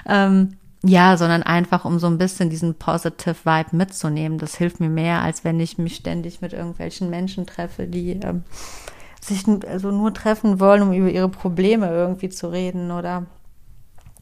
Ähm, 0.06 0.56
ja, 0.82 1.16
sondern 1.16 1.42
einfach, 1.42 1.84
um 1.84 1.98
so 1.98 2.06
ein 2.06 2.18
bisschen 2.18 2.48
diesen 2.48 2.74
positive 2.74 3.36
Vibe 3.44 3.76
mitzunehmen. 3.76 4.38
Das 4.38 4.56
hilft 4.56 4.80
mir 4.80 4.88
mehr, 4.88 5.20
als 5.20 5.44
wenn 5.44 5.60
ich 5.60 5.76
mich 5.76 5.96
ständig 5.96 6.40
mit 6.40 6.52
irgendwelchen 6.52 7.10
Menschen 7.10 7.46
treffe, 7.46 7.86
die 7.86 8.12
ähm, 8.12 8.44
sich 9.20 9.46
also 9.68 9.90
nur 9.90 10.14
treffen 10.14 10.58
wollen, 10.58 10.82
um 10.82 10.92
über 10.92 11.10
ihre 11.10 11.28
Probleme 11.28 11.88
irgendwie 11.90 12.30
zu 12.30 12.50
reden 12.50 12.90
oder 12.90 13.26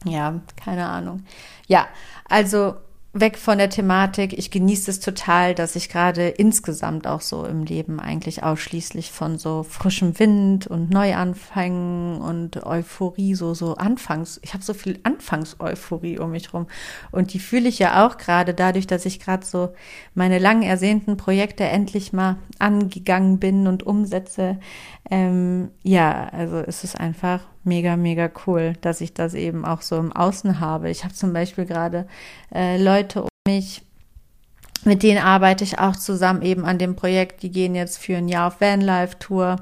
ja, 0.05 0.41
keine 0.55 0.87
Ahnung. 0.87 1.23
Ja, 1.67 1.87
also 2.27 2.75
weg 3.11 3.37
von 3.37 3.57
der 3.57 3.71
Thematik. 3.71 4.37
Ich 4.37 4.51
genieße 4.51 4.91
es 4.91 4.99
total, 4.99 5.55
dass 5.55 5.75
ich 5.75 5.89
gerade 5.89 6.27
insgesamt 6.27 7.07
auch 7.07 7.21
so 7.21 7.43
im 7.43 7.63
Leben 7.63 7.99
eigentlich 7.99 8.43
ausschließlich 8.43 9.11
von 9.11 9.39
so 9.39 9.63
frischem 9.63 10.19
Wind 10.19 10.67
und 10.67 10.91
Neuanfängen 10.91 12.21
und 12.21 12.63
Euphorie 12.65 13.33
so 13.33 13.55
so 13.55 13.75
Anfangs. 13.75 14.39
Ich 14.43 14.53
habe 14.53 14.63
so 14.63 14.75
viel 14.75 14.99
Anfangseuphorie 15.03 16.19
um 16.19 16.31
mich 16.31 16.53
rum 16.53 16.67
und 17.11 17.33
die 17.33 17.39
fühle 17.39 17.67
ich 17.67 17.79
ja 17.79 18.05
auch 18.05 18.17
gerade 18.17 18.53
dadurch, 18.53 18.85
dass 18.85 19.05
ich 19.05 19.19
gerade 19.19 19.45
so 19.45 19.73
meine 20.13 20.37
lang 20.37 20.61
ersehnten 20.61 21.17
Projekte 21.17 21.63
endlich 21.63 22.13
mal 22.13 22.37
angegangen 22.59 23.39
bin 23.39 23.65
und 23.65 23.81
umsetze. 23.81 24.59
Ähm, 25.09 25.71
ja, 25.81 26.29
also 26.31 26.57
es 26.57 26.83
ist 26.83 26.99
einfach 26.99 27.41
mega, 27.63 27.95
mega 27.97 28.29
cool, 28.45 28.73
dass 28.81 29.01
ich 29.01 29.13
das 29.13 29.33
eben 29.33 29.65
auch 29.65 29.81
so 29.81 29.97
im 29.97 30.11
Außen 30.11 30.59
habe. 30.59 30.89
Ich 30.89 31.03
habe 31.03 31.13
zum 31.13 31.33
Beispiel 31.33 31.65
gerade 31.65 32.07
äh, 32.53 32.81
Leute 32.81 33.23
um 33.23 33.29
mich, 33.47 33.83
mit 34.85 35.03
denen 35.03 35.21
arbeite 35.21 35.63
ich 35.63 35.79
auch 35.79 35.95
zusammen 35.95 36.41
eben 36.41 36.65
an 36.65 36.77
dem 36.77 36.95
Projekt. 36.95 37.43
Die 37.43 37.51
gehen 37.51 37.75
jetzt 37.75 37.97
für 37.97 38.17
ein 38.17 38.29
Jahr 38.29 38.47
auf 38.47 38.61
Vanlife-Tour. 38.61 39.57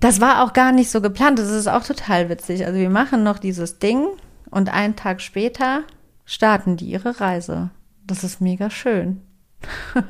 Das 0.00 0.20
war 0.20 0.44
auch 0.44 0.52
gar 0.52 0.72
nicht 0.72 0.90
so 0.90 1.00
geplant. 1.00 1.38
Das 1.38 1.50
ist 1.50 1.66
auch 1.66 1.84
total 1.84 2.28
witzig. 2.28 2.66
Also 2.66 2.78
wir 2.78 2.90
machen 2.90 3.22
noch 3.22 3.38
dieses 3.38 3.78
Ding 3.78 4.06
und 4.50 4.72
einen 4.72 4.96
Tag 4.96 5.20
später 5.20 5.82
starten 6.24 6.76
die 6.76 6.86
ihre 6.86 7.20
Reise. 7.20 7.70
Das 8.06 8.22
ist 8.22 8.40
mega 8.40 8.70
schön. 8.70 9.20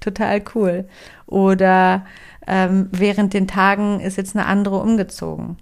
total 0.00 0.42
cool. 0.54 0.88
Oder 1.26 2.06
ähm, 2.48 2.88
während 2.90 3.34
den 3.34 3.46
Tagen 3.46 4.00
ist 4.00 4.16
jetzt 4.16 4.34
eine 4.34 4.46
andere 4.46 4.78
umgezogen. 4.78 5.58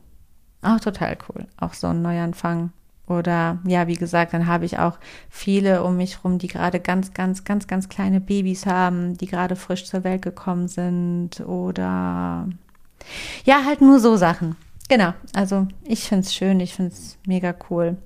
Auch 0.62 0.80
total 0.80 1.18
cool. 1.28 1.47
Auch 1.59 1.74
so 1.74 1.89
ein 1.89 2.01
Neuanfang. 2.01 2.70
Oder 3.09 3.59
ja, 3.64 3.87
wie 3.87 3.95
gesagt, 3.95 4.34
dann 4.34 4.47
habe 4.47 4.64
ich 4.64 4.78
auch 4.78 4.99
viele 5.28 5.84
um 5.84 5.97
mich 5.97 6.24
rum, 6.24 6.39
die 6.39 6.49
gerade 6.49 6.80
ganz, 6.80 7.12
ganz, 7.12 7.45
ganz, 7.45 7.66
ganz 7.66 7.89
kleine 7.89 8.20
Babys 8.20 8.66
haben, 8.66 9.16
die 9.16 9.26
gerade 9.26 9.57
frisch 9.57 9.84
zur 9.84 10.05
Welt 10.05 10.22
gekommen 10.22 10.68
sind. 10.68 11.41
Oder 11.41 12.49
ja, 13.45 13.64
halt 13.64 13.80
nur 13.80 14.01
so 14.01 14.16
Sachen. 14.16 14.57
Genau. 14.89 15.12
Also 15.34 15.66
ich 15.84 16.05
finde 16.09 16.24
es 16.24 16.34
schön, 16.34 16.61
ich 16.61 16.74
finde 16.74 16.93
es 16.93 17.18
mega 17.26 17.55
cool. 17.70 17.97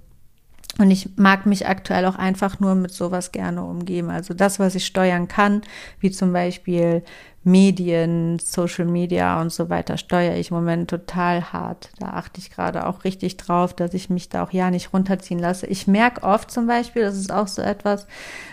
Und 0.79 0.91
ich 0.91 1.11
mag 1.17 1.47
mich 1.47 1.67
aktuell 1.67 2.07
auch 2.07 2.17
einfach 2.17 2.61
nur 2.61 2.75
mit 2.75 2.93
sowas 2.93 3.33
gerne 3.33 3.63
umgeben. 3.63 4.09
Also 4.09 4.35
das, 4.35 4.59
was 4.59 4.75
ich 4.75 4.87
steuern 4.87 5.29
kann, 5.29 5.63
wie 5.99 6.11
zum 6.11 6.33
Beispiel 6.33 7.03
Medien, 7.43 8.39
Social 8.39 8.85
Media 8.85 9.41
und 9.41 9.51
so 9.51 9.71
weiter 9.71 9.97
steuere 9.97 10.37
ich 10.37 10.51
im 10.51 10.57
Moment 10.57 10.91
total 10.91 11.53
hart. 11.53 11.91
Da 11.99 12.11
achte 12.11 12.39
ich 12.39 12.51
gerade 12.51 12.87
auch 12.87 13.05
richtig 13.05 13.39
drauf, 13.39 13.73
dass 13.75 13.95
ich 13.95 14.11
mich 14.11 14.29
da 14.29 14.45
auch 14.45 14.53
ja 14.53 14.71
nicht 14.71 14.93
runterziehen 14.93 15.39
lasse. 15.39 15.67
Ich 15.67 15.87
merke 15.87 16.23
oft 16.23 16.51
zum 16.51 16.67
Beispiel, 16.67 17.03
das 17.03 17.17
ist 17.17 17.33
auch 17.33 17.49
so 17.49 17.63
etwas, 17.63 18.07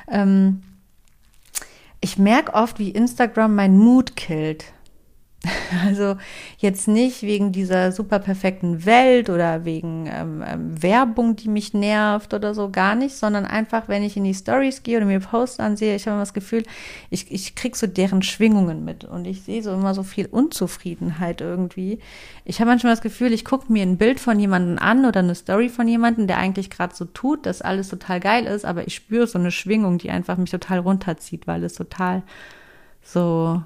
ähm, 0.09 0.63
ich 1.99 2.17
merke 2.17 2.53
oft, 2.53 2.79
wie 2.79 2.91
Instagram 2.91 3.55
mein 3.55 3.77
Mut 3.77 4.15
killt. 4.15 4.65
Also 5.85 6.17
jetzt 6.57 6.87
nicht 6.87 7.21
wegen 7.21 7.51
dieser 7.51 7.91
super 7.91 8.19
perfekten 8.19 8.85
Welt 8.85 9.29
oder 9.29 9.65
wegen 9.65 10.07
ähm, 10.11 10.43
ähm, 10.45 10.81
Werbung, 10.81 11.35
die 11.35 11.49
mich 11.49 11.73
nervt 11.73 12.33
oder 12.33 12.53
so, 12.53 12.69
gar 12.69 12.95
nicht, 12.95 13.15
sondern 13.15 13.45
einfach, 13.45 13.87
wenn 13.87 14.03
ich 14.03 14.17
in 14.17 14.23
die 14.23 14.33
Stories 14.33 14.83
gehe 14.83 14.97
oder 14.97 15.05
mir 15.05 15.19
Posts 15.19 15.59
ansehe, 15.59 15.95
ich 15.95 16.05
habe 16.05 16.15
immer 16.15 16.23
das 16.23 16.33
Gefühl, 16.33 16.63
ich, 17.09 17.31
ich 17.31 17.55
krieg 17.55 17.75
so 17.75 17.87
deren 17.87 18.21
Schwingungen 18.21 18.85
mit 18.85 19.03
und 19.03 19.25
ich 19.25 19.43
sehe 19.43 19.63
so 19.63 19.73
immer 19.73 19.93
so 19.93 20.03
viel 20.03 20.27
Unzufriedenheit 20.27 21.41
irgendwie. 21.41 21.99
Ich 22.45 22.59
habe 22.59 22.69
manchmal 22.69 22.93
das 22.93 23.01
Gefühl, 23.01 23.33
ich 23.33 23.45
gucke 23.45 23.71
mir 23.71 23.83
ein 23.83 23.97
Bild 23.97 24.19
von 24.19 24.39
jemandem 24.39 24.79
an 24.79 25.05
oder 25.05 25.19
eine 25.19 25.35
Story 25.35 25.69
von 25.69 25.87
jemandem, 25.87 26.27
der 26.27 26.37
eigentlich 26.37 26.69
gerade 26.69 26.95
so 26.95 27.05
tut, 27.05 27.45
dass 27.45 27.61
alles 27.61 27.89
total 27.89 28.19
geil 28.19 28.45
ist, 28.45 28.65
aber 28.65 28.87
ich 28.87 28.95
spüre 28.95 29.27
so 29.27 29.39
eine 29.39 29.51
Schwingung, 29.51 29.97
die 29.97 30.09
einfach 30.09 30.37
mich 30.37 30.51
total 30.51 30.79
runterzieht, 30.79 31.47
weil 31.47 31.63
es 31.63 31.73
total 31.73 32.23
so 33.01 33.61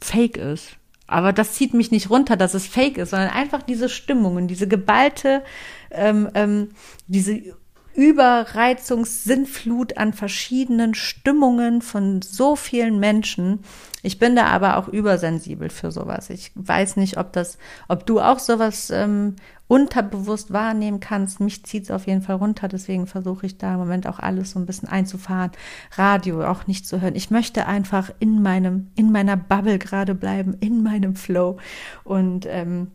fake 0.00 0.36
ist. 0.36 0.76
Aber 1.06 1.32
das 1.32 1.54
zieht 1.54 1.72
mich 1.72 1.90
nicht 1.90 2.10
runter, 2.10 2.36
dass 2.36 2.54
es 2.54 2.66
fake 2.66 2.98
ist, 2.98 3.10
sondern 3.10 3.30
einfach 3.30 3.62
diese 3.62 3.88
Stimmung 3.88 4.36
und 4.36 4.48
diese 4.48 4.66
geballte, 4.66 5.42
ähm, 5.90 6.28
ähm, 6.34 6.70
diese 7.06 7.40
Überreizungssinnflut 7.94 9.96
an 9.96 10.12
verschiedenen 10.12 10.94
Stimmungen 10.94 11.80
von 11.80 12.20
so 12.22 12.56
vielen 12.56 13.00
Menschen. 13.00 13.60
Ich 14.02 14.18
bin 14.18 14.36
da 14.36 14.46
aber 14.46 14.76
auch 14.76 14.88
übersensibel 14.88 15.70
für 15.70 15.90
sowas. 15.90 16.28
Ich 16.28 16.52
weiß 16.54 16.96
nicht, 16.96 17.16
ob 17.16 17.32
das, 17.32 17.56
ob 17.88 18.04
du 18.04 18.20
auch 18.20 18.38
sowas 18.38 18.90
ähm, 18.90 19.36
unterbewusst 19.68 20.52
wahrnehmen 20.52 21.00
kannst. 21.00 21.40
Mich 21.40 21.64
zieht 21.64 21.84
es 21.84 21.90
auf 21.90 22.06
jeden 22.06 22.22
Fall 22.22 22.36
runter, 22.36 22.68
deswegen 22.68 23.06
versuche 23.06 23.46
ich 23.46 23.58
da 23.58 23.74
im 23.74 23.80
Moment 23.80 24.06
auch 24.06 24.18
alles 24.18 24.52
so 24.52 24.58
ein 24.58 24.66
bisschen 24.66 24.88
einzufahren. 24.88 25.50
Radio 25.96 26.44
auch 26.46 26.66
nicht 26.66 26.86
zu 26.86 27.00
hören. 27.00 27.16
Ich 27.16 27.30
möchte 27.30 27.66
einfach 27.66 28.10
in 28.20 28.42
meinem, 28.42 28.88
in 28.94 29.10
meiner 29.10 29.36
Bubble 29.36 29.78
gerade 29.78 30.14
bleiben, 30.14 30.54
in 30.60 30.82
meinem 30.82 31.16
Flow 31.16 31.58
und 32.04 32.46
ähm, 32.48 32.88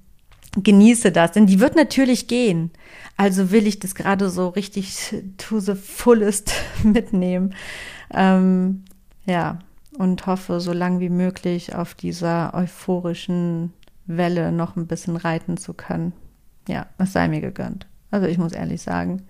genieße 0.58 1.12
das, 1.12 1.32
denn 1.32 1.48
die 1.48 1.60
wird 1.60 1.76
natürlich 1.76 2.28
gehen. 2.28 2.72
Also 3.18 3.52
will 3.52 3.68
ich 3.68 3.80
das 3.80 3.96
gerade 3.96 4.30
so 4.30 4.50
richtig 4.50 5.14
to 5.38 5.60
the 5.60 5.76
fullest 5.76 6.54
mitnehmen. 6.84 7.56
Ähm, 8.14 8.84
ja, 9.26 9.60
und 9.98 10.26
hoffe 10.26 10.60
so 10.60 10.74
lang 10.74 11.00
wie 11.00 11.10
möglich 11.10 11.76
auf 11.76 11.94
dieser 11.94 12.54
euphorischen 12.54 13.74
Welle 14.06 14.52
noch 14.52 14.76
ein 14.76 14.88
bisschen 14.88 15.16
reiten 15.16 15.58
zu 15.58 15.74
können. 15.74 16.14
Ja, 16.68 16.88
es 16.98 17.14
sei 17.14 17.28
mir 17.28 17.42
gegönnt. 17.42 17.88
Also 18.12 18.28
ich 18.28 18.38
muss 18.38 18.54
ehrlich 18.54 18.82
sagen, 18.82 19.24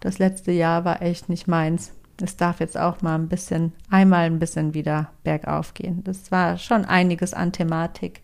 das 0.00 0.18
letzte 0.18 0.52
Jahr 0.52 0.84
war 0.84 1.02
echt 1.02 1.28
nicht 1.28 1.46
meins. 1.46 1.92
Es 2.20 2.36
darf 2.36 2.60
jetzt 2.60 2.76
auch 2.78 3.02
mal 3.02 3.14
ein 3.14 3.28
bisschen, 3.28 3.72
einmal 3.90 4.26
ein 4.26 4.38
bisschen 4.38 4.74
wieder 4.74 5.10
bergauf 5.24 5.74
gehen. 5.74 6.02
Das 6.04 6.30
war 6.30 6.58
schon 6.58 6.84
einiges 6.84 7.34
an 7.34 7.52
Thematik, 7.52 8.20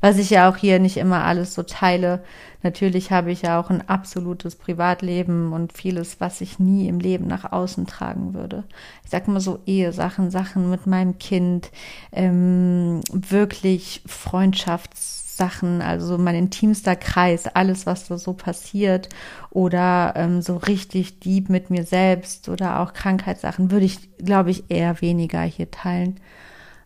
was 0.00 0.18
ich 0.18 0.30
ja 0.30 0.48
auch 0.48 0.56
hier 0.56 0.78
nicht 0.78 0.96
immer 0.96 1.24
alles 1.24 1.54
so 1.54 1.62
teile. 1.62 2.22
Natürlich 2.62 3.10
habe 3.10 3.30
ich 3.30 3.42
ja 3.42 3.60
auch 3.60 3.70
ein 3.70 3.88
absolutes 3.88 4.56
Privatleben 4.56 5.52
und 5.52 5.72
vieles, 5.72 6.20
was 6.20 6.40
ich 6.40 6.58
nie 6.58 6.88
im 6.88 6.98
Leben 6.98 7.26
nach 7.26 7.52
außen 7.52 7.86
tragen 7.86 8.34
würde. 8.34 8.64
Ich 9.04 9.10
sage 9.10 9.26
immer 9.28 9.40
so 9.40 9.60
Ehesachen, 9.66 10.30
Sachen 10.30 10.70
mit 10.70 10.86
meinem 10.86 11.18
Kind, 11.18 11.70
ähm, 12.12 13.00
wirklich 13.12 14.02
Freundschafts 14.06 15.27
Sachen, 15.38 15.80
also 15.80 16.18
mein 16.18 16.34
intimster 16.34 16.96
Kreis, 16.96 17.46
alles, 17.46 17.86
was 17.86 18.08
da 18.08 18.18
so 18.18 18.34
passiert 18.34 19.08
oder 19.50 20.12
ähm, 20.16 20.42
so 20.42 20.56
richtig 20.56 21.20
deep 21.20 21.48
mit 21.48 21.70
mir 21.70 21.84
selbst 21.84 22.48
oder 22.48 22.80
auch 22.80 22.92
Krankheitssachen, 22.92 23.70
würde 23.70 23.86
ich, 23.86 24.16
glaube 24.18 24.50
ich, 24.50 24.64
eher 24.68 25.00
weniger 25.00 25.40
hier 25.42 25.70
teilen. 25.70 26.20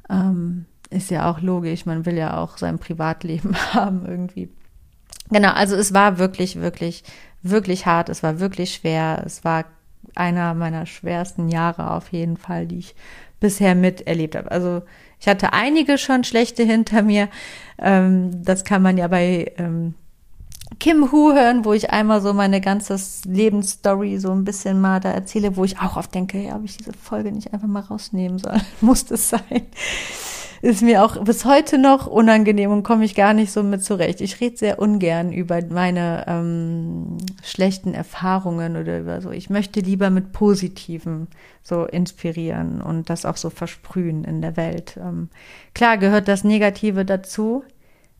Ähm, 0.09 0.66
ist 0.90 1.11
ja 1.11 1.30
auch 1.30 1.40
logisch, 1.40 1.86
man 1.86 2.07
will 2.07 2.16
ja 2.16 2.36
auch 2.36 2.59
sein 2.59 2.78
Privatleben 2.78 3.57
haben 3.74 4.07
irgendwie. 4.07 4.50
Genau, 5.30 5.50
also 5.50 5.74
es 5.74 5.94
war 5.94 6.18
wirklich, 6.18 6.61
wirklich, 6.61 7.03
wirklich 7.42 7.86
hart, 7.86 8.11
es 8.11 8.22
war 8.22 8.38
wirklich 8.38 8.74
schwer, 8.74 9.22
es 9.24 9.44
war 9.44 9.64
einer 10.14 10.53
meiner 10.53 10.84
schwersten 10.84 11.48
Jahre 11.48 11.92
auf 11.92 12.12
jeden 12.12 12.36
Fall, 12.36 12.66
die 12.66 12.78
ich 12.78 12.94
bisher 13.40 13.74
miterlebt 13.74 14.36
habe. 14.36 14.50
Also 14.50 14.82
ich 15.23 15.29
hatte 15.29 15.53
einige 15.53 15.99
schon 15.99 16.25
schlechte 16.25 16.64
hinter 16.64 17.03
mir. 17.03 17.29
Ähm, 17.79 18.43
das 18.43 18.64
kann 18.64 18.83
man 18.83 18.99
ja 18.99 19.07
bei 19.07 19.53
ähm, 19.57 19.95
Kim 20.81 21.12
Hu 21.12 21.33
hören, 21.33 21.64
wo 21.64 21.73
ich 21.73 21.91
einmal 21.91 22.20
so 22.20 22.33
meine 22.33 22.61
ganze 22.61 22.97
Lebensstory 23.25 24.18
so 24.18 24.33
ein 24.33 24.43
bisschen 24.43 24.81
mal 24.81 24.99
da 24.99 25.12
erzähle, 25.12 25.57
wo 25.57 25.64
ich 25.64 25.79
auch 25.79 25.97
oft 25.97 26.12
denke, 26.12 26.43
ja, 26.43 26.55
habe 26.55 26.64
ich 26.64 26.77
diese 26.77 26.93
Folge 26.93 27.31
nicht 27.31 27.55
einfach 27.55 27.68
mal 27.68 27.85
rausnehmen 27.85 28.41
sollen? 28.41 28.62
Muss 28.81 29.05
das 29.05 29.29
sein? 29.29 29.68
Ist 30.63 30.81
mir 30.81 31.05
auch 31.05 31.23
bis 31.25 31.45
heute 31.45 31.77
noch 31.77 32.07
unangenehm 32.07 32.71
und 32.71 32.85
komme 32.85 33.05
ich 33.05 33.17
gar 33.17 33.35
nicht 33.35 33.51
so 33.51 33.65
mit 33.65 33.83
zurecht. 33.83 34.21
Ich 34.21 34.41
rede 34.41 34.57
sehr 34.57 34.79
ungern 34.79 35.33
über 35.33 35.61
meine 35.69 36.25
ähm, 36.29 37.19
schlechten 37.43 37.95
Erfahrungen 37.95 38.77
oder 38.77 39.01
über 39.01 39.21
so. 39.21 39.33
Ich 39.33 39.51
möchte 39.51 39.81
lieber 39.81 40.09
mit 40.09 40.33
Positiven 40.33 41.27
so 41.63 41.85
inspirieren 41.85 42.81
und 42.81 43.11
das 43.11 43.27
auch 43.27 43.37
so 43.37 43.51
versprühen 43.51 44.23
in 44.23 44.41
der 44.41 44.57
Welt. 44.57 44.97
Ähm, 45.03 45.31
klar 45.75 45.99
gehört 45.99 46.29
das 46.29 46.45
Negative 46.45 47.05
dazu, 47.05 47.65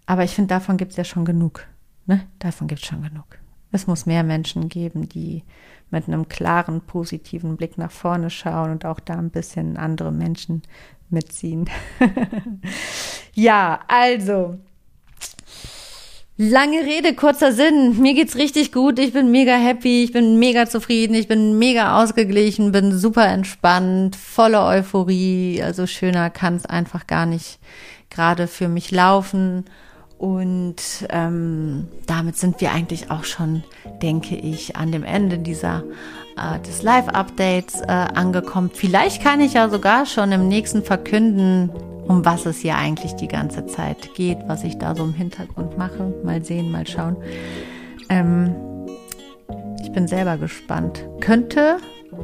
aber 0.07 0.25
ich 0.25 0.33
finde, 0.33 0.49
davon 0.49 0.77
gibt 0.77 0.91
es 0.91 0.97
ja 0.97 1.05
schon 1.05 1.25
genug. 1.25 1.65
Ne? 2.07 2.27
Davon 2.41 2.67
gibt 2.67 2.83
es 2.83 2.89
schon 2.89 3.03
genug. 3.03 3.39
Es 3.73 3.87
muss 3.87 4.07
mehr 4.07 4.23
Menschen 4.23 4.69
geben, 4.69 5.09
die 5.09 5.43
mit 5.91 6.07
einem 6.07 6.29
klaren, 6.29 6.81
positiven 6.81 7.57
Blick 7.57 7.79
nach 7.79 7.91
vorne 7.91 8.31
schauen 8.31 8.71
und 8.71 8.85
auch 8.85 9.01
da 9.01 9.15
ein 9.15 9.31
bisschen 9.31 9.77
andere 9.77 10.13
Menschen 10.13 10.63
mitziehen. 11.11 11.69
ja, 13.35 13.81
also. 13.89 14.59
Lange 16.39 16.81
Rede, 16.81 17.15
kurzer 17.15 17.53
Sinn. 17.53 18.01
Mir 18.01 18.15
geht's 18.15 18.37
richtig 18.37 18.73
gut. 18.73 18.99
Ich 18.99 19.13
bin 19.13 19.31
mega 19.31 19.55
happy. 19.55 20.03
Ich 20.03 20.13
bin 20.13 20.39
mega 20.39 20.67
zufrieden. 20.67 21.15
Ich 21.15 21.29
bin 21.29 21.59
mega 21.59 22.03
ausgeglichen. 22.03 22.73
Bin 22.73 22.99
super 22.99 23.27
entspannt. 23.27 24.17
Voller 24.17 24.67
Euphorie. 24.67 25.63
Also 25.63 25.87
schöner 25.87 26.31
kann's 26.31 26.65
einfach 26.67 27.07
gar 27.07 27.27
nicht 27.27 27.59
gerade 28.09 28.47
für 28.49 28.69
mich 28.69 28.91
laufen. 28.91 29.67
Und 30.23 30.77
ähm, 31.11 31.89
damit 32.07 32.37
sind 32.37 32.61
wir 32.61 32.71
eigentlich 32.71 33.11
auch 33.11 33.25
schon, 33.25 33.65
denke 34.03 34.37
ich, 34.37 34.77
an 34.77 34.93
dem 34.93 35.03
Ende 35.03 35.37
dieser 35.37 35.83
äh, 36.37 36.61
des 36.61 36.85
Live-Updates 36.85 37.81
äh, 37.81 37.87
angekommen. 37.87 38.71
Vielleicht 38.73 39.21
kann 39.21 39.41
ich 39.41 39.55
ja 39.55 39.69
sogar 39.69 40.07
schon 40.07 40.31
im 40.31 40.47
nächsten 40.47 40.85
verkünden, 40.85 41.71
um 42.07 42.25
was 42.25 42.47
es 42.47 42.59
hier 42.59 42.77
eigentlich 42.77 43.17
die 43.17 43.27
ganze 43.27 43.67
Zeit 43.67 44.15
geht, 44.15 44.39
was 44.47 44.63
ich 44.63 44.79
da 44.79 44.95
so 44.95 45.03
im 45.03 45.13
Hintergrund 45.13 45.77
mache. 45.77 46.15
Mal 46.23 46.45
sehen, 46.45 46.71
mal 46.71 46.87
schauen. 46.87 47.17
Ähm, 48.09 48.55
ich 49.83 49.91
bin 49.91 50.07
selber 50.07 50.37
gespannt. 50.37 51.05
Könnte, 51.19 51.79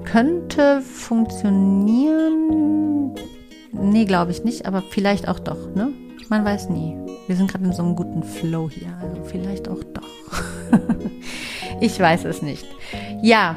könnte 0.04 0.82
funktionieren. 0.82 3.16
Nee, 3.72 4.04
glaube 4.04 4.30
ich 4.30 4.44
nicht, 4.44 4.66
aber 4.66 4.84
vielleicht 4.88 5.26
auch 5.26 5.40
doch, 5.40 5.74
ne? 5.74 5.92
Man 6.28 6.44
weiß 6.44 6.68
nie. 6.68 6.96
Wir 7.26 7.36
sind 7.36 7.50
gerade 7.50 7.64
in 7.64 7.72
so 7.72 7.82
einem 7.82 7.96
guten 7.96 8.22
Flow 8.22 8.68
hier, 8.70 8.92
also 9.00 9.22
vielleicht 9.24 9.68
auch 9.68 9.82
doch. 9.94 10.42
ich 11.80 11.98
weiß 11.98 12.24
es 12.24 12.42
nicht. 12.42 12.66
Ja, 13.22 13.56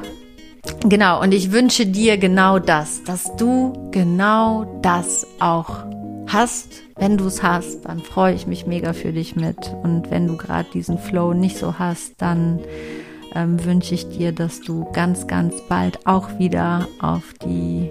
Genau, 0.84 1.22
und 1.22 1.34
ich 1.34 1.52
wünsche 1.52 1.86
dir 1.86 2.18
genau 2.18 2.60
das, 2.60 3.04
dass 3.04 3.36
du 3.36 3.90
genau 3.92 4.80
das 4.82 5.28
auch 5.40 5.86
hast. 6.28 6.84
Wenn 6.96 7.18
du 7.18 7.26
es 7.26 7.42
hast, 7.42 7.86
dann 7.86 8.00
freue 8.00 8.34
ich 8.34 8.48
mich 8.48 8.66
mega 8.66 8.94
für 8.94 9.12
dich 9.12 9.36
mit. 9.36 9.58
Und 9.84 10.12
wenn 10.12 10.28
du 10.28 10.38
gerade 10.38 10.70
diesen 10.72 10.98
Flow 10.98 11.34
nicht 11.34 11.58
so 11.58 11.80
hast, 11.80 12.22
dann 12.22 12.60
ähm, 13.36 13.64
wünsche 13.64 13.96
ich 13.96 14.10
dir, 14.10 14.32
dass 14.32 14.62
du 14.62 14.86
ganz, 14.92 15.28
ganz 15.28 15.56
bald 15.68 16.06
auch 16.06 16.40
wieder 16.40 16.88
auf 17.00 17.34
die 17.44 17.90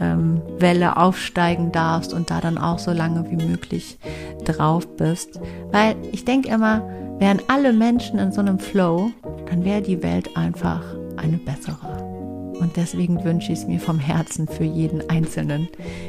ähm, 0.00 0.42
Welle 0.58 0.96
aufsteigen 0.96 1.72
darfst 1.72 2.12
und 2.12 2.30
da 2.30 2.40
dann 2.40 2.58
auch 2.58 2.78
so 2.78 2.92
lange 2.92 3.30
wie 3.30 3.36
möglich 3.36 3.98
drauf 4.44 4.86
bist. 4.96 5.40
Weil 5.70 5.96
ich 6.12 6.24
denke 6.24 6.48
immer, 6.48 6.88
wären 7.18 7.40
alle 7.48 7.72
Menschen 7.72 8.18
in 8.18 8.32
so 8.32 8.40
einem 8.40 8.58
Flow, 8.58 9.10
dann 9.48 9.64
wäre 9.64 9.82
die 9.82 10.02
Welt 10.02 10.36
einfach 10.36 10.82
eine 11.16 11.36
bessere. 11.36 12.10
Und 12.58 12.76
deswegen 12.76 13.24
wünsche 13.24 13.52
ich 13.52 13.60
es 13.60 13.66
mir 13.66 13.80
vom 13.80 13.98
Herzen 13.98 14.46
für 14.46 14.64
jeden 14.64 15.08
Einzelnen. 15.08 15.68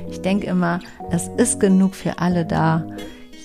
Ich 0.10 0.22
denke 0.22 0.48
immer, 0.48 0.80
es 1.10 1.30
ist 1.38 1.60
genug 1.60 1.96
für 1.96 2.20
alle 2.20 2.46
da. 2.46 2.86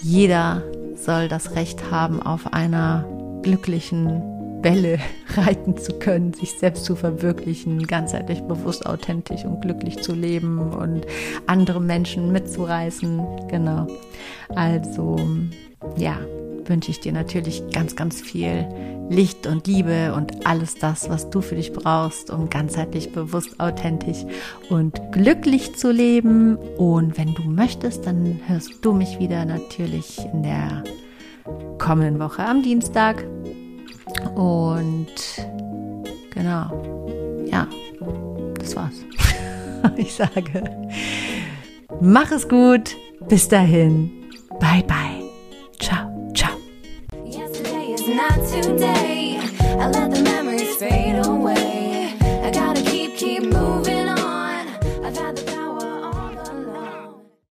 Jeder 0.03 0.63
soll 0.97 1.29
das 1.29 1.55
Recht 1.55 1.91
haben, 1.91 2.21
auf 2.21 2.53
einer 2.53 3.05
glücklichen 3.43 4.36
Welle 4.67 4.99
reiten 5.37 5.77
zu 5.77 5.93
können, 5.93 6.35
sich 6.35 6.59
selbst 6.59 6.85
zu 6.85 6.97
verwirklichen, 6.97 7.87
ganzheitlich 7.87 8.43
bewusst, 8.43 8.85
authentisch 8.85 9.45
und 9.45 9.61
glücklich 9.61 10.03
zu 10.03 10.12
leben 10.12 10.59
und 10.73 11.07
andere 11.47 11.81
Menschen 11.81 12.33
mitzureißen. 12.33 13.47
Genau. 13.49 13.87
Also, 14.49 15.21
ja, 15.97 16.19
wünsche 16.64 16.91
ich 16.91 16.99
dir 16.99 17.12
natürlich 17.12 17.62
ganz, 17.71 17.95
ganz 17.95 18.21
viel 18.21 18.67
Licht 19.09 19.47
und 19.47 19.69
Liebe 19.69 20.12
und 20.17 20.49
alles 20.49 20.75
das, 20.75 21.09
was 21.09 21.31
du 21.31 21.43
für 21.43 21.55
dich 21.55 21.73
brauchst, 21.73 22.31
um 22.31 22.51
ganzheitlich 22.51 23.12
bewusst, 23.12 23.61
authentisch 23.61 24.25
und 24.69 25.01
glücklich 25.12 25.77
zu 25.77 25.93
leben. 25.93 26.57
Und 26.77 27.17
wenn 27.17 27.35
du 27.35 27.43
möchtest, 27.45 28.05
dann 28.05 28.41
hörst 28.49 28.73
du 28.83 28.93
mich 28.93 29.21
wieder 29.21 29.45
natürlich 29.45 30.19
in 30.33 30.43
der 30.43 30.83
kommenden 31.79 32.19
Woche 32.19 32.45
am 32.45 32.64
Dienstag. 32.64 33.25
Und 34.35 35.07
genau, 36.31 37.09
ja, 37.47 37.67
das 38.59 38.77
war's. 38.77 38.95
Ich 39.97 40.14
sage, 40.14 40.64
mach 42.01 42.33
es 42.33 42.49
gut. 42.49 42.97
Bis 43.29 43.49
dahin. 43.49 44.11
Bye, 44.59 44.83
bye. 44.83 45.17
not 48.17 48.62
today. 48.62 49.17